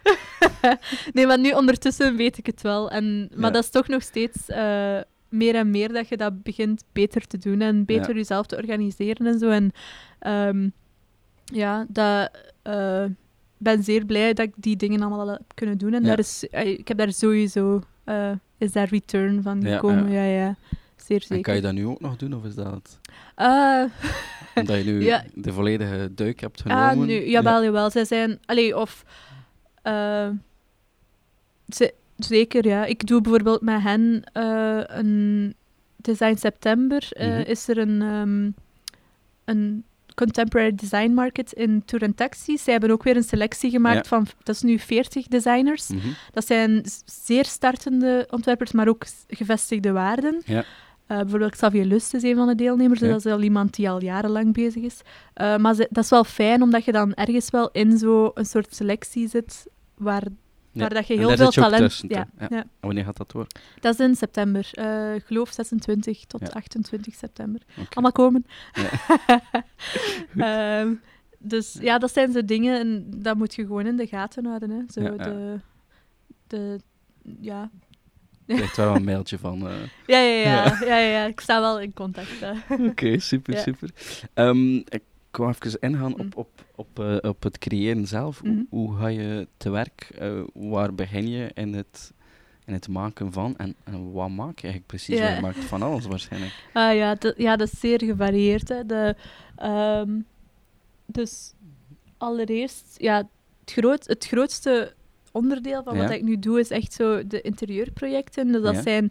nee, 1.13 1.27
maar 1.27 1.39
nu 1.39 1.51
ondertussen 1.53 2.17
weet 2.17 2.39
ik 2.39 2.47
het 2.47 2.63
wel. 2.63 2.91
En, 2.91 3.31
maar 3.35 3.53
dat 3.53 3.65
is 3.65 3.71
toch 3.71 3.89
nog 3.89 4.03
steeds 4.03 4.49
eh, 4.49 4.99
meer 5.29 5.55
en 5.55 5.71
meer 5.71 5.93
dat 5.93 6.09
je 6.09 6.17
dat 6.17 6.43
begint 6.43 6.85
beter 6.93 7.27
te 7.27 7.39
doen 7.39 7.61
en 7.61 7.85
beter 7.85 8.15
jezelf 8.15 8.47
te 8.47 8.57
organiseren 8.57 9.27
en 9.27 9.39
zo. 9.39 9.49
En 9.51 9.73
ehm, 10.19 10.69
ja, 11.45 11.87
dat... 11.89 12.31
eh, 12.63 13.05
ben 13.59 13.83
zeer 13.83 14.05
blij 14.05 14.33
dat 14.33 14.47
ik 14.47 14.53
die 14.57 14.77
dingen 14.77 15.01
allemaal 15.01 15.21
al 15.21 15.29
heb 15.29 15.43
kunnen 15.55 15.79
doen. 15.79 15.95
En 15.95 16.01
Ja. 16.03 16.07
daar 16.09 16.19
is, 16.19 16.49
eh, 16.51 16.67
ik 16.67 16.89
heb 16.89 16.99
daar 16.99 17.13
sowieso... 17.13 17.83
eh, 18.05 18.31
is 18.59 18.73
daar 18.73 18.89
return 18.89 19.43
van 19.43 19.65
gekomen. 19.67 20.11
ja. 20.11 20.25
Ja, 20.25 20.45
ja. 20.45 20.57
Zeer 21.07 21.21
zeker. 21.21 21.37
En 21.37 21.43
kan 21.43 21.55
je 21.55 21.61
dat 21.61 21.73
nu 21.73 21.87
ook 21.87 22.01
nog 22.01 22.17
doen, 22.17 22.35
of 22.35 22.45
is 22.45 22.55
dat? 22.55 23.01
Eh, 23.35 23.85
Omdat 24.55 24.77
je 24.77 24.85
nu 24.85 25.03
Ja. 25.05 25.25
de 25.35 25.53
volledige 25.53 26.11
duik 26.15 26.41
hebt 26.41 26.63
genomen? 26.63 26.85
Ah, 26.89 26.97
nu, 26.97 27.29
jawel, 27.29 27.63
jawel. 27.65 27.91
Zij 27.91 28.05
zijn... 28.05 28.39
Allee, 28.47 28.77
of... 28.79 29.05
eh, 29.83 30.29
ze- 31.69 31.95
zeker, 32.17 32.67
ja. 32.67 32.85
Ik 32.85 33.07
doe 33.07 33.21
bijvoorbeeld 33.21 33.61
met 33.61 33.83
hen 33.83 34.25
eh, 34.33 34.81
een... 34.87 35.55
Design 35.97 36.37
September 36.37 37.09
Mhm. 37.19 37.41
is 37.47 37.69
er 37.69 37.79
een, 37.79 38.03
ehm, 38.03 38.51
een 39.45 39.85
contemporary 40.15 40.75
design 40.75 41.11
market 41.11 41.53
in 41.53 41.83
Tour 41.85 42.15
Taxi. 42.15 42.59
Zij 42.59 42.73
hebben 42.73 42.91
ook 42.91 43.03
weer 43.03 43.17
een 43.17 43.23
selectie 43.23 43.71
gemaakt 43.71 43.97
Ja. 43.97 44.03
van... 44.17 44.27
Dat 44.43 44.55
is 44.55 44.63
nu 44.63 44.79
40 44.79 45.27
designers. 45.27 45.89
Mhm. 45.89 46.09
Dat 46.33 46.47
zijn 46.47 46.83
zeer 47.05 47.45
startende 47.45 48.27
ontwerpers, 48.31 48.73
maar 48.73 48.89
ook 48.89 49.05
gevestigde 49.29 49.93
waarden. 49.93 50.43
Ja. 50.45 50.65
Eh, 51.07 51.19
bijvoorbeeld 51.19 51.51
Xavier 51.53 51.85
Lust 51.85 52.15
is 52.15 52.23
een 52.23 52.37
van 52.37 52.47
de 52.47 52.55
deelnemers, 52.55 53.01
dus 53.01 53.09
dat 53.09 53.25
is 53.25 53.33
al 53.33 53.43
iemand 53.43 53.75
die 53.75 53.91
al 53.91 54.03
jarenlang 54.03 54.53
bezig 54.53 54.83
is. 54.83 55.01
Eh, 55.35 55.57
maar 55.57 55.75
ze- 55.75 55.89
dat 55.91 56.05
is 56.05 56.11
wel 56.11 56.25
fijn, 56.25 56.63
omdat 56.63 56.85
je 56.85 56.93
dan 56.93 57.15
ergens 57.15 57.51
wel 57.51 57.71
in 57.71 57.99
zo'n 57.99 58.31
soort 58.35 58.75
selectie 58.75 59.29
zit, 59.29 59.67
waar, 59.95 60.23
Ja. 60.73 60.81
waar 60.81 60.95
dat 60.95 61.07
je 61.07 61.17
heel 61.17 61.37
veel 61.37 61.47
je 61.47 61.53
talent... 61.61 61.83
tussen, 61.83 62.09
ja, 62.09 62.29
wanneer 62.81 63.05
gaat 63.05 63.17
dat 63.17 63.31
door? 63.31 63.47
Dat 63.81 63.95
is 63.95 64.07
in 64.07 64.15
september. 64.15 64.69
Eh, 64.73 65.15
ik 65.15 65.25
geloof 65.25 65.51
26 65.53 66.25
tot 66.25 66.41
Ja. 66.41 66.49
28 66.53 67.15
september. 67.15 67.61
Allemaal 67.93 68.13
komen. 68.13 68.45
Ehm, 70.37 70.95
dus 71.39 71.77
ja, 71.81 71.99
dat 71.99 72.13
zijn 72.13 72.33
zo 72.33 72.45
dingen 72.45 72.79
en 72.81 73.07
dat 73.17 73.37
moet 73.37 73.55
je 73.55 73.63
gewoon 73.67 73.87
in 73.87 73.97
de 73.97 74.07
gaten 74.07 74.45
houden. 74.47 74.71
Hè. 74.71 74.83
Zo. 74.89 75.17
De, 75.17 75.61
de, 76.47 76.79
ja, 77.41 77.71
krijgt 78.57 78.77
wel 78.77 78.95
een 78.95 79.05
mailtje 79.05 79.39
van... 79.39 79.69
eh, 79.69 79.75
Ja, 80.07 80.19
ja, 80.19 80.41
ja. 80.41 80.79
Ja. 80.87 80.97
ja. 80.99 81.25
Ik 81.25 81.41
sta 81.41 81.61
wel 81.61 81.81
in 81.81 81.93
contact. 81.95 82.41
hè. 82.41 82.53
Oké, 82.89 83.19
super, 83.19 83.59
super. 83.59 83.91
Ehm, 84.35 84.75
ik 84.77 85.03
wou 85.31 85.51
even 85.61 85.81
ingaan 85.81 86.13
Mm. 86.17 86.21
op, 86.21 86.37
op, 86.37 86.65
op, 86.75 86.99
eh, 87.01 87.17
op 87.31 87.43
het 87.43 87.59
creëren 87.59 88.07
zelf. 88.07 88.39
Hoe- 88.41 88.49
Mhm. 88.51 88.63
Hoe, 88.71 88.97
ga 88.97 89.07
je 89.07 89.49
te 89.57 89.71
werk? 89.71 90.09
Eh, 90.19 90.41
waar 90.55 90.95
begin 90.95 91.29
je 91.29 91.51
in 91.55 91.75
het, 91.75 92.13
in 92.65 92.73
het 92.73 92.89
maken 92.89 93.33
van? 93.33 93.55
En, 93.57 93.75
en 93.85 94.13
wat 94.13 94.29
maak 94.31 94.57
je 94.59 94.63
eigenlijk 94.63 94.87
precies? 94.87 95.21
Want 95.21 95.35
Je 95.35 95.41
maakt 95.41 95.59
van 95.65 95.83
alles 95.83 96.07
waarschijnlijk. 96.07 96.53
Ah 96.73 96.95
ja, 96.95 97.15
dat, 97.15 97.35
ja, 97.37 97.57
dat 97.57 97.73
is 97.73 97.81
zeer 97.81 98.03
gevarieerd. 98.05 98.69
Hè. 98.69 98.87
De, 98.87 99.15
ehm, 99.57 100.11
dus 101.07 101.53
allereerst, 102.19 102.95
ja, 102.99 103.17
het, 103.17 103.73
groot, 103.73 104.07
het 104.07 104.27
grootste 104.27 104.95
onderdeel 105.37 105.83
van 105.83 105.97
wat 105.97 106.09
Ja. 106.09 106.15
ik 106.15 106.23
nu 106.23 106.39
doe 106.39 106.61
is 106.61 106.71
echt 106.71 106.93
zo 106.93 107.27
de 107.27 107.41
interieurprojecten. 107.41 108.53
Dus 108.53 108.63
dat 108.63 108.75
Ja. 108.75 108.83
zijn 108.83 109.11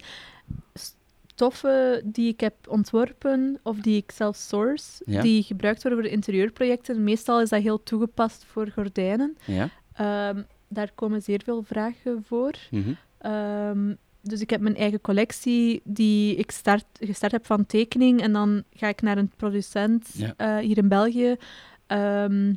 stoffen 1.25 2.01
die 2.11 2.27
ik 2.31 2.39
heb 2.39 2.53
ontworpen 2.67 3.59
of 3.63 3.77
die 3.79 3.97
ik 3.97 4.11
zelf 4.11 4.35
source, 4.35 5.03
Ja. 5.05 5.21
die 5.21 5.43
gebruikt 5.43 5.81
worden 5.83 5.99
voor 5.99 6.09
de 6.09 6.15
interieurprojecten. 6.15 7.03
Meestal 7.03 7.41
is 7.41 7.49
dat 7.49 7.61
heel 7.61 7.83
toegepast 7.83 8.43
voor 8.47 8.67
gordijnen. 8.67 9.37
Ehm, 9.93 10.41
daar 10.67 10.91
komen 10.95 11.21
zeer 11.21 11.41
veel 11.43 11.63
vragen 11.63 12.23
voor. 12.27 12.53
Mhm. 12.71 12.89
Ehm, 13.17 13.93
dus 14.21 14.41
ik 14.41 14.49
heb 14.49 14.61
mijn 14.61 14.75
eigen 14.75 15.01
collectie 15.01 15.81
die 15.83 16.35
ik 16.35 16.51
start, 16.51 16.85
gestart 16.99 17.31
heb 17.31 17.45
van 17.45 17.65
tekening. 17.65 18.21
En 18.21 18.33
dan 18.33 18.63
ga 18.73 18.87
ik 18.87 19.01
naar 19.01 19.17
een 19.17 19.31
producent 19.35 20.07
eh, 20.37 20.57
hier 20.57 20.77
in 20.77 20.87
België 20.87 21.35
ehm, 21.87 22.53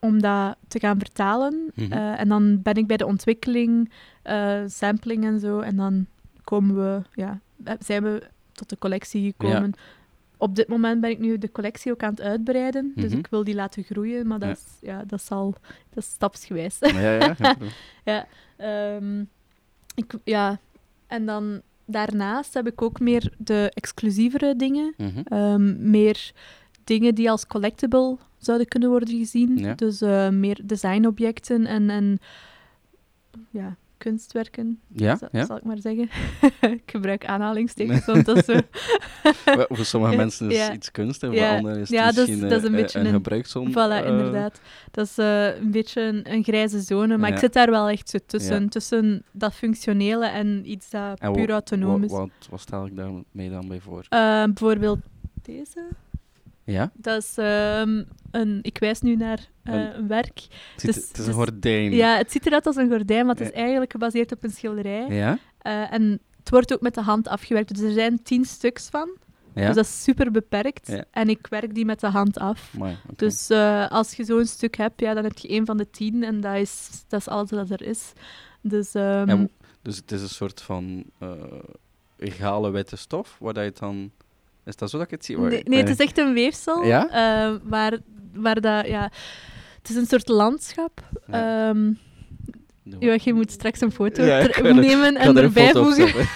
om 0.00 0.20
dat 0.20 0.56
te 0.68 0.78
gaan 0.78 0.98
vertalen. 0.98 1.70
Mhm. 1.74 1.92
Eh, 1.92 2.20
en 2.20 2.28
dan 2.28 2.62
ben 2.62 2.74
ik 2.74 2.86
bij 2.86 2.96
de 2.96 3.06
ontwikkeling, 3.06 3.90
eh, 4.22 4.60
sampling 4.66 5.24
en 5.24 5.40
zo. 5.40 5.60
En 5.60 5.76
dan 5.76 6.06
komen 6.44 6.76
we, 6.76 7.02
ja, 7.14 7.40
eh, 7.64 7.74
zijn 7.78 8.02
we 8.02 8.22
tot 8.52 8.68
de 8.68 8.78
collectie 8.78 9.24
gekomen. 9.36 9.72
Op 10.36 10.54
dit 10.56 10.68
moment 10.68 11.00
ben 11.00 11.10
ik 11.10 11.18
nu 11.18 11.38
de 11.38 11.52
collectie 11.52 11.92
ook 11.92 12.02
aan 12.02 12.10
het 12.10 12.20
uitbreiden. 12.20 12.92
Dus 12.94 13.10
Mhm. 13.10 13.18
ik 13.18 13.26
wil 13.30 13.44
die 13.44 13.54
laten 13.54 13.82
groeien, 13.82 14.26
maar 14.26 14.38
dat, 14.38 14.48
Ja. 14.48 14.54
is, 14.54 14.64
ja, 14.80 15.04
dat, 15.06 15.22
zal, 15.22 15.54
dat 15.94 16.04
is 16.04 16.10
stapsgewijs. 16.10 16.76
Ja, 16.80 17.12
ja. 17.14 17.36
Ja, 18.04 18.26
ehm, 18.96 19.20
ik, 19.94 20.12
ja, 20.24 20.58
en 21.06 21.26
dan 21.26 21.60
daarnaast 21.84 22.54
heb 22.54 22.66
ik 22.66 22.82
ook 22.82 23.00
meer 23.00 23.32
de 23.38 23.70
exclusievere 23.74 24.56
dingen. 24.56 24.94
Mhm. 24.96 25.20
Ehm, 25.24 25.90
meer 25.90 26.32
dingen 26.96 27.14
die 27.14 27.30
als 27.30 27.46
collectible 27.46 28.16
zouden 28.38 28.66
kunnen 28.68 28.88
worden 28.88 29.18
gezien. 29.18 29.58
Ja. 29.58 29.74
Dus 29.74 30.00
eh, 30.00 30.28
meer 30.28 30.60
designobjecten 30.64 31.66
en, 31.66 31.90
en 31.90 32.18
ja, 33.50 33.76
kunstwerken, 33.96 34.80
Ja, 34.88 35.16
zal, 35.16 35.28
ja. 35.32 35.44
zal 35.46 35.56
ik 35.56 35.64
maar 35.64 35.78
zeggen. 35.78 36.08
ik 36.76 36.82
gebruik 36.86 37.26
aanhalingstekens, 37.26 38.04
want 38.04 38.24
dat 38.26 38.36
is 38.36 38.44
zo... 38.44 38.54
Voor 39.74 39.84
sommige 39.84 40.16
mensen 40.16 40.50
is 40.50 40.56
ja. 40.56 40.72
iets 40.72 40.90
kunst, 40.90 41.22
en 41.22 41.32
voor 41.34 41.46
anderen 41.46 41.80
is 41.80 41.88
het 41.88 41.98
ja, 41.98 42.04
dat 42.04 42.12
is- 42.16 42.18
misschien 42.26 42.48
dat 42.48 42.58
is 42.58 42.64
een 42.68 42.74
eh, 42.74 42.80
beetje 42.80 42.98
een, 42.98 43.06
een- 43.06 43.12
gebruikszone. 43.12 43.70
Voilà, 43.70 44.04
eh, 44.04 44.10
inderdaad. 44.10 44.60
Dat 44.90 45.06
is 45.06 45.16
een 45.16 45.70
beetje 45.70 46.00
een, 46.02 46.32
een 46.32 46.44
grijze 46.44 46.80
zone, 46.80 47.16
maar 47.18 47.30
ik 47.30 47.38
zit 47.38 47.52
daar 47.52 47.70
wel 47.70 47.88
echt 47.88 48.08
zo 48.08 48.18
tussen. 48.26 48.68
Tussen 48.68 49.22
dat 49.32 49.54
functionele 49.54 50.26
en 50.26 50.70
iets 50.70 50.90
dat 50.90 51.18
en 51.20 51.32
puur 51.32 51.50
autonoom 51.50 52.02
is. 52.04 52.10
Wat, 52.10 52.30
wat 52.50 52.60
stel 52.60 52.86
ik 52.86 52.96
daarmee 52.96 53.50
dan 53.50 53.68
bij 53.68 53.80
voor? 53.80 54.06
Bijvoorbeeld 54.08 54.98
deze. 55.42 55.86
Ja? 56.70 56.90
Dat 56.94 57.22
is 57.22 57.32
ehm, 57.36 58.02
een... 58.30 58.58
Ik 58.62 58.78
wijs 58.78 59.00
nu 59.00 59.16
naar 59.16 59.38
eh, 59.62 59.74
Een- 59.74 60.06
werk. 60.08 60.38
Het, 60.38 60.50
ziet- 60.76 60.94
Dus- 60.94 60.94
het 60.96 61.04
is 61.04 61.10
dus- 61.12 61.26
een 61.26 61.32
gordijn. 61.32 61.92
Ja, 61.92 62.16
het 62.16 62.32
ziet 62.32 62.46
eruit 62.46 62.66
als 62.66 62.76
een 62.76 62.88
gordijn, 62.88 63.26
maar 63.26 63.34
het 63.34 63.44
is 63.48 63.52
eigenlijk 63.52 63.90
gebaseerd 63.92 64.32
op 64.32 64.44
een 64.44 64.50
schilderij. 64.50 65.06
Ja? 65.08 65.38
Eh, 65.58 65.92
en 65.92 66.20
het 66.38 66.50
wordt 66.50 66.72
ook 66.72 66.80
met 66.80 66.94
de 66.94 67.02
hand 67.02 67.28
afgewerkt. 67.28 67.68
Dus 67.74 67.80
er 67.84 67.92
zijn 67.92 68.22
tien 68.22 68.44
stuks 68.44 68.88
van. 68.88 69.10
Ja? 69.54 69.66
Dus 69.66 69.74
dat 69.74 69.84
is 69.84 70.02
super 70.02 70.30
beperkt. 70.30 70.86
Ja. 70.88 71.04
En 71.10 71.28
ik 71.28 71.46
werk 71.46 71.74
die 71.74 71.84
met 71.84 72.00
de 72.00 72.06
hand 72.08 72.38
af. 72.38 72.72
Dus 73.16 73.50
eh, 73.50 73.88
als 73.90 74.12
je 74.14 74.24
zo'n 74.24 74.46
stuk 74.46 74.76
hebt, 74.76 75.00
ja, 75.00 75.14
dan 75.14 75.24
heb 75.24 75.38
je 75.38 75.48
één 75.48 75.66
van 75.66 75.76
de 75.76 75.90
tien. 75.90 76.24
En 76.24 76.40
dat 76.40 76.56
is, 76.56 76.88
dat 77.08 77.20
is 77.20 77.28
alles 77.28 77.50
wat 77.50 77.70
er 77.70 77.82
is. 77.82 78.12
Dus 78.60 78.94
ehm, 78.94 79.46
Dus 79.82 79.96
het 79.96 80.12
is 80.12 80.22
een 80.22 80.28
soort 80.28 80.62
van 80.62 81.04
eh 81.18 81.30
egale 82.18 82.70
witte 82.70 82.96
stof, 82.96 83.36
waar 83.40 83.52
dat 83.54 83.62
je 83.62 83.68
het 83.68 83.78
dan... 83.78 84.10
Is 84.70 84.76
dat 84.76 84.90
zo 84.90 84.96
dat 84.96 85.06
ik 85.06 85.12
het 85.12 85.24
zie? 85.24 85.36
Waar- 85.38 85.50
nee, 85.50 85.62
nee, 85.64 85.78
het 85.80 85.88
is 85.88 85.96
echt 85.96 86.18
een 86.18 86.32
weefsel. 86.32 86.84
Ja? 86.84 87.08
eh, 87.08 87.56
waar, 87.62 87.98
waar 88.34 88.60
dat... 88.60 88.86
Ja, 88.86 89.10
het 89.78 89.90
is 89.90 89.96
een 89.96 90.06
soort 90.06 90.28
landschap. 90.28 91.00
Ja. 91.26 91.74
Joachim 92.98 93.34
moet 93.34 93.50
straks 93.50 93.80
een 93.80 93.92
foto 93.92 94.22
Ja, 94.22 94.46
nemen 94.72 95.16
en 95.16 95.36
er 95.36 95.42
erbij 95.44 95.72
voegen. 95.72 96.08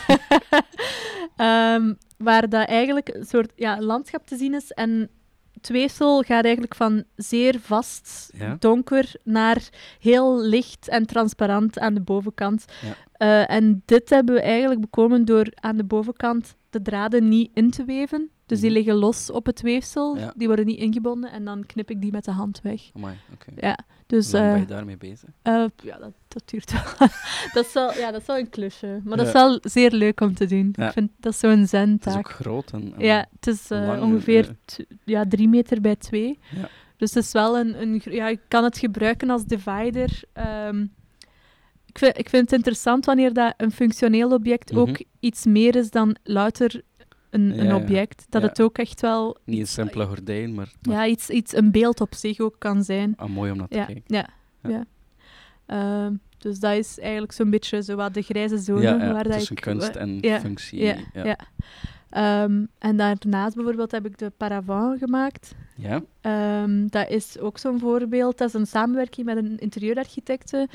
Ehm, 1.37 1.93
waar 2.18 2.49
dat 2.49 2.68
eigenlijk 2.68 3.09
een 3.09 3.24
soort 3.24 3.53
ja, 3.57 3.80
landschap 3.80 4.26
te 4.26 4.37
zien 4.37 4.55
is. 4.55 4.70
En 4.72 5.09
het 5.53 5.68
weefsel 5.68 6.22
gaat 6.22 6.45
eigenlijk 6.45 6.74
van 6.74 7.05
zeer 7.16 7.57
vast, 7.61 8.30
Ja. 8.37 8.57
donker, 8.59 9.14
naar 9.24 9.68
heel 10.01 10.41
licht 10.43 10.89
en 10.89 11.07
transparant 11.07 11.78
aan 11.78 11.95
de 11.95 12.01
bovenkant. 12.01 12.64
Ja. 12.82 12.97
Eh, 13.12 13.57
en 13.57 13.82
dit 13.85 14.11
hebben 14.11 14.35
we 14.35 14.41
eigenlijk 14.41 14.80
bekomen 14.80 15.24
door 15.24 15.47
aan 15.55 15.76
de 15.76 15.85
bovenkant 15.85 16.55
de 16.75 16.83
draden 16.83 17.29
niet 17.29 17.51
in 17.55 17.70
te 17.70 17.85
weven. 17.85 18.31
Dus 18.47 18.61
die 18.61 18.68
Mhm. 18.70 18.79
liggen 18.79 18.95
los 18.95 19.31
op 19.31 19.47
het 19.47 19.61
weefsel, 19.61 20.16
Ja. 20.16 20.33
die 20.37 20.47
worden 20.47 20.66
niet 20.66 20.79
ingebonden 20.79 21.31
en 21.33 21.45
dan 21.45 21.66
knip 21.66 21.91
ik 21.91 22.01
die 22.01 22.12
met 22.12 22.25
de 22.25 22.31
hand 22.31 22.61
weg. 22.62 22.81
Amai, 22.95 23.16
oké. 23.33 23.66
Ja, 23.66 23.79
dus 24.07 24.31
Hoe 24.31 24.41
lang 24.41 24.53
ben 24.53 24.61
eh, 24.62 24.68
je 24.68 24.75
daarmee 24.75 24.97
bezig? 24.97 25.29
eh, 25.43 25.64
ja, 25.83 25.99
dat, 25.99 26.12
dat 26.29 26.43
duurt 26.51 26.72
wel. 26.72 27.09
dat, 27.55 27.66
is 27.66 27.72
wel 27.72 27.95
ja, 27.95 28.11
dat 28.11 28.20
is 28.20 28.27
wel 28.27 28.39
een 28.39 28.49
klusje. 28.51 29.01
Maar 29.05 29.16
dat 29.16 29.27
is 29.27 29.33
wel 29.33 29.59
zeer 29.62 29.91
leuk 29.91 30.20
om 30.20 30.35
te 30.35 30.47
doen. 30.47 30.75
Ik 30.79 30.93
vind 30.93 31.11
dat 31.20 31.33
is 31.33 31.39
zo'n 31.39 31.61
Het 31.91 32.07
is 32.07 32.16
ook 32.16 32.29
groot 32.31 32.70
en... 32.70 32.93
en- 32.97 33.05
Ja, 33.05 33.27
het 33.35 33.47
is 33.47 33.70
eh, 33.70 33.87
lang, 33.87 34.03
ongeveer 34.03 34.49
eh. 34.77 34.85
ja, 35.05 35.25
drie 35.29 35.49
meter 35.49 35.81
bij 35.81 35.97
twee. 35.97 36.39
Ja. 36.55 36.68
Dus 36.97 37.14
het 37.14 37.25
is 37.25 37.33
wel 37.33 37.59
een... 37.59 37.81
een 37.83 38.03
ja, 38.05 38.29
ik 38.29 38.41
kan 38.49 38.64
het 38.64 38.79
gebruiken 38.79 39.31
als 39.31 39.45
divider. 39.45 40.22
Ehm, 40.33 40.87
ik, 41.95 41.99
vind, 41.99 42.19
ik 42.19 42.29
vind 42.29 42.43
het 42.43 42.53
interessant 42.53 43.05
wanneer 43.05 43.33
dat 43.33 43.55
een 43.57 43.71
functioneel 43.73 44.31
object 44.33 44.71
Mhm. 44.73 44.81
ook 44.81 45.03
iets 45.21 45.45
meer 45.45 45.77
is 45.77 45.91
dan 45.91 46.17
louter 46.23 46.83
een, 47.31 47.59
een 47.59 47.65
Ja, 47.67 47.77
object. 47.77 48.27
Dat 48.29 48.43
Ja. 48.43 48.49
het 48.49 48.63
ook 48.63 48.79
echt 48.79 49.01
wel 49.01 49.37
Niet 49.45 49.61
een 49.61 49.67
simpele 49.67 50.05
gordijn, 50.07 50.55
maar, 50.55 50.73
maar 50.83 50.95
ja, 50.97 51.07
iets, 51.07 51.29
iets, 51.31 51.55
een 51.57 51.71
beeld 51.71 52.01
op 52.01 52.15
zich 52.15 52.41
ook 52.41 52.57
kan 52.59 52.83
zijn. 52.85 53.13
ah, 53.17 53.29
mooi 53.29 53.51
om 53.51 53.57
naar 53.59 53.69
te 53.69 53.77
kijken. 53.77 54.03
ja, 54.07 54.29
Ja. 54.63 54.85
Ehm, 55.67 56.15
dus 56.39 56.59
dat 56.59 56.73
is 56.73 56.99
eigenlijk 56.99 57.33
zo'n 57.33 57.51
beetje 57.51 57.83
zo 57.83 57.97
wat 57.97 58.15
de 58.15 58.23
grijze 58.23 58.59
zone 58.59 58.83
Ja, 58.83 58.91
ja, 59.05 59.13
waar 59.13 59.25
dat 59.25 59.33
tussen 59.33 59.57
ik... 59.57 59.63
kunst 59.63 59.95
en 59.97 60.21
functie. 60.41 60.83
Ja, 60.85 60.97
ja. 61.13 61.37
Ehm, 62.11 62.65
en 62.79 62.97
daarnaast 62.97 63.55
bijvoorbeeld 63.55 63.91
heb 63.91 64.07
ik 64.07 64.19
de 64.19 64.31
Paravent 64.37 64.99
gemaakt. 64.99 65.55
Ja? 65.77 66.03
Ehm, 66.21 66.87
dat 66.87 67.09
is 67.11 67.39
ook 67.39 67.59
zo'n 67.59 67.79
voorbeeld. 67.79 68.39
Dat 68.39 68.49
is 68.49 68.55
een 68.55 68.67
samenwerking 68.67 69.27
met 69.27 69.37
een 69.37 69.59
interieurarchitecte. 69.59 70.69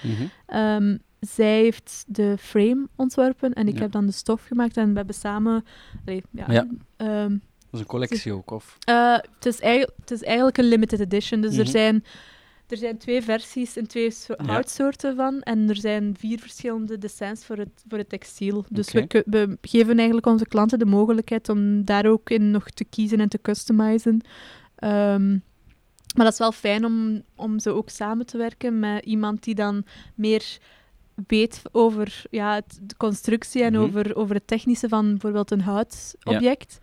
Ehm, 0.46 0.98
zij 1.20 1.62
heeft 1.62 2.04
de 2.08 2.36
frame 2.40 2.88
ontworpen 2.96 3.54
en 3.54 3.68
ik 3.68 3.74
Ja. 3.76 3.80
heb 3.82 3.92
dan 3.92 4.06
de 4.06 4.12
stof 4.12 4.44
gemaakt. 4.46 4.78
En 4.78 4.90
we 4.90 4.98
hebben 4.98 5.16
samen... 5.16 5.66
allee, 6.06 6.24
ja, 6.32 6.46
Ja. 6.52 6.68
ehm, 6.98 7.30
Dat 7.30 7.40
is 7.72 7.80
een 7.80 7.86
collectie 7.86 8.34
ook, 8.34 8.52
of? 8.52 8.78
eh, 8.86 9.14
het, 9.36 9.46
is 9.46 9.60
eigenlijk, 9.60 9.98
het 10.00 10.12
is 10.12 10.24
eigenlijk 10.24 10.58
een 10.58 10.66
limited 10.68 11.00
edition. 11.00 11.42
Dus 11.42 11.54
er, 11.58 11.62
Mhm. 11.64 11.72
zijn, 11.72 12.04
er 12.68 12.78
zijn 12.78 12.98
twee 12.98 13.22
versies 13.22 13.78
en 13.78 13.88
twee 13.88 14.12
so- 14.12 14.34
Ja. 14.38 14.46
houtsoorten 14.46 15.16
van. 15.16 15.42
En 15.42 15.70
er 15.70 15.76
zijn 15.76 16.16
vier 16.20 16.40
verschillende 16.40 16.98
designs 16.98 17.46
voor 17.46 17.58
het, 17.58 17.84
voor 17.88 17.98
het 17.98 18.10
textiel. 18.10 18.66
Dus 18.70 18.92
we 18.92 19.58
geven 19.62 19.98
eigenlijk 19.98 20.26
onze 20.28 20.46
klanten 20.48 20.80
de 20.80 20.86
mogelijkheid 20.86 21.50
om 21.50 21.86
daar 21.86 22.06
ook 22.06 22.30
in 22.30 22.52
nog 22.52 22.70
te 22.70 22.86
kiezen 22.86 23.20
en 23.20 23.30
te 23.30 23.42
customizen. 23.42 24.22
Ehm, 24.76 25.30
maar 26.16 26.26
dat 26.26 26.34
is 26.34 26.40
wel 26.40 26.52
fijn 26.52 26.86
om, 26.86 27.22
om 27.36 27.60
zo 27.60 27.76
ook 27.76 27.90
samen 27.90 28.26
te 28.26 28.38
werken 28.38 28.80
met 28.80 29.06
iemand 29.06 29.44
die 29.44 29.56
dan 29.56 29.84
meer 30.16 30.58
weet 31.28 31.62
over 31.72 32.24
ja, 32.30 32.54
het- 32.56 32.80
de 32.82 32.98
constructie 32.98 33.64
en 33.64 33.74
Mhm. 33.74 33.82
over, 33.82 34.16
over 34.16 34.36
het 34.36 34.48
technische 34.48 34.90
van 34.90 35.10
bijvoorbeeld 35.10 35.52
een 35.52 35.62
houtobject. 35.62 36.78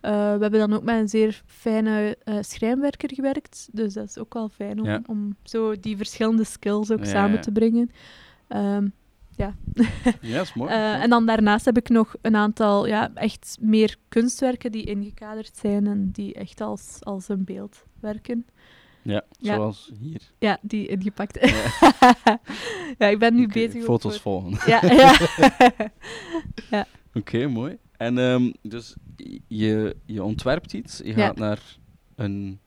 Eh, 0.00 0.10
we 0.10 0.16
hebben 0.40 0.52
dan 0.60 0.72
ook 0.72 0.82
met 0.82 1.00
een 1.00 1.08
zeer 1.08 1.42
fijne 1.46 2.16
eh, 2.24 2.36
schrijnwerker 2.40 3.14
gewerkt. 3.14 3.68
Dus 3.72 3.94
dat 3.94 4.08
is 4.08 4.18
ook 4.18 4.34
wel 4.34 4.48
fijn 4.48 4.80
om, 4.80 4.86
Ja. 4.86 5.02
om 5.06 5.36
zo 5.42 5.74
die 5.80 5.96
verschillende 5.96 6.44
skills 6.44 6.90
ook 6.90 6.98
Ja, 6.98 7.04
samen 7.04 7.34
ja. 7.34 7.40
te 7.40 7.52
brengen. 7.52 7.90
Ehm, 8.48 8.88
Ja, 9.36 9.54
dat 10.20 10.42
is 10.42 10.54
mooi. 10.54 10.70
eh, 10.70 11.02
en 11.02 11.10
dan 11.10 11.26
daarnaast 11.26 11.64
heb 11.64 11.76
ik 11.76 11.88
nog 11.88 12.14
een 12.22 12.36
aantal 12.36 12.86
ja, 12.86 13.10
echt 13.14 13.56
meer 13.60 13.96
kunstwerken 14.08 14.72
die 14.72 14.84
ingekaderd 14.84 15.56
zijn 15.56 15.86
en 15.86 16.10
die 16.10 16.34
echt 16.34 16.60
als, 16.60 16.96
als 17.00 17.28
een 17.28 17.44
beeld 17.44 17.84
werken. 18.00 18.46
Ja, 19.02 19.22
ja. 19.38 19.54
zoals 19.54 19.90
hier. 20.00 20.20
Ja, 20.38 20.58
die 20.62 20.86
ingepakt. 20.86 21.38
Ja, 22.98 23.06
ik 23.08 23.18
ben 23.18 23.34
nu 23.34 23.44
Oké, 23.44 23.52
bezig. 23.52 23.76
ook 23.80 23.84
Foto's 23.84 24.18
voor- 24.20 24.42
volgen. 24.42 24.70
Ja, 24.70 24.80
ja. 26.70 26.86
Oké, 27.14 27.46
mooi. 27.46 27.76
En 27.96 28.18
ehm, 28.18 28.52
dus 28.62 28.94
je, 29.48 29.96
je 30.06 30.22
ontwerpt 30.22 30.72
iets, 30.72 30.98
je 30.98 31.04
Ja. 31.16 31.26
gaat 31.26 31.36
naar 31.36 31.60
een 32.16 32.60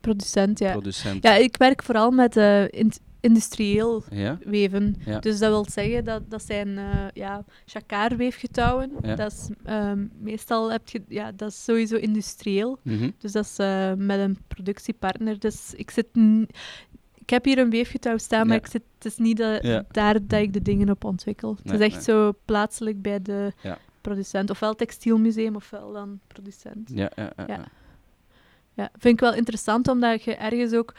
producent, 0.00 0.58
ja. 0.58 0.70
producent. 0.72 1.22
Ja, 1.22 1.34
ik 1.34 1.56
werk 1.56 1.82
vooral 1.82 2.10
met 2.10 2.36
eh, 2.36 2.62
in- 2.68 2.92
industrieel 3.20 4.02
Ja? 4.10 4.38
weven. 4.44 4.96
Ja. 5.04 5.18
Dus 5.18 5.38
dat 5.38 5.50
wil 5.50 5.66
zeggen 5.70 6.04
dat 6.04 6.30
dat 6.30 6.42
zijn 6.42 6.78
eh 6.78 7.06
ja, 7.12 7.44
jacquardweefgetouwen. 7.64 8.90
Ja. 9.02 9.14
Dat 9.14 9.32
is 9.32 9.48
ehm, 9.64 10.06
meestal 10.18 10.72
heb 10.72 10.88
je 10.88 11.02
ja, 11.08 11.32
dat 11.32 11.50
is 11.50 11.64
sowieso 11.64 11.96
industrieel. 11.96 12.78
Mhm. 12.82 13.10
Dus 13.18 13.32
dat 13.32 13.44
is 13.44 13.58
eh, 13.58 13.92
met 13.96 14.18
een 14.18 14.38
productiepartner. 14.48 15.38
Dus 15.38 15.74
ik 15.74 15.90
zit 15.90 16.06
ik 17.14 17.36
heb 17.36 17.44
hier 17.44 17.58
een 17.58 17.70
weefgetouw 17.70 18.18
staan, 18.18 18.46
maar 18.46 18.56
ik 18.56 18.66
zit, 18.66 18.82
het 18.94 19.04
is 19.04 19.16
niet 19.16 19.36
dat, 19.36 19.62
daar 19.90 20.26
dat 20.26 20.40
ik 20.40 20.52
de 20.52 20.62
dingen 20.62 20.90
op 20.90 21.04
ontwikkel. 21.04 21.56
het 21.62 21.72
is 21.72 21.80
echt 21.80 21.94
nee. 21.94 22.02
zo 22.02 22.32
plaatselijk 22.44 23.02
bij 23.02 23.22
de 23.22 23.52
producent. 24.00 24.50
Ofwel 24.50 24.74
textielmuseum, 24.74 25.56
ofwel 25.56 25.92
dan 25.92 26.20
producent. 26.26 26.90
Ja, 26.94 27.10
ja, 27.16 27.32
ja. 27.46 27.64
Ja. 28.74 28.90
vind 28.92 29.14
ik 29.14 29.20
wel 29.20 29.34
interessant, 29.34 29.88
omdat 29.88 30.22
je 30.22 30.34
ergens 30.34 30.72
ook 30.72 30.94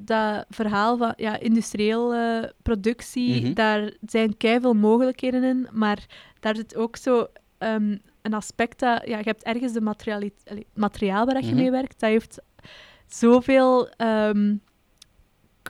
dat 0.00 0.44
verhaal 0.48 0.96
van 0.96 1.12
ja, 1.16 1.38
industrieel 1.38 2.14
eh, 2.14 2.48
productie, 2.62 3.42
Mhm. 3.42 3.52
daar 3.54 3.92
zijn 4.06 4.36
keiveel 4.36 4.74
mogelijkheden 4.74 5.42
in, 5.42 5.68
maar 5.72 6.06
daar 6.40 6.56
zit 6.56 6.76
ook 6.76 6.96
zo 6.96 7.26
ehm, 7.58 7.96
een 8.22 8.34
aspect 8.34 8.78
dat, 8.80 9.06
ja, 9.06 9.18
je 9.18 9.24
hebt 9.24 9.42
ergens 9.42 9.72
de 9.72 9.80
materiaal 10.74 11.26
waar 11.26 11.40
je 11.42 11.46
Mhm. 11.46 11.54
mee 11.56 11.70
werkt, 11.70 12.00
dat 12.00 12.10
heeft 12.10 12.38
zoveel, 13.06 13.88
ehm, 13.88 14.54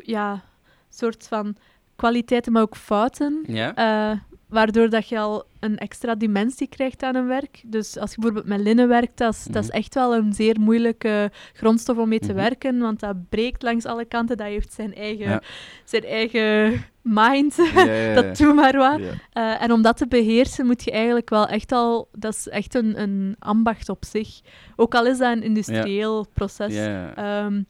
ja, 0.05 0.43
soort 0.89 1.27
van 1.29 1.57
kwaliteiten, 1.97 2.53
maar 2.53 2.63
ook 2.63 2.77
fouten. 2.77 3.45
Ja? 3.47 3.75
Eh, 3.75 4.19
waardoor 4.53 4.89
dat 4.91 5.09
je 5.09 5.19
al 5.19 5.45
een 5.61 5.79
extra 5.79 6.15
dimensie 6.15 6.69
krijgt 6.69 7.03
aan 7.03 7.15
een 7.15 7.27
werk. 7.27 7.63
Dus 7.67 7.97
als 7.99 8.11
je 8.11 8.17
bijvoorbeeld 8.21 8.47
met 8.57 8.61
linnen 8.61 8.89
werkt, 8.89 9.19
dat 9.19 9.33
is, 9.35 9.45
dat 9.45 9.63
is 9.63 9.69
Mhm. 9.69 9.77
echt 9.79 9.95
wel 9.95 10.15
een 10.15 10.33
zeer 10.33 10.61
moeilijke 10.61 11.31
grondstof 11.53 11.97
om 11.99 12.09
mee 12.09 12.19
te 12.19 12.27
Mhm. 12.27 12.37
werken, 12.37 12.79
want 12.79 13.01
dat 13.01 13.17
breekt 13.29 13.63
langs 13.63 13.85
alle 13.85 14.05
kanten. 14.05 14.37
Dat 14.37 14.47
heeft 14.47 14.73
zijn 14.73 14.95
eigen, 14.95 15.29
Ja. 15.29 15.43
zijn 15.85 16.05
eigen 16.05 16.85
mind. 17.03 17.57
Ja, 17.75 17.85
ja, 17.85 17.93
ja. 17.93 18.15
dat 18.23 18.37
doe 18.37 18.53
maar 18.55 18.77
wat. 18.77 19.01
Eh, 19.33 19.63
en 19.63 19.73
om 19.73 19.83
dat 19.83 19.97
te 19.97 20.07
beheersen 20.09 20.67
moet 20.67 20.85
je 20.85 20.91
eigenlijk 20.91 21.31
wel 21.31 21.47
echt 21.49 21.73
al... 21.73 22.09
Dat 22.13 22.35
is 22.35 22.49
echt 22.49 22.75
een, 22.75 23.01
een 23.03 23.37
ambacht 23.39 23.89
op 23.89 24.05
zich. 24.05 24.41
Ook 24.77 24.95
al 24.95 25.07
is 25.07 25.19
dat 25.19 25.33
een 25.37 25.43
industrieel 25.43 26.27
proces. 26.33 26.75
Ehm, 26.77 27.63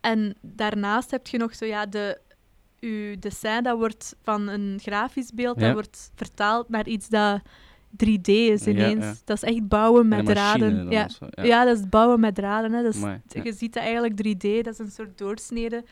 en 0.00 0.34
daarnaast 0.40 1.10
heb 1.10 1.26
je 1.26 1.38
nog 1.38 1.54
zo, 1.54 1.64
ja, 1.64 1.86
de, 1.86 2.18
uw 2.84 3.18
dessin 3.18 3.62
dat 3.62 3.78
wordt 3.78 4.16
van 4.22 4.48
een 4.48 4.78
grafisch 4.82 5.30
beeld, 5.34 5.60
Ja. 5.60 5.64
dat 5.64 5.72
wordt 5.74 6.10
vertaald 6.14 6.68
naar 6.68 6.86
iets 6.86 7.08
dat 7.08 7.40
3D 7.96 8.26
is 8.28 8.66
ineens. 8.66 9.04
ja. 9.04 9.14
Dat 9.24 9.36
is 9.42 9.42
echt 9.54 9.68
bouwen 9.68 10.08
met 10.08 10.26
draden. 10.26 10.90
Ja. 10.90 11.08
zo, 11.08 11.26
Ja. 11.42 11.64
dat 11.64 11.78
is 11.78 11.88
bouwen 11.88 12.20
met 12.20 12.34
draden. 12.34 12.72
Hè. 12.72 12.82
Dat 12.82 12.94
is, 12.94 13.02
Amai, 13.02 13.20
ja. 13.28 13.42
Je 13.44 13.52
ziet 13.52 13.72
dat 13.72 13.82
eigenlijk 13.82 14.16
3D, 14.16 14.62
dat 14.64 14.72
is 14.72 14.78
een 14.78 14.90
soort 14.90 15.18
doorsnede. 15.18 15.84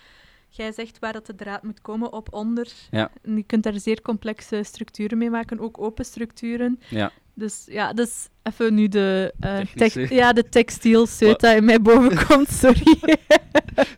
jij 0.49 0.73
zegt 0.73 0.99
waar 0.99 1.13
dat 1.13 1.27
de 1.27 1.35
draad 1.35 1.63
moet 1.63 1.81
komen, 1.81 2.13
op, 2.13 2.33
onder. 2.35 2.69
En 2.91 3.11
je 3.37 3.43
kunt 3.43 3.63
daar 3.63 3.79
zeer 3.79 4.03
complexe 4.03 4.63
structuren 4.63 5.19
mee 5.19 5.31
maken, 5.31 5.59
ook 5.61 5.81
open 5.81 6.05
structuren. 6.05 6.81
Ja. 6.89 7.11
Dus 7.35 7.65
ja, 7.67 7.93
dus 7.93 8.29
even 8.43 8.75
nu 8.75 8.89
de, 8.89 9.35
tex- 9.75 9.95
ja, 9.95 10.33
de 10.33 10.49
textiel 10.49 11.07
in 11.57 11.65
mij 11.65 11.81
boven 11.83 12.27
komt, 12.27 12.49
sorry. 12.49 12.97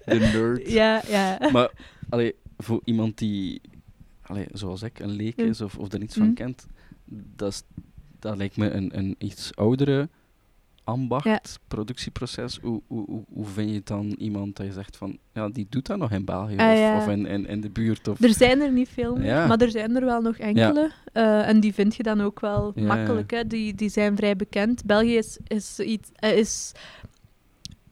De 0.05 0.14
nerd. 0.18 0.70
ja, 0.70 1.03
ja. 1.09 1.38
Maar 1.53 1.70
allee, 2.09 2.34
voor 2.64 2.80
iemand 2.84 3.18
die, 3.18 3.60
zoals 4.52 4.82
ik, 4.82 4.98
een 4.98 5.10
leek 5.10 5.36
Ja. 5.40 5.44
is 5.44 5.60
of, 5.60 5.76
of 5.78 5.92
er 5.92 5.98
niets 5.98 6.16
van 6.16 6.26
Mm. 6.26 6.34
kent, 6.34 6.66
dat, 7.36 7.52
is- 7.52 7.62
dat 8.18 8.36
lijkt 8.36 8.56
me 8.56 8.70
een, 8.70 8.98
een 8.98 9.14
iets 9.18 9.56
oudere 9.56 10.08
ambacht, 10.84 11.24
Ja. 11.24 11.40
productieproces. 11.68 12.58
Hoe, 12.62 12.80
hoe, 12.86 13.04
hoe, 13.06 13.24
hoe 13.32 13.46
vind 13.46 13.70
je 13.70 13.80
dan 13.84 14.06
iemand 14.18 14.56
dat 14.56 14.66
je 14.66 14.72
zegt 14.72 14.96
van, 14.96 15.18
ja, 15.32 15.48
die 15.48 15.66
doet 15.68 15.86
dat 15.86 15.98
nog 15.98 16.10
in 16.10 16.24
België 16.24 16.56
Ah, 16.56 16.72
of, 16.72 16.78
ja. 16.78 16.96
of 16.96 17.08
in, 17.08 17.26
in, 17.26 17.46
in 17.46 17.60
de 17.60 17.70
buurt? 17.70 18.08
Of, 18.08 18.20
Er 18.22 18.34
zijn 18.34 18.60
er 18.60 18.72
niet 18.72 18.88
veel 18.88 19.16
meer, 19.16 19.24
Ja. 19.26 19.46
maar 19.46 19.60
er 19.60 19.70
zijn 19.70 19.96
er 19.96 20.04
wel 20.04 20.20
nog 20.20 20.36
enkele. 20.36 20.90
Eh, 21.12 21.48
en 21.48 21.60
die 21.60 21.74
vind 21.74 21.94
je 21.96 22.02
dan 22.02 22.20
ook 22.20 22.40
wel 22.40 22.72
makkelijk. 22.76 23.30
Hè? 23.30 23.46
Die, 23.46 23.74
die 23.74 23.88
zijn 23.88 24.16
vrij 24.16 24.36
bekend. 24.36 24.84
België 24.84 25.16
is, 25.16 25.38
is, 25.46 25.78
iets, 25.80 26.10
eh, 26.14 26.38
is, 26.38 26.72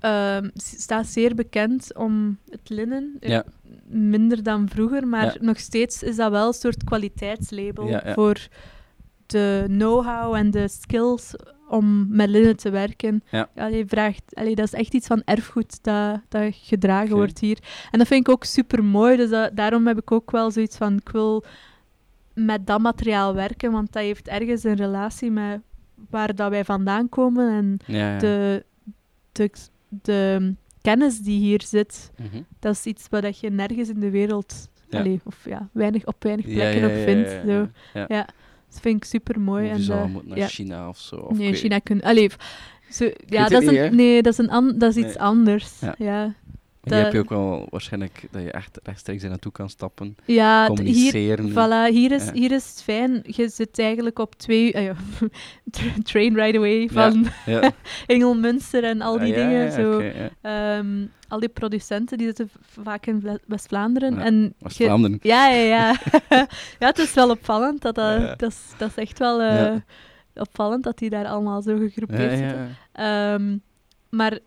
ehm, 0.03 0.49
staat 0.55 1.07
zeer 1.07 1.35
bekend 1.35 1.97
om 1.97 2.39
het 2.49 2.69
linnen. 2.69 3.17
Eh, 3.21 3.29
Ja. 3.31 3.45
Minder 3.87 4.43
dan 4.43 4.69
vroeger, 4.69 5.07
maar 5.09 5.25
Ja. 5.25 5.35
nog 5.41 5.59
steeds 5.59 6.03
is 6.03 6.17
dat 6.17 6.31
wel 6.31 6.47
een 6.47 6.53
soort 6.53 6.85
kwaliteitslabel 6.85 7.89
Ja, 7.89 8.13
voor 8.15 8.49
de 9.27 9.65
know-how 9.67 10.35
en 10.35 10.51
de 10.51 10.69
skills 10.69 11.35
om 11.69 12.07
met 12.17 12.29
linnen 12.29 12.57
te 12.57 12.71
werken. 12.71 13.23
Ja. 13.31 13.49
vraagt, 13.87 14.23
allee, 14.35 14.55
dat 14.55 14.65
is 14.67 14.73
echt 14.73 14.95
iets 14.95 15.07
van 15.07 15.23
erfgoed 15.25 15.83
dat, 15.85 16.21
dat 16.29 16.55
gedragen 16.55 17.17
wordt 17.17 17.39
hier. 17.39 17.59
En 17.91 17.99
dat 17.99 18.09
vind 18.09 18.27
ik 18.27 18.33
ook 18.33 18.45
super 18.45 18.85
mooi. 18.85 19.17
Dus 19.17 19.31
dat- 19.31 19.57
daarom 19.57 19.87
heb 19.87 19.99
ik 19.99 20.11
ook 20.13 20.31
wel 20.31 20.51
zoiets 20.51 20.77
van: 20.77 20.97
ik 20.97 21.09
wil 21.09 21.45
met 22.35 22.67
dat 22.67 22.81
materiaal 22.81 23.35
werken, 23.35 23.73
want 23.73 23.93
dat 23.93 24.03
heeft 24.03 24.29
ergens 24.29 24.65
een 24.65 24.75
relatie 24.77 25.31
met 25.31 25.61
waar 26.11 26.35
dat 26.35 26.51
wij 26.51 26.65
vandaan 26.65 27.09
komen 27.09 27.51
en 27.53 27.77
ja, 27.87 28.13
ja. 28.13 28.19
de, 28.19 28.65
de, 29.33 29.51
de 30.03 30.55
kennis 30.83 31.19
die 31.21 31.39
hier 31.41 31.63
zit. 31.63 32.11
Mhm. 32.19 32.43
Dat 32.59 32.75
is 32.75 32.85
iets 32.85 33.07
wat 33.11 33.39
je 33.39 33.51
nergens 33.51 33.89
in 33.89 34.01
de 34.01 34.11
wereld, 34.11 34.69
Ja. 34.89 34.99
allee, 34.99 35.21
of 35.25 35.45
ja, 35.45 35.69
weinig, 35.73 36.07
op 36.07 36.23
weinig 36.23 36.45
plekken 36.45 36.81
ja, 36.81 36.89
ja, 36.97 37.05
vindt. 37.05 37.31
ja, 37.31 37.43
Zo. 37.47 37.69
ja. 38.09 38.27
Dat 38.69 38.81
vind 38.81 38.97
ik 38.97 39.05
super 39.05 39.41
mooi. 39.41 39.69
Je 39.69 39.79
zou 39.83 40.21
naar. 40.25 40.49
China 40.49 40.89
of 40.89 40.99
zo. 40.99 41.17
Of 41.17 41.39
Nee, 41.39 41.55
China 41.55 41.79
kunnen. 41.79 42.05
Allee, 42.05 42.31
zo, 42.91 43.11
ja, 43.27 43.49
dat 43.49 43.63
is 43.63 43.69
een, 43.69 43.97
nee, 43.97 44.23
dat 44.23 44.33
is, 44.33 44.39
een 44.39 44.51
an, 44.51 44.79
dat 44.79 44.91
is 44.91 44.97
iets 44.97 45.07
Nee. 45.15 45.19
anders. 45.23 45.81
Ja. 45.99 46.35
Hier 46.83 46.93
dat- 46.95 47.03
heb 47.03 47.13
je 47.13 47.19
ook 47.19 47.29
wel 47.29 47.67
waarschijnlijk 47.71 48.25
dat 48.31 48.43
je 48.43 48.51
echt 48.51 48.79
rechtstreeks 48.83 49.23
er 49.23 49.29
naartoe 49.29 49.53
kan 49.53 49.69
stappen, 49.71 50.17
ja 50.25 50.65
t- 50.65 50.69
hier, 50.69 50.77
communiceren. 50.77 51.51
voilà, 51.51 51.93
hier, 51.95 52.13
is, 52.13 52.25
Ja. 52.25 52.33
hier 52.33 52.53
is 52.53 52.69
het 52.71 52.83
fijn. 52.83 53.23
Je 53.27 53.49
zit 53.49 53.79
eigenlijk 53.79 54.19
op 54.19 54.35
twee... 54.35 54.81
ja, 54.83 54.95
tra- 55.71 56.03
train 56.03 56.35
right 56.35 56.57
away 56.57 56.89
van 56.93 57.27
Ja. 57.47 57.73
Engelmünster 58.07 58.85
en 58.85 59.01
al 59.01 59.19
die 59.19 59.33
Ah, 59.33 59.39
ja, 59.39 59.49
dingen. 59.49 59.73
zo. 59.73 60.03
Ehm, 60.41 61.07
al 61.29 61.41
die 61.41 61.49
producenten 61.49 62.19
die 62.19 62.27
zitten 62.27 62.51
vaak 62.83 63.07
in 63.07 63.39
West-Vlaanderen. 63.47 64.19
En 64.19 64.55
West-Vlaanderen. 64.59 65.19
Ja, 65.23 65.49
ja, 65.49 65.63
ja. 65.65 65.97
ja, 66.81 66.87
het 66.87 66.99
is 66.99 67.15
wel 67.15 67.31
opvallend. 67.31 67.83
Dat, 67.83 67.95
dat, 67.95 68.39
dat, 68.39 68.51
is, 68.51 68.59
dat 68.79 68.89
is 68.89 68.95
echt 68.97 69.19
wel 69.19 69.41
eh, 69.43 69.75
opvallend 70.35 70.85
dat 70.85 70.99
die 70.99 71.11
daar 71.11 71.27
allemaal 71.27 71.63
zo 71.63 71.77
gegroepeerd 71.77 72.39
zitten. 72.39 72.77
Ehm, 72.93 73.57
maar 74.11 74.39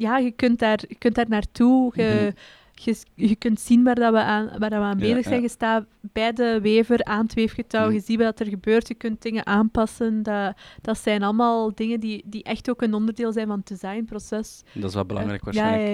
ja, 0.00 0.18
je 0.18 0.30
kunt 0.30 0.58
daar, 0.58 0.78
je 0.88 0.94
kunt 0.94 1.14
daar 1.14 1.28
naartoe. 1.28 1.92
Je, 1.94 2.34
je, 2.74 2.96
je 3.14 3.36
kunt 3.36 3.60
zien 3.60 3.82
waar, 3.84 3.94
dat 3.94 4.12
we 4.12 4.18
aan, 4.18 4.46
waar 4.58 4.70
dat 4.70 4.78
we 4.78 4.84
aan 4.84 4.96
Mhm. 4.96 5.06
Ja, 5.06 5.12
bezig 5.14 5.24
zijn. 5.28 5.42
Je 5.42 5.48
staat 5.48 5.84
bij 6.00 6.32
de 6.32 6.58
wever 6.62 7.04
aan 7.04 7.22
het 7.22 7.34
weefgetouw. 7.34 7.84
Mhm. 7.84 7.94
Je 7.94 8.00
ziet 8.00 8.18
wat 8.18 8.40
er 8.40 8.46
gebeurt. 8.46 8.88
Je 8.88 8.94
kunt 8.94 9.22
dingen 9.22 9.46
aanpassen. 9.46 10.22
Dat, 10.22 10.56
dat 10.80 10.98
zijn 10.98 11.22
allemaal 11.22 11.74
dingen 11.74 12.00
die, 12.00 12.22
die 12.26 12.42
echt 12.42 12.70
ook 12.70 12.82
een 12.82 12.94
onderdeel 12.94 13.32
zijn 13.32 13.46
van 13.46 13.58
het 13.58 13.68
designproces. 13.68 14.62
Dat 14.72 14.88
is 14.88 14.94
wel 14.94 15.04
belangrijk 15.06 15.38
Eh, 15.38 15.44
waarschijnlijk 15.44 15.88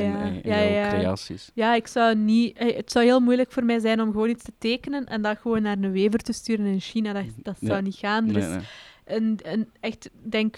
ja, 0.44 0.52
in, 0.54 0.72
ja. 0.72 0.82
in, 0.84 0.88
creaties. 0.98 1.50
Ja, 1.54 1.74
ik 1.74 1.86
zou 1.86 2.14
niet... 2.16 2.56
eh, 2.58 2.76
Het 2.76 2.90
zou 2.92 3.04
heel 3.04 3.20
moeilijk 3.20 3.52
voor 3.52 3.64
mij 3.64 3.78
zijn 3.78 4.00
om 4.00 4.10
gewoon 4.10 4.28
iets 4.30 4.44
te 4.44 4.52
tekenen 4.58 5.04
en 5.06 5.22
dat 5.22 5.38
gewoon 5.38 5.62
naar 5.62 5.76
een 5.80 5.92
wever 5.92 6.18
te 6.18 6.32
sturen 6.32 6.66
in 6.66 6.80
China. 6.80 7.12
Dat, 7.12 7.24
dat 7.36 7.56
Ja. 7.60 7.68
zou 7.68 7.82
niet 7.82 7.96
gaan. 7.96 8.26
Nee, 8.26 8.42
nee. 8.42 8.58
een, 9.04 9.38
een 9.42 9.68
echt, 9.80 10.10
denk 10.22 10.56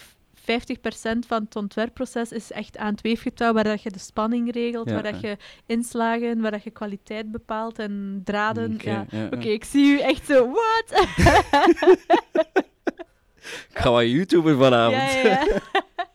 50% 0.50 1.18
van 1.26 1.42
het 1.42 1.56
ontwerpproces 1.56 2.32
is 2.32 2.52
echt 2.52 2.76
aan 2.78 2.90
het 2.92 3.00
weefgetouw, 3.00 3.52
waar 3.52 3.64
dat 3.64 3.82
je 3.82 3.90
de 3.90 3.98
spanning 3.98 4.52
regelt, 4.52 4.88
Ja, 4.88 4.94
waar 4.94 5.12
dat 5.12 5.20
je 5.20 5.36
inslagen, 5.66 6.40
waar 6.40 6.50
dat 6.50 6.62
je 6.62 6.70
kwaliteit 6.70 7.30
bepaalt 7.30 7.78
en 7.78 8.20
draden. 8.24 8.74
Oké, 8.74 9.04
ja, 9.10 9.30
ik 9.40 9.64
zie 9.64 9.92
u 9.92 9.98
echt 10.00 10.26
zo, 10.26 10.50
what? 10.50 11.06
Ik 13.70 13.78
ga 13.78 13.90
wel 13.90 14.02
YouTuber 14.04 14.56
vanavond. 14.56 15.12
ja, 15.22 15.46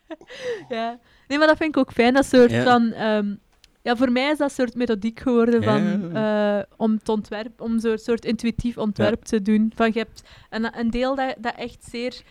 ja. 0.78 1.00
Nee, 1.28 1.38
maar 1.38 1.48
dat 1.48 1.58
vind 1.58 1.70
ik 1.76 1.78
ook 1.78 1.92
fijn, 1.92 2.14
dat 2.14 2.26
soort 2.26 2.54
van... 2.54 2.92
ehm, 2.92 3.36
ja, 3.82 3.96
voor 3.96 4.12
mij 4.12 4.32
is 4.32 4.38
dat 4.38 4.52
soort 4.52 4.76
methodiek 4.76 5.20
geworden 5.20 5.62
Ja. 5.62 5.72
van, 5.72 6.16
eh, 6.16 6.60
om 6.78 6.92
het 6.92 7.10
ontwerp, 7.10 7.62
om 7.62 7.80
zo'n 7.80 7.98
soort 7.98 8.26
intuïtief 8.26 8.78
ontwerp 8.78 9.24
te 9.24 9.42
doen. 9.42 9.72
Van, 9.76 9.90
je 9.94 10.00
hebt 10.00 10.22
een, 10.50 10.80
een 10.80 10.90
deel 10.90 11.16
dat, 11.16 11.36
dat 11.40 11.54
echt 11.56 11.84
zeer 11.90 12.22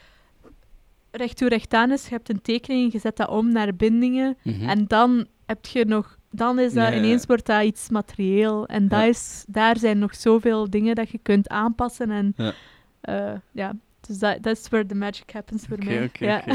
recht 1.12 1.36
toe 1.36 1.48
recht 1.48 1.74
aan 1.74 1.90
is. 1.90 2.04
Je 2.04 2.10
hebt 2.14 2.28
een 2.28 2.42
tekening, 2.42 2.92
je 2.92 2.98
zet 2.98 3.16
dat 3.16 3.28
om 3.28 3.52
naar 3.52 3.74
bindingen. 3.74 4.36
Mhm. 4.42 4.68
En 4.68 4.86
dan 4.86 5.26
heb 5.46 5.66
je 5.66 5.84
nog... 5.84 6.18
Dan 6.30 6.58
is 6.58 6.72
dat 6.72 6.88
Ja, 6.92 6.94
ineens 6.98 7.26
wordt 7.26 7.46
dat 7.46 7.62
iets 7.64 7.88
materieel. 7.88 8.66
En 8.66 8.88
dat 8.88 9.04
is, 9.06 9.44
daar 9.48 9.78
zijn 9.78 9.98
nog 9.98 10.14
zoveel 10.14 10.70
dingen 10.70 10.94
dat 10.94 11.10
je 11.10 11.18
kunt 11.22 11.48
aanpassen. 11.48 12.10
En 12.10 12.32
Ja. 12.36 12.52
eh, 13.00 13.34
ja, 13.50 13.72
dus 14.00 14.18
dat 14.18 14.46
is 14.46 14.68
where 14.68 14.86
the 14.86 14.94
magic 14.94 15.30
happens 15.32 15.66
voor 15.66 15.78
mij. 15.84 16.10
ja. 16.12 16.44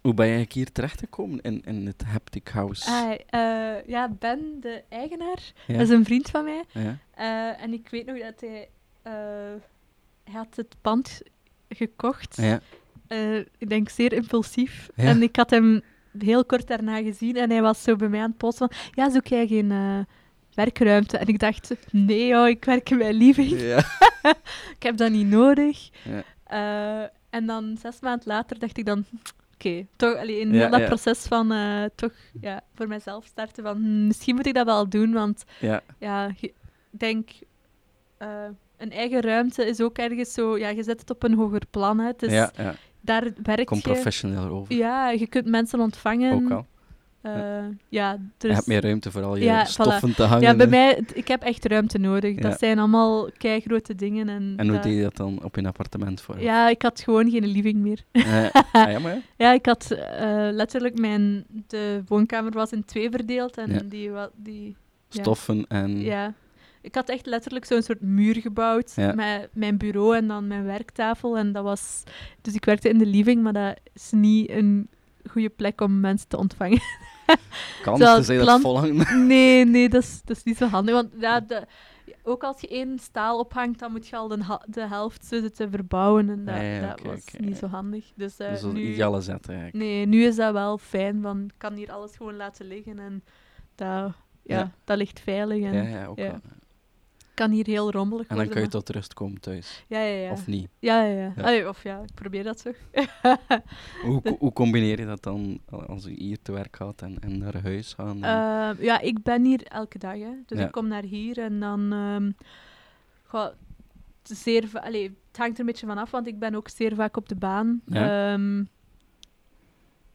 Hoe 0.00 0.14
ben 0.14 0.26
je 0.26 0.32
eigenlijk 0.32 0.52
hier 0.52 0.72
terechtgekomen 0.72 1.40
in, 1.40 1.62
in 1.64 1.86
het 1.86 2.02
Haptic 2.04 2.48
House? 2.48 2.90
Ah, 2.90 3.12
eh, 3.26 3.84
ja, 3.86 4.08
Ben, 4.18 4.40
de 4.60 4.82
eigenaar, 4.88 5.52
ja? 5.66 5.72
dat 5.72 5.82
is 5.82 5.88
een 5.88 6.04
vriend 6.04 6.30
van 6.30 6.44
mij. 6.44 6.64
ja? 6.72 6.98
Eh, 7.14 7.62
en 7.62 7.72
ik 7.72 7.88
weet 7.88 8.06
nog 8.06 8.18
dat 8.18 8.40
hij... 8.40 8.68
hij 10.24 10.32
had 10.32 10.56
het 10.56 10.76
pand 10.80 11.20
gekocht. 11.68 12.36
Ja. 12.36 12.60
Eh, 13.08 13.38
ik 13.38 13.68
denk 13.68 13.88
zeer 13.88 14.12
impulsief. 14.12 14.88
Ja. 14.94 15.04
En 15.04 15.22
ik 15.22 15.36
had 15.36 15.50
hem 15.50 15.82
heel 16.18 16.44
kort 16.44 16.66
daarna 16.66 17.02
gezien 17.02 17.36
en 17.36 17.50
hij 17.50 17.62
was 17.62 17.82
zo 17.82 17.96
bij 17.96 18.08
mij 18.08 18.20
aan 18.20 18.28
het 18.28 18.36
posten 18.36 18.68
van... 18.68 18.78
Ja, 18.92 19.10
zoek 19.10 19.26
jij 19.26 19.46
geen 19.46 19.70
eh, 19.70 19.98
werkruimte? 20.54 21.18
En 21.18 21.26
ik 21.26 21.38
dacht, 21.38 21.74
nee 21.90 22.26
joh, 22.26 22.48
ik 22.48 22.64
werk 22.64 22.90
in 22.90 22.98
mijn 22.98 23.14
living. 23.14 23.60
Ja. 23.60 23.78
Ik 24.76 24.82
heb 24.82 24.96
dat 24.96 25.10
niet 25.10 25.26
nodig. 25.26 25.88
Ja. 26.02 26.22
Eh, 26.44 27.08
en 27.30 27.46
dan 27.46 27.76
zes 27.80 28.00
maanden 28.00 28.28
later 28.28 28.58
dacht 28.58 28.78
ik 28.78 28.86
dan... 28.86 29.04
Oké, 29.54 29.86
toch 29.96 30.14
in 30.14 30.52
Ja, 30.52 30.58
heel 30.58 30.70
dat 30.70 30.80
ja. 30.80 30.86
proces 30.86 31.18
van 31.18 31.54
toch 31.94 32.12
ja, 32.40 32.60
voor 32.74 32.88
mezelf 32.88 33.24
starten 33.24 33.64
van... 33.64 33.76
hm, 33.76 34.06
misschien 34.06 34.34
moet 34.34 34.46
ik 34.46 34.54
dat 34.54 34.66
wel 34.66 34.88
doen, 34.88 35.12
want 35.12 35.44
ja. 35.98 36.34
ik 36.40 36.52
denk... 36.90 37.30
een 38.76 38.92
eigen 38.92 39.20
ruimte 39.20 39.66
is 39.66 39.80
ook 39.80 39.98
ergens 39.98 40.32
zo... 40.32 40.58
Ja, 40.58 40.68
je 40.68 40.82
zet 40.82 41.00
het 41.00 41.10
op 41.10 41.22
een 41.22 41.34
hoger 41.34 41.62
plan. 41.70 41.98
Hè. 41.98 42.10
Ja, 42.16 42.50
ja. 42.56 42.74
daar 43.00 43.28
werk 43.42 43.66
Komt 43.66 43.84
je... 43.84 43.90
professioneel 43.92 44.48
over. 44.48 44.74
Ja, 44.74 45.10
je 45.10 45.26
kunt 45.26 45.46
mensen 45.46 45.80
ontvangen. 45.80 46.32
Ook 46.32 46.50
al. 46.50 46.66
Eh, 47.20 47.32
ja, 47.88 48.12
Je 48.12 48.18
dus, 48.38 48.54
hebt 48.54 48.66
meer 48.66 48.82
ruimte 48.82 49.10
voor 49.10 49.22
al 49.22 49.36
je 49.36 49.44
Ja, 49.44 49.64
voilà. 49.66 49.68
stoffen 49.68 50.14
te 50.14 50.22
hangen. 50.22 50.42
ja, 50.42 50.54
bij 50.54 50.66
mij, 50.66 50.88
het- 50.94 51.16
ik 51.16 51.28
heb 51.28 51.42
echt 51.42 51.64
ruimte 51.64 51.98
nodig. 51.98 52.36
Dat 52.36 52.58
zijn 52.58 52.78
allemaal 52.78 53.30
keigrote 53.38 53.94
dingen. 53.94 54.28
En, 54.28 54.52
En 54.56 54.64
hoe 54.66 54.74
dat- 54.74 54.82
deed 54.82 54.96
je 54.96 55.02
dat 55.02 55.16
dan 55.16 55.42
op 55.42 55.56
je 55.56 55.66
appartement 55.66 56.20
voor? 56.20 56.40
Ja, 56.40 56.68
ik 56.68 56.82
had 56.82 57.00
gewoon 57.00 57.30
geen 57.30 57.46
living 57.46 57.76
meer. 57.78 58.04
Eh, 58.12 58.44
ah, 58.72 58.90
ja, 58.90 58.98
maar 58.98 59.14
ja. 59.14 59.20
Ja, 59.36 59.52
ik 59.52 59.66
had 59.66 59.90
eh, 59.90 60.48
letterlijk 60.50 60.98
mijn... 60.98 61.44
De 61.66 62.02
woonkamer 62.06 62.52
was 62.52 62.72
in 62.72 62.84
twee 62.84 63.10
verdeeld 63.10 63.56
en 63.58 63.88
die... 63.88 64.10
die. 64.36 64.76
Stoffen 65.08 65.64
en... 65.68 66.00
ja. 66.00 66.34
Ik 66.86 66.94
had 66.94 67.08
echt 67.08 67.26
letterlijk 67.26 67.64
zo'n 67.64 67.82
soort 67.82 68.00
muur 68.00 68.34
gebouwd 68.36 68.92
Ja. 68.94 69.14
met 69.14 69.48
mijn 69.52 69.76
bureau 69.76 70.16
en 70.16 70.26
dan 70.28 70.46
mijn 70.46 70.64
werktafel. 70.64 71.38
En 71.38 71.52
dat 71.52 71.62
was... 71.64 72.02
Dus 72.42 72.54
ik 72.54 72.64
werkte 72.64 72.88
in 72.88 72.98
de 72.98 73.06
living, 73.06 73.42
maar 73.42 73.52
dat 73.52 73.80
is 73.94 74.10
niet 74.10 74.50
een 74.50 74.88
goede 75.30 75.48
plek 75.48 75.80
om 75.80 76.00
mensen 76.00 76.28
te 76.28 76.36
ontvangen. 76.36 76.80
Kan, 77.82 77.96
Zoals 77.96 78.14
tenzij 78.14 78.36
dat 78.36 78.44
plant- 78.44 78.62
vol 78.62 78.78
hangen. 78.78 79.06
Nee, 79.26 79.64
nee, 79.64 79.88
dat 79.88 80.02
is, 80.02 80.20
dat 80.24 80.36
is 80.36 80.42
niet 80.42 80.56
zo 80.56 80.66
handig. 80.66 80.94
Want 80.94 81.08
ja, 81.18 81.40
de, 81.40 81.66
ook 82.22 82.42
als 82.44 82.60
je 82.60 82.68
één 82.68 82.98
staal 82.98 83.38
ophangt, 83.38 83.78
dan 83.78 83.92
moet 83.92 84.06
je 84.08 84.16
al 84.16 84.28
de, 84.28 84.58
de 84.66 84.86
helft 84.88 85.24
zo 85.24 85.40
zitten 85.40 85.70
verbouwen. 85.70 86.30
En 86.30 86.44
dat, 86.44 86.54
Ja, 86.54 86.60
ja, 86.62 86.88
dat 86.88 87.00
was 87.00 87.24
niet 87.38 87.56
zo 87.56 87.66
handig. 87.66 88.12
Dus, 88.14 88.36
eh, 88.38 88.50
Dus 88.50 88.60
dat 88.60 88.72
nu, 88.72 88.80
ideale 88.80 89.20
zet 89.20 89.48
eigenlijk. 89.48 89.76
nee, 89.76 90.06
nu 90.06 90.24
is 90.24 90.36
dat 90.36 90.52
wel 90.52 90.78
fijn. 90.78 91.22
Van, 91.22 91.44
ik 91.44 91.54
kan 91.58 91.74
hier 91.74 91.92
alles 91.92 92.16
gewoon 92.16 92.36
laten 92.36 92.66
liggen 92.66 92.98
en 92.98 93.24
dat, 93.74 94.12
ja, 94.42 94.70
dat 94.84 94.96
ligt 94.98 95.20
veilig. 95.20 95.62
En, 95.64 95.72
Ja, 95.74 95.82
ja, 95.82 96.06
ook 96.06 96.16
wel. 96.16 96.40
Kan 97.36 97.50
hier 97.50 97.66
heel 97.66 97.90
rommelig 97.90 98.20
En 98.26 98.26
dan 98.28 98.36
worden. 98.36 98.52
kan 98.52 98.62
je 98.62 98.68
maar- 98.72 98.82
tot 98.84 98.94
rust 98.94 99.14
komen 99.14 99.40
thuis. 99.40 99.84
Ja, 99.88 100.00
ja, 100.00 100.16
ja. 100.24 100.30
Of 100.30 100.46
niet? 100.46 100.68
Ja, 100.78 101.02
ja, 101.04 101.12
ja. 101.22 101.32
Ja. 101.36 101.42
Allee, 101.42 101.68
of 101.68 101.82
ja, 101.82 101.98
ik 102.02 102.14
probeer 102.14 102.42
dat 102.44 102.60
zo. 102.60 102.72
Hoe, 104.06 104.36
hoe 104.38 104.52
combineer 104.52 104.98
je 105.00 105.06
dat 105.06 105.22
dan 105.22 105.60
als 105.86 106.04
je 106.04 106.10
hier 106.10 106.38
te 106.42 106.52
werk 106.52 106.76
gaat 106.76 107.02
en, 107.02 107.16
en 107.20 107.38
naar 107.38 107.62
huis 107.62 107.92
gaan? 107.94 108.24
En- 108.24 108.76
Eh, 108.78 108.84
ja, 108.84 109.00
ik 109.00 109.22
ben 109.22 109.44
hier 109.44 109.62
elke 109.62 109.98
dag. 109.98 110.18
Hè. 110.18 110.30
Dus 110.46 110.58
ik 110.58 110.70
kom 110.72 110.88
naar 110.88 111.02
hier 111.02 111.38
en 111.38 111.60
dan... 111.60 111.92
ehm 111.92 112.30
goh, 113.28 113.48
is 114.26 114.42
zeer 114.42 114.68
allee, 114.72 115.02
het 115.28 115.36
hangt 115.36 115.54
er 115.54 115.60
een 115.60 115.66
beetje 115.66 115.86
van 115.86 115.98
af, 115.98 116.10
want 116.10 116.26
ik 116.26 116.38
ben 116.38 116.54
ook 116.54 116.68
zeer 116.68 116.94
vaak 116.94 117.16
op 117.16 117.28
de 117.28 117.34
baan. 117.36 117.80
Ehm, 117.90 118.64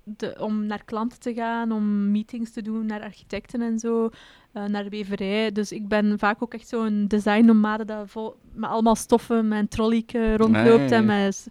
de, 0.03 0.35
om 0.39 0.65
naar 0.65 0.83
klanten 0.85 1.19
te 1.19 1.33
gaan, 1.33 1.71
om 1.71 2.11
meetings 2.11 2.51
te 2.51 2.61
doen, 2.61 2.85
naar 2.85 3.01
architecten 3.01 3.61
en 3.61 3.79
zo, 3.79 4.09
eh, 4.51 4.65
naar 4.65 4.83
de 4.83 4.89
weverij. 4.89 5.51
Dus 5.51 5.71
ik 5.71 5.87
ben 5.87 6.19
vaak 6.19 6.43
ook 6.43 6.53
echt 6.53 6.67
zo'n 6.67 7.05
designnomade 7.07 7.85
dat 7.85 8.09
vol, 8.09 8.35
met 8.53 8.69
allemaal 8.69 8.95
stoffen, 8.95 9.51
een 9.51 9.67
trolleyke 9.67 10.37
rondloopt 10.37 10.91
en 10.91 11.05
ja. 11.05 11.23
met, 11.23 11.47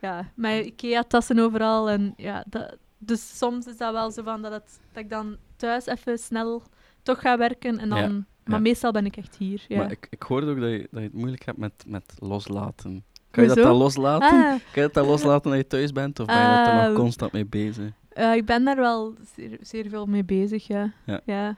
ja, 0.00 0.30
met 0.34 0.64
Ikea-tassen 0.66 1.38
overal. 1.38 1.90
En, 1.90 2.14
ja, 2.16 2.44
dat, 2.48 2.76
dus 2.98 3.38
soms 3.38 3.66
is 3.66 3.76
dat 3.76 3.92
wel 3.92 4.10
zo 4.10 4.22
van 4.22 4.42
dat, 4.42 4.52
het, 4.52 4.80
dat 4.92 5.02
ik 5.02 5.10
dan 5.10 5.36
thuis 5.56 5.86
even 5.86 6.18
snel 6.18 6.62
toch 7.02 7.20
ga 7.20 7.38
werken 7.38 7.78
en 7.78 7.88
dan... 7.88 7.98
Ja, 7.98 8.08
Maar 8.44 8.56
ja. 8.56 8.58
meestal 8.58 8.92
ben 8.92 9.06
ik 9.06 9.16
echt 9.16 9.36
hier. 9.36 9.64
Ja. 9.68 9.78
Maar 9.78 9.90
ik, 9.90 10.06
ik 10.10 10.22
hoorde 10.22 10.50
ook 10.50 10.60
dat 10.60 10.70
je, 10.70 10.88
dat 10.90 11.00
je 11.00 11.06
het 11.06 11.12
moeilijk 11.14 11.44
hebt 11.44 11.58
met, 11.58 11.84
met 11.86 12.14
loslaten. 12.18 13.04
Kan 13.30 13.42
je 13.42 13.48
dat 13.48 13.58
dan 13.58 13.76
loslaten? 13.76 14.28
Ah, 14.28 14.48
Kan 14.48 14.60
je 14.74 14.80
dat 14.80 14.94
dan 14.94 15.06
loslaten 15.06 15.50
dat 15.50 15.60
je 15.60 15.66
thuis 15.66 15.92
bent? 15.92 16.20
Of 16.20 16.26
ben 16.26 16.36
je 16.36 16.42
er 16.42 16.88
nog 16.88 16.96
constant 16.96 17.32
mee 17.32 17.46
bezig? 17.46 17.92
Eh, 18.08 18.34
ik 18.34 18.44
ben 18.44 18.64
daar 18.64 18.76
wel 18.76 19.14
zeer, 19.36 19.58
zeer 19.60 19.88
veel 19.88 20.06
mee 20.06 20.24
bezig, 20.24 20.66
ja. 20.66 20.92
Ja. 21.24 21.56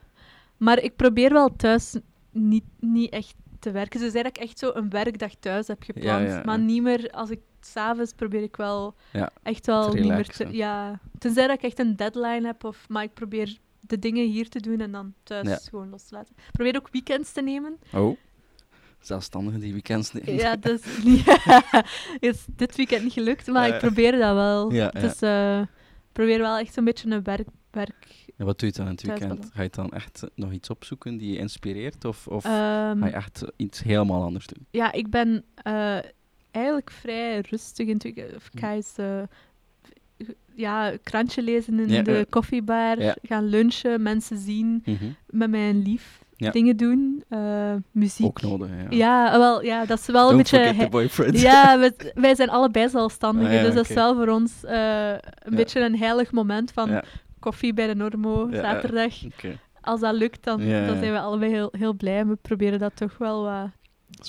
Maar 0.61 0.83
ik 0.83 0.97
probeer 0.97 1.33
wel 1.33 1.57
thuis 1.57 1.97
niet, 2.31 2.65
niet 2.81 3.11
echt 3.13 3.35
te 3.59 3.71
werken. 3.71 4.01
Ze 4.01 4.11
zei 4.11 4.23
dat 4.23 4.37
ik 4.37 4.43
echt 4.43 4.59
zo 4.59 4.71
een 4.75 4.91
werkdag 4.91 5.35
thuis 5.35 5.67
heb 5.67 5.83
gepland. 5.83 6.29
Ja, 6.29 6.35
ja, 6.37 6.43
Maar 6.45 6.59
ja. 6.59 6.65
niet 6.65 6.83
meer, 6.83 7.11
als 7.11 7.31
ik 7.31 7.41
s'avonds 7.61 8.13
probeer 8.13 8.43
ik 8.43 8.57
wel 8.57 8.95
Ja, 9.13 9.31
echt 9.43 9.67
wel 9.67 9.91
te 9.91 9.99
niet 9.99 10.13
meer 10.13 10.27
te... 10.29 10.49
Ja, 10.51 11.01
tenzij 11.19 11.47
dat 11.47 11.57
ik 11.57 11.63
echt 11.65 11.79
een 11.79 11.97
deadline 11.97 12.47
heb, 12.47 12.65
of, 12.65 12.89
maar 12.89 13.03
ik 13.03 13.15
probeer 13.15 13.57
de 13.81 13.99
dingen 13.99 14.27
hier 14.29 14.49
te 14.49 14.61
doen 14.61 14.81
en 14.81 14.93
dan 14.93 15.15
thuis 15.23 15.49
Ja. 15.49 15.57
gewoon 15.71 15.89
los 15.91 16.05
te 16.05 16.15
laten. 16.15 16.35
Ik 16.37 16.53
probeer 16.53 16.77
ook 16.77 16.89
weekends 16.91 17.33
te 17.33 17.43
nemen. 17.43 17.79
Oh. 17.95 18.17
Zelfstandigen 19.01 19.61
die 19.61 19.73
weekends 19.73 20.13
nemen. 20.13 20.35
Ja, 20.35 20.57
dat 20.67 20.81
is, 20.81 21.05
niet, 21.05 21.27
is 22.31 22.45
dit 22.57 22.77
weekend 22.77 23.03
niet 23.03 23.13
gelukt, 23.13 23.47
maar 23.47 23.67
ik 23.67 23.73
Eh. 23.75 23.79
probeer 23.81 24.13
dat 24.19 24.35
wel. 24.35 24.73
Ja, 24.73 24.91
ja. 24.93 25.01
Dus 25.01 25.21
eh, 25.21 25.61
ik 25.61 26.13
probeer 26.13 26.39
wel 26.39 26.59
echt 26.59 26.75
zo'n 26.75 26.85
beetje 26.85 27.11
een 27.11 27.23
werk... 27.23 27.49
werk 27.71 28.20
En 28.41 28.47
wat 28.47 28.59
doe 28.59 28.69
je 28.69 28.75
dan 28.75 28.87
in 28.87 28.93
het 28.93 29.03
weekend? 29.03 29.51
Ga 29.55 29.63
je 29.63 29.69
dan 29.71 29.91
echt 29.93 30.23
nog 30.35 30.53
iets 30.53 30.71
opzoeken 30.71 31.17
die 31.17 31.33
je 31.33 31.39
inspireert? 31.39 32.05
Of, 32.05 32.27
of 32.27 32.45
Ehm, 32.45 32.99
ga 33.01 33.07
je 33.07 33.13
echt 33.13 33.43
iets 33.57 33.83
helemaal 33.83 34.23
anders 34.23 34.47
doen? 34.47 34.67
Ja, 34.71 34.93
ik 34.93 35.11
ben 35.11 35.45
eh, 35.55 35.99
eigenlijk 36.51 36.91
vrij 36.91 37.41
rustig 37.51 37.87
in 37.87 37.93
het 37.95 38.03
weekend. 38.03 38.35
Of 38.37 38.49
Ik 38.53 38.61
ga 38.61 38.73
eens 38.73 38.93
eh, 38.97 39.23
ja, 40.55 40.93
krantje 41.03 41.43
lezen 41.43 41.79
in 41.81 41.89
Ja, 41.89 42.03
de 42.03 42.13
ja. 42.13 42.25
koffiebar, 42.31 43.03
Ja. 43.03 43.17
gaan 43.23 43.45
lunchen, 43.45 44.03
mensen 44.03 44.39
zien, 44.39 44.83
Mhm. 44.85 45.05
met 45.27 45.51
mijn 45.51 45.83
lief 45.83 46.21
Ja. 46.37 46.51
dingen 46.51 46.77
doen, 46.77 47.25
eh, 47.29 47.75
muziek. 47.91 48.27
Ook 48.27 48.43
nodig, 48.43 48.69
ja. 48.69 48.87
Ja, 48.97 49.39
wel, 49.39 49.63
ja, 49.65 49.85
dat 49.87 49.99
is 49.99 50.07
wel 50.07 50.31
een 50.31 50.37
Don't 50.37 50.51
beetje... 50.51 50.57
forget 50.57 50.75
the 50.77 50.83
he- 50.85 50.89
boyfriend. 50.91 51.41
ja, 51.41 51.79
wij, 51.79 51.93
wij 52.15 52.35
zijn 52.35 52.51
allebei 52.51 52.89
zelfstandigen, 52.89 53.59
Ah, 53.59 53.65
dus 53.65 53.75
dat 53.75 53.89
is 53.89 53.95
wel 53.95 54.15
voor 54.15 54.29
ons 54.29 54.65
eh, 54.65 55.11
een 55.39 55.55
beetje 55.55 55.81
een 55.81 55.99
heilig 55.99 56.33
moment 56.33 56.73
van. 56.73 57.03
Koffie 57.41 57.75
bij 57.75 57.87
de 57.87 57.95
Normo, 57.95 58.49
zaterdag. 58.53 59.15
Als 59.81 60.01
dat 60.01 60.15
lukt, 60.15 60.45
dan, 60.45 60.63
Ja, 60.63 60.87
dan 60.87 60.99
zijn 60.99 61.13
we 61.13 61.19
allebei 61.21 61.51
heel, 61.53 61.69
heel 61.79 61.95
blij. 61.95 62.27
We 62.27 62.37
proberen 62.43 62.79
dat 62.79 62.97
toch 62.97 63.19
wel 63.19 63.43
wat 63.43 63.71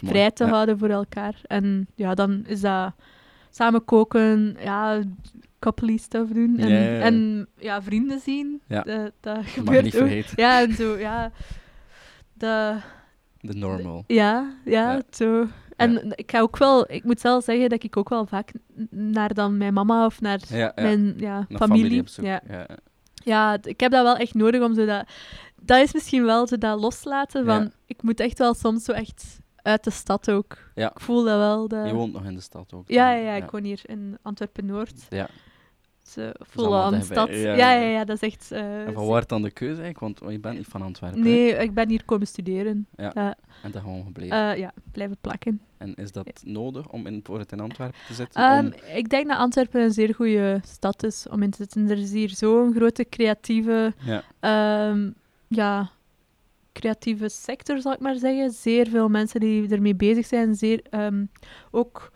vrij 0.05 0.31
te 0.31 0.43
Ja. 0.43 0.49
houden 0.49 0.77
voor 0.77 0.89
elkaar. 0.89 1.35
En 1.43 1.87
ja, 1.95 2.13
dan 2.13 2.43
is 2.45 2.61
dat 2.61 2.93
samen 3.49 3.85
koken, 3.85 4.55
ja, 4.59 5.01
coupley 5.59 5.97
stuff 5.97 6.29
doen. 6.31 6.57
En 6.57 6.67
Ja, 6.69 6.75
ja, 6.77 6.83
ja, 6.83 6.91
ja. 6.97 7.01
en, 7.01 7.47
ja 7.57 7.81
vrienden 7.81 8.19
zien. 8.19 8.61
Ja. 8.67 8.81
Dat, 8.81 9.11
dat 9.19 9.45
gebeurt 9.45 9.83
niet 9.83 9.95
ook. 9.95 10.01
vergeten. 10.01 10.33
Ja, 10.35 10.61
en 10.61 10.73
zo, 10.73 10.97
ja. 10.97 11.31
De, 12.33 12.75
De 13.39 13.53
normal. 13.53 14.03
ja, 14.07 14.53
ja, 14.65 14.91
Ja. 14.93 15.01
zo. 15.09 15.47
En 15.75 16.11
ik 16.15 16.31
ga 16.31 16.39
ook 16.39 16.57
wel, 16.57 16.91
ik 16.91 17.03
moet 17.03 17.21
wel 17.21 17.41
zeggen 17.41 17.69
dat 17.69 17.83
ik 17.83 17.97
ook 17.97 18.09
wel 18.09 18.25
vaak 18.25 18.51
naar 18.89 19.33
dan 19.33 19.57
mijn 19.57 19.73
mama 19.73 20.05
of 20.05 20.21
naar 20.21 20.39
Ja, 20.49 20.57
ja. 20.57 20.71
mijn 20.75 21.13
ja, 21.17 21.45
Naar 21.49 21.59
familie. 21.59 22.01
zoek. 22.05 22.25
ja. 22.25 22.41
Ja. 23.23 23.57
ik 23.61 23.79
heb 23.79 23.91
dat 23.91 24.03
wel 24.03 24.15
echt 24.15 24.33
nodig 24.33 24.61
om 24.61 24.75
zo 24.75 24.85
dat... 24.85 25.05
Dat 25.63 25.81
is 25.81 25.93
misschien 25.93 26.25
wel 26.25 26.47
zo 26.47 26.57
dat 26.57 26.79
loslaten 26.79 27.45
van... 27.45 27.61
Ja. 27.61 27.71
Ik 27.85 28.03
moet 28.03 28.19
echt 28.19 28.37
wel 28.37 28.53
soms 28.53 28.83
zo 28.83 28.91
echt 28.91 29.39
uit 29.55 29.83
de 29.83 29.89
stad 29.89 30.31
ook. 30.31 30.57
Ja. 30.75 30.89
Ik 30.89 30.99
voel 30.99 31.23
dat 31.23 31.37
wel. 31.37 31.67
Dat... 31.67 31.87
Je 31.87 31.93
woont 31.93 32.13
nog 32.13 32.25
in 32.25 32.35
de 32.35 32.41
stad 32.41 32.73
ook. 32.73 32.83
Ja, 32.87 33.11
ja, 33.11 33.35
ja, 33.35 33.43
ik 33.43 33.51
woon 33.51 33.63
hier 33.63 33.81
in 33.85 34.17
Antwerpen-Noord. 34.21 35.05
Ja. 35.09 35.27
On 36.17 36.91
dichtbij. 36.93 37.01
stad. 37.01 37.29
Ja, 37.29 37.53
Ja, 37.55 37.71
ja. 37.71 38.03
dat 38.05 38.15
is 38.21 38.29
echt... 38.33 38.51
eh, 38.51 38.85
En 38.87 38.93
van 38.93 39.05
waar 39.07 39.27
dan 39.27 39.41
de 39.41 39.51
keuze 39.51 39.81
eigenlijk? 39.81 40.19
Want 40.19 40.31
je 40.33 40.39
bent 40.39 40.57
niet 40.57 40.67
van 40.67 40.81
Antwerpen. 40.81 41.21
hè? 41.23 41.29
Nee, 41.29 41.53
ik 41.55 41.73
ben 41.73 41.89
hier 41.89 42.05
komen 42.05 42.27
studeren. 42.27 42.87
Ja. 42.95 43.11
Ja, 43.15 43.35
En 43.63 43.71
daar 43.71 43.81
gewoon 43.81 44.03
gebleven. 44.03 44.51
eh, 44.51 44.57
ja 44.57 44.73
blijven 44.91 45.17
plakken. 45.21 45.61
en 45.77 45.95
is 45.95 46.11
dat 46.11 46.41
nodig 46.45 46.89
om 46.89 47.05
in, 47.07 47.19
voor 47.23 47.39
het 47.39 47.51
in 47.51 47.59
Antwerpen 47.59 47.99
te 48.07 48.13
zitten? 48.13 48.41
Ehm, 48.41 48.65
om... 48.65 48.73
Ik 48.95 49.09
denk 49.09 49.27
dat 49.27 49.37
Antwerpen 49.37 49.81
een 49.81 49.91
zeer 49.91 50.15
goede 50.15 50.59
stad 50.65 51.03
is 51.03 51.27
om 51.29 51.41
in 51.43 51.49
te 51.49 51.57
zitten. 51.57 51.89
Er 51.89 51.97
is 51.97 52.11
hier 52.11 52.29
zo'n 52.29 52.73
grote 52.73 53.05
creatieve... 53.09 53.93
Ja. 54.05 54.23
ehm, 54.39 55.09
ja, 55.47 55.89
creatieve 56.73 57.29
sector, 57.29 57.81
zal 57.81 57.93
ik 57.93 57.99
maar 57.99 58.15
zeggen. 58.15 58.51
Zeer 58.51 58.87
veel 58.87 59.07
mensen 59.09 59.39
die 59.39 59.69
ermee 59.69 59.95
bezig 59.95 60.25
zijn. 60.25 60.55
Zeer, 60.55 60.81
ehm, 60.89 61.25
ook 61.71 62.11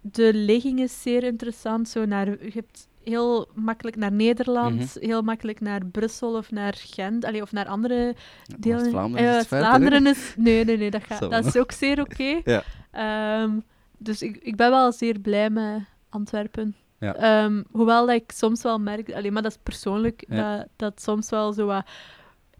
de 0.00 0.34
ligging 0.34 0.80
is 0.80 1.02
zeer 1.02 1.22
interessant. 1.22 1.88
Zo 1.88 2.04
naar, 2.04 2.26
je 2.28 2.50
hebt 2.54 2.88
heel 3.08 3.48
makkelijk 3.54 3.96
naar 3.96 4.12
Nederland, 4.12 4.74
Mhm. 4.94 5.06
heel 5.06 5.22
makkelijk 5.22 5.60
naar 5.60 5.86
Brussel 5.86 6.36
of 6.36 6.50
naar 6.50 6.74
Gent, 6.76 7.24
allee, 7.24 7.42
of 7.42 7.52
naar 7.52 7.66
andere 7.66 8.14
Ja, 8.44 8.56
delen. 8.58 8.78
West-Vlaanderen 8.78 9.36
is 9.36 9.42
Eh? 9.42 9.58
Vlaanderen 9.58 10.06
is... 10.06 10.34
Nee, 10.36 10.64
nee, 10.64 10.76
nee, 10.76 10.90
dat, 10.90 11.02
gaat, 11.04 11.18
Zo. 11.18 11.28
dat 11.28 11.44
is 11.46 11.56
ook 11.56 11.72
zeer 11.72 12.00
oké. 12.00 12.40
Ja. 12.44 12.62
Ehm, 12.90 13.50
dus 13.98 14.22
ik, 14.22 14.36
ik 14.36 14.56
ben 14.56 14.70
wel 14.70 14.92
zeer 14.92 15.18
blij 15.18 15.50
met 15.50 15.80
Antwerpen. 16.08 16.74
Ja. 16.98 17.14
Ehm, 17.14 17.62
hoewel 17.70 18.06
dat 18.06 18.14
ik 18.14 18.32
soms 18.32 18.62
wel 18.62 18.78
merk, 18.78 19.12
alleen 19.12 19.32
maar 19.32 19.42
dat 19.42 19.50
is 19.52 19.58
persoonlijk, 19.62 20.24
Ja. 20.28 20.56
dat, 20.56 20.66
dat 20.76 21.02
soms 21.02 21.30
wel 21.30 21.52
zo 21.52 21.66
wat... 21.66 21.86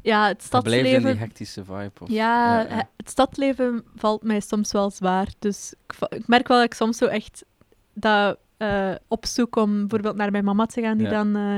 Ja, 0.02 0.26
het 0.26 0.46
Dat 0.50 0.62
blijft 0.62 0.84
in 0.86 0.90
die 0.90 1.00
stadsleven... 1.00 1.26
hectische 1.26 1.64
vibe. 1.64 1.90
Of... 2.00 2.08
Ja, 2.08 2.60
ja, 2.62 2.68
ja. 2.76 2.88
het 2.96 3.10
stadleven 3.10 3.84
valt 3.94 4.22
mij 4.22 4.40
soms 4.40 4.72
wel 4.72 4.90
zwaar. 4.90 5.28
Dus 5.38 5.74
ik, 5.86 6.08
ik 6.18 6.26
merk 6.28 6.48
wel 6.48 6.56
dat 6.56 6.66
ik 6.66 6.74
soms 6.74 6.96
zo 6.96 7.06
echt 7.06 7.44
dat 7.92 8.38
eh, 8.56 8.94
opzoek 9.08 9.56
om 9.56 9.80
bijvoorbeeld 9.80 10.16
naar 10.16 10.30
mijn 10.30 10.44
mama 10.44 10.66
te 10.66 10.80
gaan, 10.80 10.96
die 10.98 11.06
Ja. 11.08 11.12
dan 11.22 11.36
eh, 11.36 11.56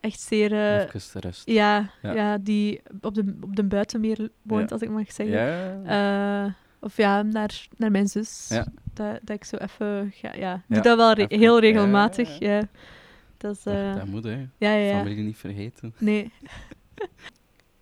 echt 0.00 0.20
zeer... 0.20 0.52
eh, 0.52 0.78
Even 0.78 1.00
de 1.12 1.20
rust. 1.20 1.42
ja, 1.48 1.90
Ja. 2.02 2.12
ja. 2.14 2.38
die 2.38 2.80
op 3.00 3.14
de, 3.14 3.34
op 3.40 3.56
de 3.56 3.64
buitenmeer 3.64 4.28
woont, 4.42 4.68
Ja. 4.68 4.74
als 4.74 4.80
ik 4.82 4.90
mag 4.90 5.12
zeggen. 5.12 6.54
Of 6.80 6.96
ja, 6.96 7.22
naar, 7.22 7.66
naar 7.76 7.90
mijn 7.90 8.08
zus. 8.08 8.48
Dat, 8.94 9.18
dat 9.22 9.36
ik 9.36 9.44
zo 9.44 9.56
even... 9.56 10.10
ga- 10.14 10.34
ja, 10.34 10.62
doe 10.66 10.80
dat 10.80 10.96
wel 10.96 11.12
re- 11.12 11.26
heel 11.28 11.60
regelmatig. 11.60 12.38
ja, 12.38 12.62
Dat 13.36 13.56
is... 13.56 13.62
dat, 13.62 13.96
dat 13.96 14.06
moet, 14.06 14.24
hè. 14.24 14.46
ja, 14.56 14.72
ja. 14.72 14.98
Familie 14.98 15.24
niet 15.24 15.36
vergeten. 15.36 15.94
Nee. 15.98 16.32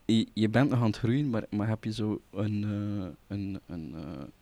Je, 0.05 0.27
je 0.35 0.49
bent 0.49 0.71
nog 0.71 0.79
aan 0.81 0.87
het 0.87 0.99
groeien, 0.99 1.31
maar, 1.31 1.45
maar 1.51 1.69
heb 1.69 1.85
je 1.85 1.93
zo 1.93 2.21
een, 2.33 2.63
een, 3.29 3.61
een, 3.67 3.95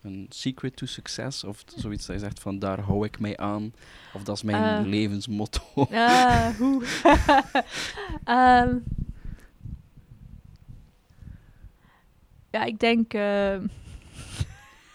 een 0.08 0.26
secret 0.28 0.76
to 0.76 0.86
success? 0.86 1.44
Of 1.44 1.64
zoiets 1.76 2.06
dat 2.06 2.16
je 2.16 2.22
zegt 2.22 2.40
van 2.40 2.58
daar 2.58 2.80
hou 2.80 3.04
ik 3.06 3.18
mij 3.18 3.36
aan? 3.36 3.72
Of 4.12 4.22
dat 4.22 4.36
is 4.36 4.42
mijn 4.42 4.62
Eh. 4.84 4.86
levensmotto? 4.90 5.62
Ah, 5.92 6.46
hoe. 6.56 6.84
Ehm, 8.24 8.76
ja, 12.50 12.64
ik 12.64 12.78
denk... 12.78 13.14
eh, 13.14 13.56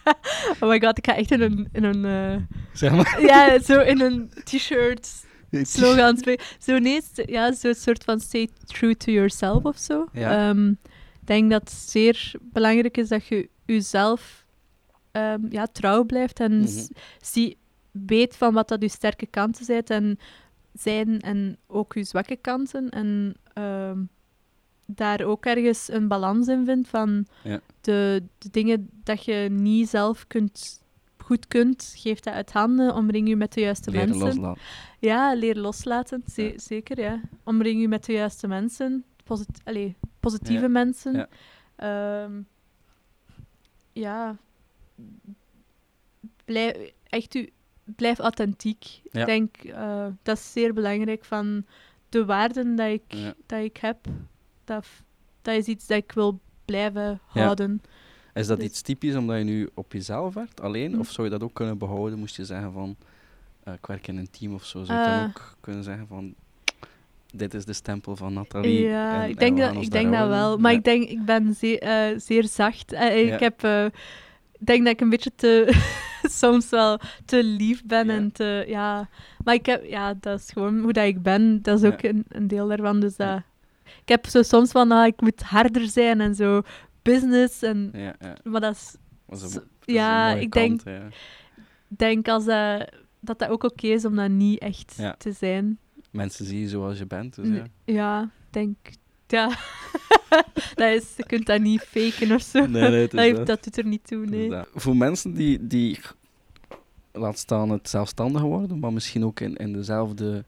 oh 0.59 0.69
my 0.69 0.79
god, 0.81 0.97
ik 0.97 1.05
ga 1.05 1.15
echt 1.15 1.31
in 1.31 1.41
een... 1.41 1.69
In 1.71 1.83
een 1.83 2.05
eh, 2.05 2.57
zeg 2.73 2.91
maar. 2.91 3.21
ja, 3.21 3.59
zo 3.59 3.79
in 3.79 4.01
een 4.01 4.31
t-shirt 4.43 5.25
slogan 5.51 6.17
spreken. 6.17 6.45
Zo 6.59 6.77
nee, 6.77 7.01
ja, 7.25 7.53
zo'n 7.53 7.73
soort 7.73 8.03
van 8.03 8.19
stay 8.19 8.49
true 8.65 8.97
to 8.97 9.11
yourself 9.11 9.63
of 9.63 9.77
zo. 9.77 10.05
Ja. 10.13 10.49
Ehm, 10.49 10.69
ik 10.69 11.27
denk 11.29 11.51
dat 11.51 11.61
het 11.61 11.71
zeer 11.71 12.31
belangrijk 12.41 12.97
is 12.97 13.07
dat 13.07 13.25
je 13.27 13.49
jezelf 13.65 14.42
ehm, 15.13 15.41
ja, 15.49 15.65
trouw 15.67 16.03
blijft 16.03 16.39
en 16.39 16.59
Mhm. 16.59 16.85
zie, 17.21 17.57
weet 17.91 18.35
van 18.35 18.53
wat 18.53 18.67
dat 18.67 18.81
je 18.81 18.89
sterke 18.89 19.25
kanten 19.25 19.65
zijn 19.65 19.83
en, 19.83 20.17
zijn 20.73 21.19
en 21.19 21.57
ook 21.67 21.93
je 21.93 22.03
zwakke 22.03 22.35
kanten. 22.35 22.89
En 22.89 23.35
ehm, 23.53 23.99
daar 24.85 25.21
ook 25.23 25.45
ergens 25.45 25.91
een 25.91 26.07
balans 26.07 26.47
in 26.47 26.65
vindt 26.65 26.87
van 26.89 27.25
Ja. 27.43 27.59
de, 27.81 28.23
de 28.37 28.49
dingen 28.51 28.89
dat 29.03 29.25
je 29.25 29.47
niet 29.51 29.89
zelf 29.89 30.27
kunt, 30.27 30.81
goed 31.17 31.47
kunt, 31.47 31.93
geef 31.97 32.19
dat 32.19 32.33
uit 32.33 32.51
handen, 32.51 32.95
omring 32.95 33.27
je 33.27 33.35
met 33.35 33.53
de 33.53 33.61
juiste 33.61 33.91
Leren 33.91 34.09
mensen. 34.09 34.27
loslaten. 34.27 34.61
Ja, 34.99 35.33
leren 35.35 35.61
loslaten, 35.61 36.23
ze- 36.33 36.41
Ja. 36.41 36.57
zeker, 36.59 36.99
ja. 36.99 37.21
Omring 37.43 37.81
je 37.81 37.87
met 37.87 38.05
de 38.05 38.13
juiste 38.13 38.47
mensen, 38.47 39.03
posit 39.23 39.61
allee, 39.63 39.95
positieve 40.19 40.61
Ja, 40.61 40.67
mensen. 40.69 41.13
ja. 41.15 41.27
Ehm, 41.75 42.41
ja, 43.93 44.37
blijf, 46.45 46.75
echt 47.09 47.35
u, 47.35 47.49
blijf 47.83 48.19
authentiek. 48.19 48.85
Ja. 49.11 49.19
Ik 49.19 49.25
denk, 49.25 49.55
eh, 49.57 50.05
dat 50.23 50.37
is 50.37 50.51
zeer 50.51 50.73
belangrijk 50.73 51.25
van 51.25 51.65
de 52.09 52.25
waarden 52.25 52.75
dat 52.75 52.87
ik, 52.89 53.03
Ja. 53.07 53.33
dat 53.45 53.63
ik 53.63 53.77
heb. 53.77 53.97
Dat, 54.63 54.85
dat 55.41 55.55
is 55.55 55.65
iets 55.65 55.87
dat 55.87 55.97
ik 55.97 56.11
wil 56.11 56.39
blijven 56.65 57.19
houden. 57.25 57.81
Is 58.33 58.47
dat 58.47 58.57
Dus- 58.57 58.65
iets 58.65 58.81
typisch 58.81 59.15
omdat 59.15 59.37
je 59.37 59.43
nu 59.43 59.69
op 59.73 59.91
jezelf 59.93 60.33
werkt, 60.33 60.61
alleen? 60.61 60.93
Hm. 60.93 60.99
Of 60.99 61.09
zou 61.11 61.27
je 61.27 61.33
dat 61.33 61.43
ook 61.43 61.53
kunnen 61.53 61.77
behouden? 61.77 62.19
Moest 62.19 62.35
je 62.35 62.45
zeggen 62.45 62.71
van, 62.73 62.95
eh, 63.63 63.73
ik 63.73 63.85
werk 63.85 64.07
in 64.07 64.17
een 64.17 64.29
team 64.29 64.53
of 64.53 64.65
zo. 64.65 64.83
Zou 64.83 64.99
je 64.99 65.05
dan 65.05 65.19
Eh. 65.19 65.25
ook 65.25 65.55
kunnen 65.61 65.83
zeggen 65.83 66.07
van, 66.07 66.33
dit 67.33 67.53
is 67.53 67.65
de 67.65 67.73
stempel 67.73 68.15
van 68.15 68.33
Nathalie. 68.33 68.79
Ja, 68.81 69.23
en- 69.23 69.29
ik 69.29 69.39
en 69.39 69.55
denk, 69.55 69.73
dat, 69.75 69.83
ik 69.83 69.91
denk 69.91 70.11
dat 70.13 70.27
wel. 70.27 70.57
Maar 70.57 70.71
Ja. 70.71 70.77
ik 70.77 70.83
denk, 70.83 71.03
ik 71.09 71.25
ben 71.25 71.53
zeer, 71.53 72.13
zeer 72.19 72.43
zacht. 72.43 72.91
Ja. 72.91 73.09
Ik 73.09 73.39
heb, 73.39 73.91
denk 74.67 74.83
dat 74.83 74.93
ik 74.93 75.01
een 75.01 75.09
beetje 75.09 75.31
te, 75.35 75.81
soms 76.41 76.69
wel 76.69 76.99
te 77.25 77.43
lief 77.43 77.83
ben 77.85 78.09
en 78.09 78.31
te, 78.31 78.63
ja. 78.67 79.09
Maar 79.43 79.53
ik 79.53 79.65
heb, 79.65 79.85
ja, 79.85 80.13
dat 80.19 80.39
is 80.39 80.49
gewoon 80.51 80.79
hoe 80.79 80.93
dat 80.93 81.05
ik 81.05 81.21
ben. 81.21 81.61
Dat 81.61 81.83
is 81.83 81.89
ook 81.91 82.01
een, 82.03 82.25
een 82.27 82.47
deel 82.47 82.67
daarvan. 82.67 82.99
Dus 82.99 83.15
dat, 83.15 83.41
ik 83.83 84.07
heb 84.09 84.25
zo 84.27 84.41
soms 84.41 84.71
van, 84.71 84.91
ah, 84.91 85.05
ik 85.05 85.21
moet 85.21 85.41
harder 85.41 85.87
zijn 85.87 86.21
en 86.21 86.35
zo 86.35 86.61
business. 87.01 87.61
En. 87.61 87.91
Maar 88.43 88.61
dat 88.61 88.75
is, 88.75 88.95
Dat 89.27 89.37
is 89.37 89.43
een- 89.43 89.49
Zo- 89.49 89.59
dat 89.59 89.67
is 89.85 89.85
een 89.85 89.93
ja, 89.93 90.29
ik 90.33 90.49
kant, 90.49 90.83
denk- 90.83 91.13
denk 91.87 92.27
als 92.27 92.45
dat, 92.45 92.89
dat 93.19 93.39
dat 93.39 93.49
ook 93.49 93.63
oké 93.63 93.87
is 93.87 94.05
om 94.05 94.15
dat 94.15 94.29
niet 94.29 94.59
echt 94.59 94.95
te 95.17 95.31
zijn. 95.31 95.77
Mensen 96.11 96.45
zien 96.45 96.59
je 96.59 96.67
zoals 96.69 96.97
je 96.97 97.05
bent, 97.07 97.35
dus 97.35 97.47
ja. 97.47 97.63
Ja, 97.85 98.21
ik 98.23 98.53
denk, 98.53 98.77
ja. 99.27 99.49
dat 100.75 100.89
is, 101.01 101.13
je 101.17 101.25
kunt 101.25 101.45
dat 101.45 101.61
niet 101.61 101.81
faken 101.81 102.31
of 102.35 102.41
zo. 102.41 102.65
Nee, 102.65 102.89
nee, 102.89 103.07
dat, 103.07 103.19
heeft- 103.19 103.45
dat. 103.45 103.63
doet 103.63 103.77
er 103.77 103.85
niet 103.85 104.07
toe, 104.07 104.25
Dus 104.25 104.49
nee. 104.49 104.61
Voor 104.73 104.95
mensen 104.97 105.33
die, 105.33 105.67
die, 105.67 105.99
laat 107.11 107.37
staan 107.37 107.69
het 107.69 107.89
zelfstandig 107.89 108.41
worden, 108.41 108.79
maar 108.79 108.93
misschien 108.93 109.25
ook 109.25 109.39
in, 109.39 109.55
in, 109.55 109.73
dezelfde, 109.73 110.45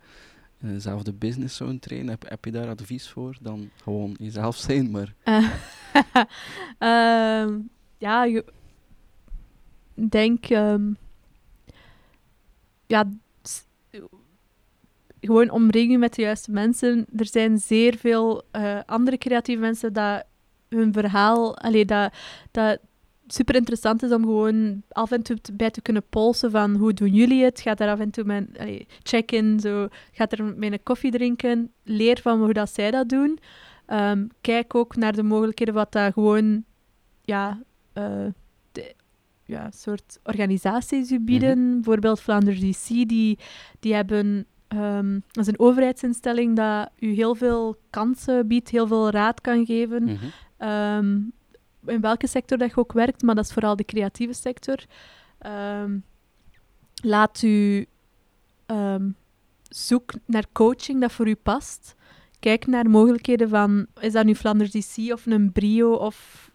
in 0.61 0.67
dezelfde 0.73 1.13
business 1.13 1.55
zouden 1.55 1.79
trainen, 1.79 2.09
heb, 2.09 2.29
heb 2.29 2.45
je 2.45 2.51
daar 2.51 2.67
advies 2.69 3.09
voor? 3.09 3.37
Dan 3.41 3.69
gewoon 3.83 4.15
jezelf 4.19 4.55
zijn, 4.57 4.91
maar... 4.91 5.13
Eh, 5.23 5.49
ehm, 6.79 7.59
ja, 7.97 8.23
je- 8.23 8.45
ik 9.95 10.11
denk... 10.11 10.45
ehm, 10.45 10.91
ja, 12.87 13.09
gewoon 15.25 15.49
omring 15.49 15.91
je 15.91 15.97
met 15.97 16.13
de 16.13 16.21
juiste 16.21 16.51
mensen. 16.51 17.05
Er 17.15 17.27
zijn 17.27 17.57
zeer 17.57 17.97
veel 17.97 18.43
eh, 18.51 18.79
andere 18.85 19.17
creatieve 19.17 19.61
mensen 19.61 19.93
dat 19.93 20.23
hun 20.69 20.93
verhaal... 20.93 21.57
Allee, 21.57 21.85
dat, 21.85 22.13
dat 22.51 22.79
super 23.27 23.55
interessant 23.55 24.03
is 24.03 24.11
om 24.11 24.23
gewoon 24.23 24.81
af 24.89 25.11
en 25.11 25.23
toe 25.23 25.37
bij 25.53 25.71
te 25.71 25.81
kunnen 25.81 26.03
polsen 26.09 26.51
van 26.51 26.75
hoe 26.75 26.93
doen 26.93 27.13
jullie 27.13 27.43
het? 27.43 27.61
Ga 27.61 27.73
daar 27.73 27.89
af 27.89 27.99
en 27.99 28.09
toe 28.09 28.23
met 28.23 28.47
allee, 28.59 28.87
check-in, 29.03 29.59
zo. 29.59 29.87
Ga 30.11 30.29
er 30.29 30.43
met 30.43 30.71
een 30.71 30.83
koffie 30.83 31.11
drinken. 31.11 31.71
Leer 31.83 32.19
van 32.21 32.39
hoe 32.39 32.53
dat 32.53 32.73
zij 32.73 32.91
dat 32.91 33.09
doen. 33.09 33.39
Ehm, 33.85 34.27
kijk 34.41 34.75
ook 34.75 34.95
naar 34.95 35.13
de 35.13 35.23
mogelijkheden 35.23 35.73
wat 35.73 35.91
dat 35.91 36.13
gewoon, 36.13 36.63
ja, 37.21 37.61
eh, 37.93 38.25
de, 38.71 38.93
ja 39.45 39.71
soort 39.71 40.19
organisaties 40.23 41.11
u 41.11 41.19
bieden. 41.19 41.73
Bijvoorbeeld 41.73 42.21
Vlaanderen 42.21 42.71
DC, 42.71 42.87
die, 42.87 43.39
die 43.79 43.93
hebben, 43.93 44.45
ehm, 44.75 45.19
dat 45.31 45.43
is 45.43 45.47
een 45.47 45.59
overheidsinstelling 45.59 46.55
dat 46.55 46.89
u 46.99 47.13
heel 47.13 47.35
veel 47.35 47.77
kansen 47.89 48.47
biedt, 48.47 48.69
heel 48.69 48.87
veel 48.87 49.09
raad 49.09 49.41
kan 49.41 49.65
geven. 49.65 50.03
Mhm. 50.03 50.25
Ehm, 50.57 51.15
in 51.85 52.01
welke 52.01 52.27
sector 52.27 52.57
dat 52.57 52.69
je 52.69 52.77
ook 52.77 52.91
werkt, 52.93 53.21
maar 53.21 53.35
dat 53.35 53.45
is 53.45 53.53
vooral 53.53 53.75
de 53.75 53.85
creatieve 53.85 54.33
sector. 54.33 54.77
Ehm, 55.37 55.97
laat 57.03 57.41
u 57.41 57.85
zoek 59.69 60.13
naar 60.25 60.45
coaching 60.51 61.01
dat 61.01 61.11
voor 61.11 61.27
u 61.27 61.35
past. 61.35 61.95
Kijk 62.39 62.67
naar 62.67 62.89
mogelijkheden 62.89 63.49
van, 63.49 63.87
is 63.99 64.11
dat 64.13 64.25
nu 64.25 64.35
Flanders 64.35 64.71
DC 64.71 65.11
of 65.13 65.25
een 65.25 65.51
Brio 65.51 65.93
of 65.93 66.49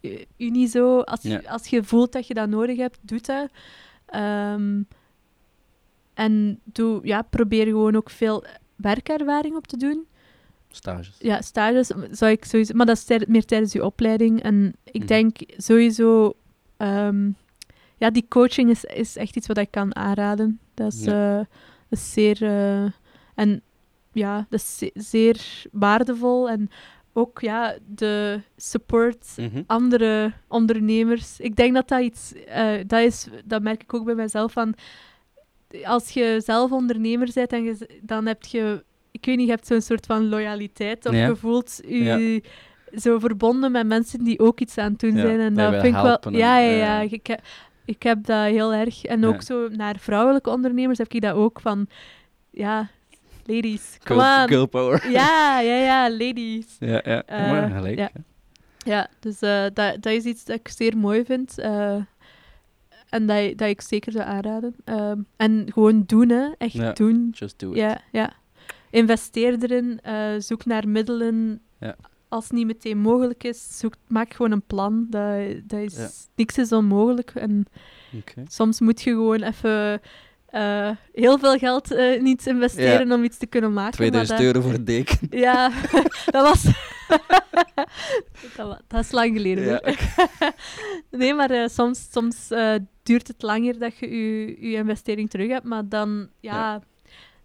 eh, 0.00 0.20
Unizo? 0.36 1.00
Als, 1.00 1.22
Ja. 1.22 1.40
als 1.48 1.66
je 1.66 1.82
voelt 1.84 2.12
dat 2.12 2.26
je 2.26 2.34
dat 2.34 2.48
nodig 2.48 2.76
hebt, 2.76 2.98
doe 3.02 3.20
dat. 3.20 3.48
Ehm, 4.06 4.82
en 6.14 6.60
doe, 6.64 7.00
ja, 7.02 7.22
probeer 7.22 7.66
gewoon 7.66 7.96
ook 7.96 8.10
veel 8.10 8.44
werkervaring 8.76 9.56
op 9.56 9.66
te 9.66 9.76
doen. 9.76 10.06
Stages. 10.68 11.16
Ja, 11.18 11.42
stages 11.42 11.90
zou 12.10 12.30
ik 12.30 12.44
sowieso... 12.44 12.74
Maar 12.74 12.86
dat 12.86 13.04
is 13.08 13.26
meer 13.26 13.44
tijdens 13.44 13.72
je 13.72 13.84
opleiding. 13.84 14.42
En 14.42 14.74
ik 14.84 14.98
Mhm. 14.98 15.06
denk 15.06 15.36
sowieso... 15.56 16.32
ehm, 16.76 17.30
ja, 17.96 18.10
die 18.10 18.26
coaching 18.28 18.70
is, 18.70 18.84
is 18.84 19.16
echt 19.16 19.36
iets 19.36 19.46
wat 19.46 19.58
ik 19.58 19.70
kan 19.70 19.96
aanraden. 19.96 20.58
Dat 20.74 20.92
is, 20.92 21.04
Ja. 21.04 21.38
eh, 21.38 21.44
dat 21.88 21.98
is 21.98 22.12
zeer... 22.12 22.42
eh, 22.42 22.90
en 23.34 23.62
ja, 24.12 24.46
dat 24.50 24.60
is 24.60 24.78
ze- 24.78 24.90
zeer 24.94 25.62
waardevol. 25.72 26.50
En 26.50 26.70
ook 27.12 27.40
ja, 27.40 27.76
de 27.86 28.40
support 28.56 29.26
Mhm. 29.36 29.62
andere 29.66 30.32
ondernemers. 30.48 31.40
Ik 31.40 31.56
denk 31.56 31.74
dat 31.74 31.88
dat 31.88 32.00
iets... 32.02 32.32
eh, 32.32 32.74
dat, 32.86 33.00
is, 33.00 33.28
dat 33.44 33.62
merk 33.62 33.82
ik 33.82 33.94
ook 33.94 34.04
bij 34.04 34.14
mezelf 34.14 34.52
van... 34.52 34.74
Als 35.84 36.10
je 36.10 36.40
zelf 36.44 36.70
ondernemer 36.72 37.30
bent, 37.34 37.52
en 37.52 37.62
je, 37.64 37.98
dan 38.02 38.26
heb 38.26 38.44
je... 38.44 38.84
Ik 39.10 39.24
weet 39.24 39.36
niet, 39.36 39.46
je 39.46 39.52
hebt 39.52 39.66
zo'n 39.66 39.80
soort 39.80 40.06
van 40.06 40.28
loyaliteit. 40.28 41.06
Of 41.06 41.14
Ja. 41.14 41.26
je 41.26 41.36
voelt 41.36 41.80
je 41.86 42.42
zo 42.94 43.18
verbonden 43.18 43.72
met 43.72 43.86
mensen 43.86 44.24
die 44.24 44.38
ook 44.38 44.60
iets 44.60 44.78
aan 44.78 44.90
het 44.90 45.00
doen 45.00 45.16
zijn. 45.16 45.40
En 45.40 45.54
dat 45.54 45.72
vind 45.80 45.96
ik 45.96 46.02
wel... 46.02 46.18
Ja, 46.30 46.58
ja, 46.58 46.70
ja. 46.76 47.00
Ik, 47.00 47.26
heb, 47.26 47.40
ik 47.84 48.02
heb 48.02 48.24
dat 48.24 48.44
heel 48.46 48.72
erg. 48.74 49.04
En 49.04 49.24
ook 49.24 49.42
zo 49.42 49.68
naar 49.68 49.96
vrouwelijke 49.98 50.50
ondernemers 50.50 50.98
heb 50.98 51.12
ik 51.12 51.20
dat 51.20 51.34
ook 51.34 51.60
van... 51.60 51.86
Ja, 52.50 52.88
ladies, 53.44 53.96
Girl, 54.02 54.18
on. 54.18 54.48
girl 54.48 54.66
power. 54.66 55.10
Ja, 55.10 55.60
ja, 55.70 55.76
ja, 55.76 56.10
ladies. 56.10 56.76
Ja, 56.78 57.00
ja. 57.04 57.22
Eh, 57.26 57.50
maar 57.50 57.70
gelijk. 57.70 57.98
ja. 57.98 58.10
hè. 58.12 58.20
Ja, 58.90 59.08
dus 59.20 59.40
eh, 59.40 59.62
dat, 59.72 60.02
dat 60.02 60.12
is 60.12 60.24
iets 60.24 60.44
dat 60.44 60.56
ik 60.56 60.68
zeer 60.68 60.96
mooi 60.96 61.24
vind. 61.24 61.58
eh, 61.58 61.96
en 63.14 63.26
dat, 63.26 63.58
dat 63.58 63.68
ik 63.68 63.80
zeker 63.80 64.12
zou 64.12 64.24
aanraden. 64.24 64.74
Ehm, 64.84 65.18
en 65.36 65.66
gewoon 65.72 66.02
doen, 66.06 66.28
hè. 66.28 66.48
Echt 66.58 66.72
Ja. 66.72 66.92
doen. 66.92 67.28
Just 67.32 67.58
do 67.58 67.70
it. 67.70 67.76
Ja, 67.76 68.00
ja. 68.12 68.32
Investeer 68.90 69.56
erin. 69.62 69.98
eh, 70.02 70.32
zoek 70.38 70.64
naar 70.64 70.88
middelen. 70.88 71.60
Ja. 71.80 71.96
Als 72.28 72.44
het 72.44 72.52
niet 72.52 72.66
meteen 72.66 72.98
mogelijk 72.98 73.44
is, 73.44 73.78
zoek, 73.78 73.94
maak 74.06 74.34
gewoon 74.34 74.50
een 74.52 74.62
plan. 74.66 75.06
Dat, 75.10 75.38
dat 75.64 75.80
is, 75.80 75.96
Ja. 75.96 76.08
Niks 76.34 76.58
is 76.58 76.72
onmogelijk. 76.72 77.30
En 77.34 77.66
soms 78.48 78.80
moet 78.80 79.02
je 79.02 79.10
gewoon 79.10 79.42
even 79.42 80.00
eh, 80.46 80.90
heel 81.12 81.38
veel 81.38 81.58
geld 81.58 81.92
in 81.92 82.26
iets 82.26 82.46
investeren 82.46 83.12
om 83.12 83.24
iets 83.24 83.36
te 83.38 83.46
kunnen 83.46 83.72
maken. 83.72 83.82
maar 84.02 84.10
2000 84.10 84.38
dat- 84.38 84.46
euro 84.46 84.60
voor 84.60 84.72
een 84.74 84.84
deken. 84.84 85.18
ja, 85.30 85.70
dat 86.34 86.42
was... 86.42 86.64
dat, 88.88 89.00
is 89.00 89.10
lang 89.10 89.36
geleden. 89.36 89.64
Ja, 89.64 89.80
nee, 91.18 91.34
maar 91.34 91.50
eh, 91.50 91.68
soms, 91.68 92.08
soms 92.12 92.50
eh, 92.50 92.74
duurt 93.02 93.28
het 93.28 93.42
langer 93.42 93.78
dat 93.78 93.96
je 93.98 94.08
je, 94.10 94.46
je 94.70 94.76
investering 94.76 95.30
terug 95.30 95.48
hebt. 95.48 95.64
Maar 95.64 95.88
dan, 95.88 96.28
ja, 96.40 96.74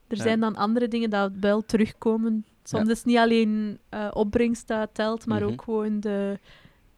er 0.07 0.18
Ja. 0.18 0.24
zijn 0.24 0.39
dan 0.39 0.55
andere 0.55 0.88
dingen 0.88 1.10
dat 1.10 1.32
wel 1.39 1.62
terugkomen. 1.66 2.45
Soms 2.64 2.89
is 2.89 2.97
het 2.97 3.05
niet 3.05 3.18
alleen 3.18 3.80
eh, 3.89 4.07
opbrengst 4.14 4.68
dat 4.68 4.89
telt, 4.93 5.26
maar 5.26 5.41
Mhm. 5.41 5.51
ook 5.51 5.62
gewoon 5.62 5.99
de... 5.99 6.39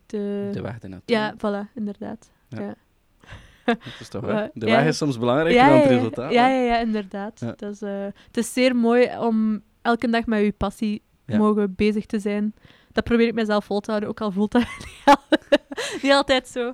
de, 0.05 0.49
De 0.53 0.61
weg 0.61 0.79
ernaartoe. 0.79 1.15
ja, 1.15 1.33
voilà, 1.37 1.73
inderdaad. 1.75 2.31
Ja. 2.49 2.75
Dat 3.65 3.77
is 3.99 4.07
toch 4.09 4.25
hè? 4.25 4.47
De 4.53 4.65
weg 4.65 4.85
is 4.85 4.97
soms 4.97 5.19
belangrijker 5.19 5.65
dan 5.69 5.79
het 5.79 5.89
resultaat. 5.89 6.31
Ja, 6.31 6.47
ja, 6.47 6.61
ja, 6.61 6.77
inderdaad. 6.79 7.39
Dat 7.39 7.61
is, 7.61 7.79
het 8.25 8.37
is 8.37 8.53
zeer 8.53 8.75
mooi 8.75 9.17
om 9.19 9.61
elke 9.81 10.09
dag 10.09 10.25
met 10.25 10.43
je 10.43 10.51
passie 10.51 11.01
Ja. 11.31 11.37
mogen 11.37 11.73
bezig 11.75 12.05
te 12.05 12.19
zijn. 12.19 12.53
Dat 12.91 13.03
probeer 13.03 13.27
ik 13.27 13.33
mezelf 13.33 13.65
vol 13.65 13.79
te 13.79 13.89
houden, 13.89 14.09
ook 14.09 14.21
al 14.21 14.31
voelt 14.31 14.51
dat 14.51 14.61
niet, 14.79 15.01
al- 15.05 15.37
niet 16.01 16.11
altijd 16.11 16.47
zo. 16.47 16.73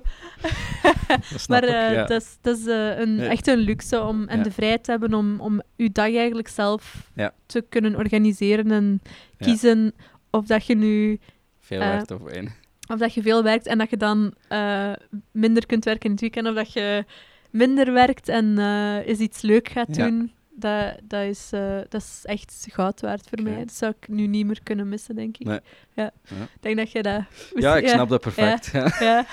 Dat 1.08 1.48
maar 1.48 1.62
ik, 1.64 1.68
eh, 1.70 1.92
ja. 1.92 2.08
is, 2.08 2.38
dat 2.40 2.58
is 2.58 2.66
eh, 2.66 2.98
een, 2.98 3.20
echt 3.20 3.46
een 3.46 3.58
luxe 3.58 4.02
om, 4.02 4.28
en 4.28 4.42
de 4.42 4.50
vrijheid 4.50 4.84
te 4.84 4.90
hebben 4.90 5.14
om, 5.14 5.40
om 5.40 5.62
je 5.76 5.90
dag 5.92 6.14
eigenlijk 6.14 6.48
zelf 6.48 7.10
te 7.46 7.64
kunnen 7.68 7.96
organiseren 7.96 8.70
en 8.70 9.02
kiezen 9.38 9.92
of 10.30 10.46
dat 10.46 10.66
je 10.66 10.74
nu 10.76 11.18
Veel 11.60 11.80
eh, 11.80 11.88
werkt 11.88 12.10
of 12.10 12.26
één. 12.26 12.52
of 12.92 12.98
dat 12.98 13.14
je 13.14 13.22
veel 13.22 13.42
werkt 13.42 13.66
en 13.66 13.78
dat 13.78 13.90
je 13.90 13.96
dan 13.96 14.34
eh, 14.48 14.92
minder 15.32 15.66
kunt 15.66 15.84
werken 15.84 16.04
in 16.04 16.10
het 16.10 16.20
weekend, 16.20 16.46
of 16.48 16.54
dat 16.54 16.72
je 16.72 17.04
minder 17.50 17.92
werkt 17.92 18.28
en 18.28 18.58
eh 18.58 19.06
eens 19.06 19.18
iets 19.18 19.40
leuk 19.42 19.68
gaat 19.68 19.94
doen. 19.94 20.32
Dat, 20.60 20.94
dat, 21.04 21.22
is, 21.22 21.52
eh, 21.52 21.78
dat 21.88 22.00
is 22.00 22.20
echt 22.24 22.66
goud 22.70 23.00
waard 23.00 23.28
voor 23.28 23.42
mij. 23.42 23.58
Dat 23.58 23.72
zou 23.72 23.94
ik 24.00 24.08
nu 24.08 24.26
niet 24.26 24.46
meer 24.46 24.60
kunnen 24.62 24.88
missen, 24.88 25.14
denk 25.14 25.36
ik. 25.36 25.46
Nee. 25.46 25.60
Ja. 25.92 26.10
Ja. 26.24 26.42
Ik 26.42 26.60
denk 26.60 26.76
dat 26.76 26.90
je 26.90 27.02
dat... 27.02 27.22
Ja, 27.64 27.76
ik 27.76 27.88
snap 27.88 28.08
dat 28.08 28.20
perfect. 28.20 28.70
Ja. 29.00 29.24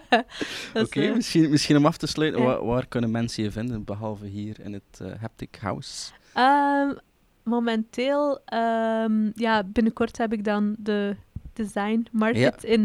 Oké, 0.82 1.00
eh, 1.00 1.14
misschien, 1.14 1.50
misschien 1.50 1.76
om 1.76 1.86
af 1.86 1.96
te 1.96 2.06
sluiten, 2.06 2.42
waar, 2.42 2.64
waar 2.64 2.86
kunnen 2.86 3.10
mensen 3.10 3.42
je 3.42 3.50
vinden, 3.50 3.84
behalve 3.84 4.26
hier 4.26 4.60
in 4.60 4.72
het 4.72 5.00
eh, 5.00 5.20
Haptic 5.20 5.56
House? 5.60 6.12
ehm, 6.34 6.94
momenteel, 7.42 8.40
ehm, 8.44 9.30
ja, 9.34 9.62
binnenkort 9.64 10.18
heb 10.18 10.32
ik 10.32 10.44
dan 10.44 10.74
de 10.78 11.16
Design 11.52 12.06
Market 12.12 12.64
in 12.64 12.82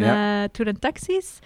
Tour 0.51 0.67
en 0.67 0.79
Taxis. 0.79 1.39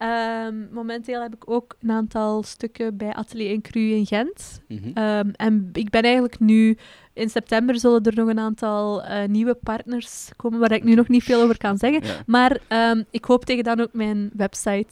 Ehm, 0.00 0.54
momenteel 0.72 1.22
heb 1.22 1.34
ik 1.34 1.50
ook 1.50 1.76
een 1.80 1.90
aantal 1.90 2.42
stukken 2.42 2.96
bij 2.96 3.12
Atelier 3.14 3.50
en 3.54 3.60
Cru 3.60 3.80
in 3.80 4.06
Gent. 4.06 4.60
Mhm. 4.68 4.90
Ehm, 4.94 5.28
en 5.32 5.68
ik 5.72 5.90
ben 5.90 6.02
eigenlijk 6.02 6.38
nu... 6.38 6.76
In 7.12 7.30
september 7.30 7.78
zullen 7.78 8.02
er 8.02 8.14
nog 8.14 8.28
een 8.28 8.38
aantal 8.38 9.02
eh, 9.02 9.28
nieuwe 9.28 9.54
partners 9.54 10.30
komen, 10.36 10.58
waar 10.58 10.72
ik 10.72 10.84
nu 10.84 10.94
nog 10.94 11.08
niet 11.08 11.22
veel 11.22 11.42
over 11.42 11.56
kan 11.56 11.78
zeggen. 11.78 12.04
ja. 12.06 12.22
Maar 12.26 12.58
ehm, 12.68 13.02
ik 13.10 13.24
hoop 13.24 13.44
tegen 13.44 13.64
dan 13.64 13.80
ook 13.80 13.92
mijn 13.92 14.30
website 14.36 14.86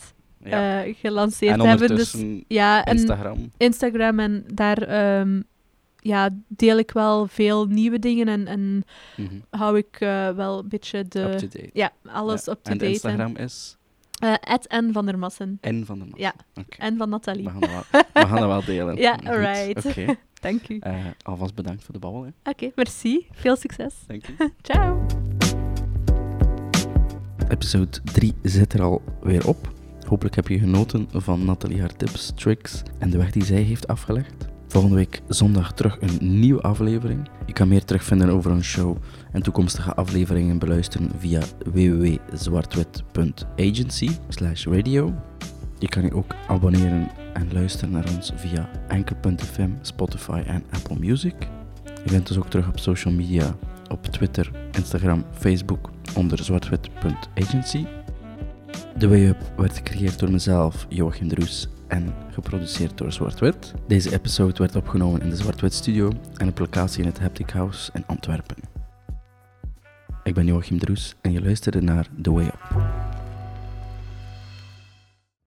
ja. 0.45 0.85
eh, 0.85 0.95
gelanceerd 0.95 1.59
en 1.61 1.67
hebben. 1.67 1.97
Dus, 1.97 2.25
ja, 2.49 2.85
en 2.85 2.97
Instagram. 2.97 3.51
Instagram 3.57 4.19
en 4.19 4.45
daar 4.55 4.89
ja, 6.01 6.29
deel 6.49 6.79
ik 6.79 6.91
wel 6.91 7.27
veel 7.27 7.67
nieuwe 7.67 7.99
dingen 7.99 8.29
en, 8.29 8.47
en 8.47 8.85
Mhm. 9.17 9.35
hou 9.51 9.77
ik 9.79 9.97
eh, 10.01 10.31
wel 10.31 10.59
een 10.59 10.69
beetje 10.69 11.05
de... 11.09 11.49
Ja, 11.73 11.91
alles 12.05 12.45
Ja. 12.45 12.53
up-to-date. 12.53 12.85
En 12.85 12.91
Instagram 12.91 13.37
is 13.37 13.77
Eh, 14.19 14.35
at 14.41 14.66
N 14.73 14.93
van 14.93 15.07
der 15.07 15.19
Massen. 15.19 15.59
N 15.69 15.85
van 15.85 15.99
de 15.99 16.05
Mas. 16.05 16.19
Ja. 16.21 16.35
En 16.79 16.97
van 16.97 17.09
Nathalie. 17.09 17.45
We 17.45 17.51
gaan 17.51 17.61
dat 17.61 17.71
wel, 17.91 18.03
we 18.12 18.29
gaan 18.29 18.41
dat 18.41 18.49
wel 18.49 18.64
delen. 18.64 18.97
Ja, 19.07 19.19
alright. 19.25 19.87
Oké. 19.87 20.16
Dank 20.41 20.69
u. 20.69 20.79
Eh, 20.79 20.95
alvast 21.23 21.55
bedankt 21.55 21.85
voor 21.85 21.95
de 21.95 22.01
babbel. 22.01 22.23
Hè. 22.23 22.51
Oké, 22.51 22.71
merci. 22.75 23.27
Veel 23.33 23.57
succes. 23.57 23.95
Dank 24.07 24.27
je. 24.27 24.51
Ciao. 24.62 25.07
Episode 27.49 27.99
3 28.05 28.35
zit 28.43 28.73
er 28.73 28.83
alweer 28.83 29.49
op. 29.49 29.73
Hopelijk 30.07 30.37
heb 30.37 30.49
je 30.49 30.59
genoten 30.59 31.09
van 31.12 31.45
Nathalie 31.45 31.81
haar 31.81 31.97
tips, 31.97 32.33
tricks 32.35 32.83
en 32.99 33.11
de 33.11 33.19
weg 33.19 33.31
die 33.31 33.45
zij 33.45 33.61
heeft 33.62 33.89
afgelegd. 33.89 34.47
Volgende 34.66 34.97
week 34.97 35.21
zondag 35.29 35.73
terug 35.73 36.01
een 36.01 36.41
nieuwe 36.41 36.61
aflevering. 36.61 37.29
Je 37.47 37.53
kan 37.53 37.69
meer 37.69 37.85
terugvinden 37.85 38.29
over 38.31 38.51
een 38.51 38.64
show 38.64 38.97
en 39.33 39.43
toekomstige 39.43 39.95
afleveringen 39.95 40.59
beluisteren 40.59 41.11
via 41.18 41.41
www.zwartwit.agency 41.72 44.11
radio. 44.64 45.14
Je 45.79 45.89
kan 45.89 46.03
je 46.03 46.14
ook 46.14 46.35
abonneren 46.49 47.09
en 47.33 47.53
luisteren 47.53 47.91
naar 47.91 48.09
ons 48.16 48.33
via 48.37 48.70
anchor.fm, 48.89 49.70
Spotify 49.81 50.43
en 50.47 50.64
Apple 50.70 50.99
Music. 50.99 51.35
Je 52.05 52.11
vindt 52.11 52.29
ons 52.29 52.39
ook 52.39 52.51
terug 52.51 52.68
op 52.68 52.79
social 52.79 53.14
media, 53.14 53.55
op 53.89 54.07
Twitter, 54.07 54.51
Instagram, 54.72 55.24
Facebook 55.33 55.91
onder 56.16 56.45
zwartwit.agency. 56.45 57.85
De 58.97 59.09
Way 59.09 59.26
Up 59.26 59.53
werd 59.57 59.76
gecreëerd 59.76 60.18
door 60.18 60.31
mezelf, 60.31 60.87
Joachim 60.89 61.29
Droes, 61.29 61.68
en 61.89 62.14
geproduceerd 62.31 62.99
door 62.99 63.12
Zwartwit. 63.12 63.74
Deze 63.87 64.12
episode 64.12 64.59
werd 64.59 64.76
opgenomen 64.76 65.22
in 65.22 65.31
de 65.31 65.37
Zwartwit 65.37 65.74
Studio 65.74 66.12
en 66.37 66.49
op 66.49 66.59
locatie 66.59 67.03
in 67.03 67.09
het 67.09 67.18
Haptic 67.18 67.51
House 67.51 67.91
in 67.95 68.05
Antwerpen. 68.07 68.78
Ik 70.29 70.35
ben 70.35 70.47
Joachim 70.47 70.79
Droes 70.79 71.14
en 71.20 71.33
je 71.33 71.43
luisterde 71.43 71.83
naar 71.83 72.07
The 72.22 72.33
Way 72.33 72.45
Up. 72.45 73.28